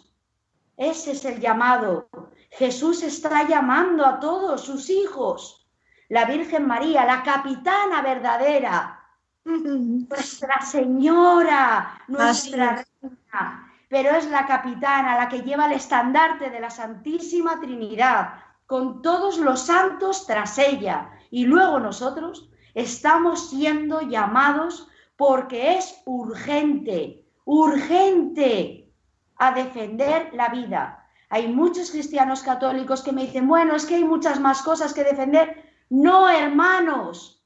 ese 0.77 1.11
es 1.11 1.25
el 1.25 1.39
llamado. 1.39 2.09
Jesús 2.49 3.03
está 3.03 3.47
llamando 3.47 4.05
a 4.05 4.19
todos 4.19 4.61
sus 4.61 4.89
hijos. 4.89 5.67
La 6.09 6.25
Virgen 6.25 6.67
María, 6.67 7.05
la 7.05 7.23
capitana 7.23 8.01
verdadera, 8.01 8.99
nuestra 9.45 10.61
señora, 10.61 12.03
nuestra 12.07 12.83
reina, 13.01 13.71
pero 13.87 14.11
es 14.11 14.25
la 14.29 14.45
capitana 14.45 15.17
la 15.17 15.29
que 15.29 15.41
lleva 15.41 15.65
el 15.65 15.73
estandarte 15.73 16.49
de 16.49 16.59
la 16.59 16.69
Santísima 16.69 17.59
Trinidad, 17.59 18.35
con 18.71 19.01
todos 19.01 19.37
los 19.37 19.63
santos 19.65 20.25
tras 20.25 20.57
ella. 20.57 21.09
Y 21.29 21.43
luego 21.43 21.81
nosotros 21.81 22.49
estamos 22.73 23.49
siendo 23.49 23.99
llamados 23.99 24.87
porque 25.17 25.75
es 25.75 26.01
urgente, 26.05 27.27
urgente 27.43 28.89
a 29.35 29.51
defender 29.51 30.33
la 30.35 30.47
vida. 30.47 31.05
Hay 31.29 31.49
muchos 31.49 31.91
cristianos 31.91 32.43
católicos 32.43 33.03
que 33.03 33.11
me 33.11 33.25
dicen, 33.25 33.45
bueno, 33.45 33.75
es 33.75 33.85
que 33.85 33.95
hay 33.95 34.05
muchas 34.05 34.39
más 34.39 34.61
cosas 34.61 34.93
que 34.93 35.03
defender. 35.03 35.69
No, 35.89 36.29
hermanos, 36.29 37.43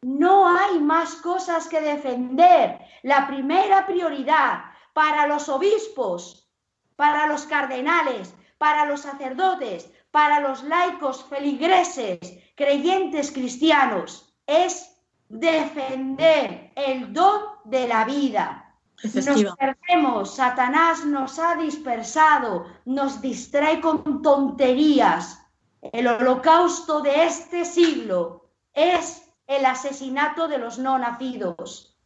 no 0.00 0.48
hay 0.48 0.78
más 0.78 1.16
cosas 1.16 1.68
que 1.68 1.82
defender. 1.82 2.78
La 3.02 3.26
primera 3.26 3.84
prioridad 3.84 4.62
para 4.94 5.26
los 5.26 5.50
obispos, 5.50 6.50
para 6.96 7.26
los 7.26 7.42
cardenales, 7.42 8.34
para 8.56 8.86
los 8.86 9.02
sacerdotes, 9.02 9.92
para 10.12 10.40
los 10.40 10.62
laicos 10.62 11.24
feligreses, 11.24 12.20
creyentes 12.54 13.32
cristianos, 13.32 14.32
es 14.46 14.94
defender 15.28 16.70
el 16.76 17.12
don 17.12 17.40
de 17.64 17.88
la 17.88 18.04
vida. 18.04 18.76
Nos 19.02 19.56
perdemos, 19.56 20.36
Satanás 20.36 21.04
nos 21.04 21.38
ha 21.38 21.56
dispersado, 21.56 22.66
nos 22.84 23.20
distrae 23.20 23.80
con 23.80 24.22
tonterías. 24.22 25.40
El 25.80 26.06
holocausto 26.06 27.00
de 27.00 27.24
este 27.24 27.64
siglo 27.64 28.50
es 28.74 29.28
el 29.46 29.64
asesinato 29.66 30.46
de 30.46 30.58
los 30.58 30.78
no 30.78 30.98
nacidos. 30.98 31.98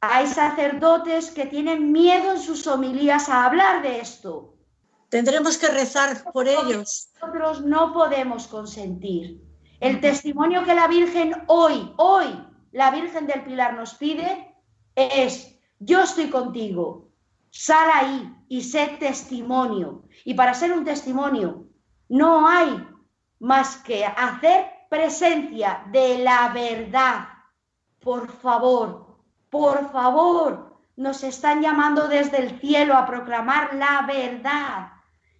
Hay 0.00 0.26
sacerdotes 0.26 1.30
que 1.30 1.46
tienen 1.46 1.90
miedo 1.90 2.32
en 2.32 2.40
sus 2.40 2.66
homilías 2.66 3.28
a 3.30 3.46
hablar 3.46 3.82
de 3.82 4.00
esto. 4.00 4.53
Tendremos 5.14 5.56
que 5.58 5.68
rezar 5.68 6.24
por 6.32 6.48
ellos. 6.48 7.08
Nosotros 7.20 7.60
no 7.64 7.92
podemos 7.92 8.48
consentir. 8.48 9.40
El 9.78 10.00
testimonio 10.00 10.64
que 10.64 10.74
la 10.74 10.88
Virgen 10.88 11.36
hoy, 11.46 11.92
hoy, 11.98 12.26
la 12.72 12.90
Virgen 12.90 13.28
del 13.28 13.44
Pilar 13.44 13.74
nos 13.74 13.94
pide 13.94 14.56
es, 14.96 15.56
yo 15.78 16.02
estoy 16.02 16.30
contigo, 16.30 17.12
sal 17.50 17.88
ahí 17.94 18.36
y 18.48 18.62
sé 18.62 18.96
testimonio. 18.98 20.02
Y 20.24 20.34
para 20.34 20.52
ser 20.52 20.72
un 20.72 20.84
testimonio 20.84 21.68
no 22.08 22.48
hay 22.48 22.84
más 23.38 23.76
que 23.76 24.04
hacer 24.04 24.66
presencia 24.90 25.84
de 25.92 26.18
la 26.18 26.48
verdad. 26.48 27.28
Por 28.00 28.32
favor, 28.32 29.20
por 29.48 29.92
favor, 29.92 30.76
nos 30.96 31.22
están 31.22 31.62
llamando 31.62 32.08
desde 32.08 32.38
el 32.38 32.58
cielo 32.58 32.96
a 32.96 33.06
proclamar 33.06 33.74
la 33.74 34.02
verdad. 34.08 34.93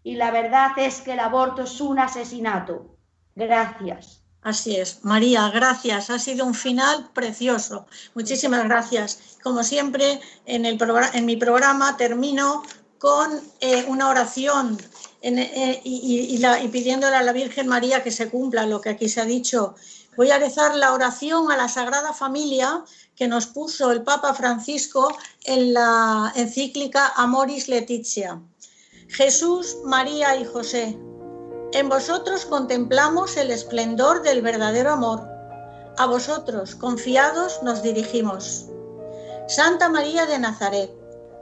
Y 0.05 0.15
la 0.15 0.31
verdad 0.31 0.73
es 0.77 1.01
que 1.01 1.15
el 1.15 1.21
aborto 1.21 1.63
es 1.63 1.81
un 1.81 1.99
asesinato. 1.99 2.97
Gracias. 3.35 4.21
Así 4.43 4.77
es. 4.77 5.03
María, 5.03 5.49
gracias. 5.49 6.11
Ha 6.11 6.19
sido 6.19 6.45
un 6.45 6.55
final 6.55 7.09
precioso. 7.15 7.87
Muchísimas 8.15 8.63
gracias. 8.65 9.39
Como 9.43 9.65
siempre, 9.65 10.21
en, 10.45 10.67
el 10.67 10.79
en 11.15 11.25
mi 11.25 11.37
programa 11.37 11.97
termino 11.97 12.63
con 12.99 13.41
eh, 13.61 13.85
una 13.89 14.09
oración 14.09 14.79
eh, 15.23 15.81
y, 15.85 16.39
y 16.39 16.69
pidiéndole 16.69 17.17
a 17.17 17.23
la 17.23 17.33
Virgen 17.33 17.67
María 17.67 18.03
que 18.03 18.11
se 18.11 18.29
cumpla 18.29 18.67
lo 18.67 18.83
que 18.83 18.91
aquí 18.91 19.09
se 19.09 19.23
ha 19.23 19.25
dicho. 19.25 19.75
Voy 20.17 20.31
a 20.31 20.39
rezar 20.39 20.77
la 20.77 20.93
oración 20.93 21.51
a 21.51 21.57
la 21.57 21.69
Sagrada 21.69 22.13
Familia 22.13 22.85
que 23.17 23.27
nos 23.27 23.47
puso 23.47 23.91
el 23.91 24.03
Papa 24.03 24.35
Francisco 24.35 25.17
en 25.45 25.73
la 25.73 26.33
encíclica 26.37 27.13
Amoris 27.17 27.69
Leticia. 27.69 28.41
Jesús, 29.15 29.77
María 29.85 30.35
y 30.35 30.45
José, 30.45 30.99
en 31.73 31.89
vosotros 31.89 32.47
contemplamos 32.47 33.37
el 33.37 33.53
esplendor 33.53 34.23
del 34.23 34.43
verdadero 34.43 34.91
amor. 34.91 35.21
A 35.99 36.07
vosotros, 36.07 36.75
confiados, 36.75 37.63
nos 37.63 37.85
dirigimos. 37.85 38.67
Santa 39.47 39.89
María 39.89 40.27
de 40.27 40.41
Nazaret, 40.41 40.91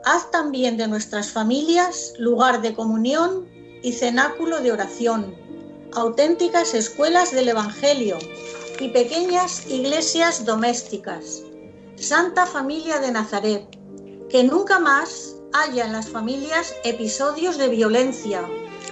haz 0.04 0.30
también 0.30 0.76
de 0.76 0.86
nuestras 0.86 1.30
familias 1.30 2.12
lugar 2.18 2.60
de 2.60 2.74
comunión 2.74 3.48
y 3.82 3.92
cenáculo 3.94 4.60
de 4.60 4.72
oración, 4.72 5.34
auténticas 5.94 6.74
escuelas 6.74 7.32
del 7.32 7.48
Evangelio 7.48 8.18
y 8.80 8.88
pequeñas 8.90 9.66
iglesias 9.66 10.44
domésticas 10.44 11.42
Santa 11.96 12.44
Familia 12.44 12.98
de 12.98 13.12
Nazaret, 13.12 13.64
que 14.28 14.44
nunca 14.44 14.78
más 14.78 15.36
haya 15.52 15.84
en 15.84 15.92
las 15.92 16.08
familias 16.08 16.74
episodios 16.84 17.58
de 17.58 17.68
violencia, 17.68 18.42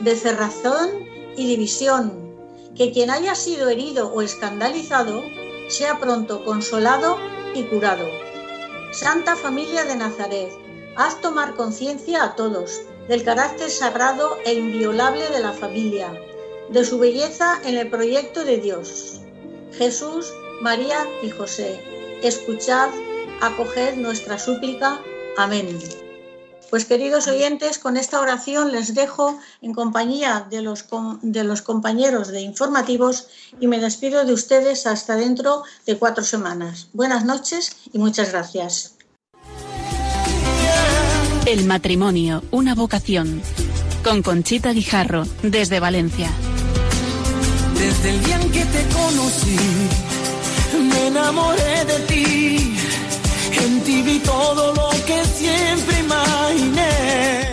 de 0.01 0.15
cerrazón 0.15 0.91
y 1.37 1.47
división, 1.47 2.35
que 2.77 2.93
quien 2.93 3.11
haya 3.11 3.35
sido 3.35 3.69
herido 3.69 4.13
o 4.13 4.23
escandalizado 4.23 5.23
sea 5.69 5.99
pronto 5.99 6.45
consolado 6.45 7.19
y 7.55 7.65
curado. 7.65 8.07
Santa 8.93 9.37
Familia 9.37 9.85
de 9.85 9.97
Nazaret, 9.97 10.51
haz 10.97 11.21
tomar 11.21 11.55
conciencia 11.55 12.25
a 12.25 12.37
todos 12.37 12.81
del 13.09 13.25
carácter 13.25 13.71
sagrado 13.71 14.37
e 14.45 14.55
inviolable 14.55 15.29
de 15.31 15.41
la 15.41 15.53
familia, 15.53 16.13
de 16.69 16.85
su 16.85 16.99
belleza 16.99 17.61
en 17.65 17.77
el 17.79 17.89
proyecto 17.89 18.45
de 18.45 18.59
Dios. 18.59 19.21
Jesús, 19.73 20.33
María 20.61 21.07
y 21.23 21.31
José, 21.31 21.81
escuchad, 22.23 22.91
acoged 23.41 23.95
nuestra 23.95 24.39
súplica. 24.39 25.01
Amén. 25.37 25.79
Pues 26.71 26.85
queridos 26.85 27.27
oyentes, 27.27 27.79
con 27.79 27.97
esta 27.97 28.21
oración 28.21 28.71
les 28.71 28.95
dejo 28.95 29.39
en 29.61 29.75
compañía 29.75 30.47
de 30.49 30.63
los, 30.63 30.87
de 31.21 31.43
los 31.43 31.63
compañeros 31.63 32.29
de 32.29 32.43
informativos 32.43 33.27
y 33.59 33.67
me 33.67 33.81
despido 33.81 34.25
de 34.25 34.33
ustedes 34.33 34.87
hasta 34.87 35.17
dentro 35.17 35.65
de 35.85 35.99
cuatro 35.99 36.23
semanas. 36.23 36.89
Buenas 36.93 37.25
noches 37.25 37.77
y 37.93 37.99
muchas 37.99 38.31
gracias. 38.31 38.95
El 41.45 41.65
matrimonio, 41.65 42.45
una 42.53 42.77
vocación. 42.77 43.43
Con 44.05 44.23
Conchita 44.23 44.73
Guijarro, 44.73 45.25
desde 45.43 45.81
Valencia. 45.81 46.31
Desde 47.75 48.11
el 48.11 48.25
día 48.25 48.41
en 48.41 48.53
que 48.53 48.65
te 48.65 48.87
conocí 48.95 49.57
me 50.79 51.07
enamoré 51.09 51.85
de 51.85 51.99
ti. 52.07 52.77
En 53.53 53.81
ti 53.83 54.03
vi 54.03 54.19
todo 54.21 54.73
lo 54.75 54.91
que 55.07 55.25
siempre 55.25 55.99
imaginé. 55.99 57.50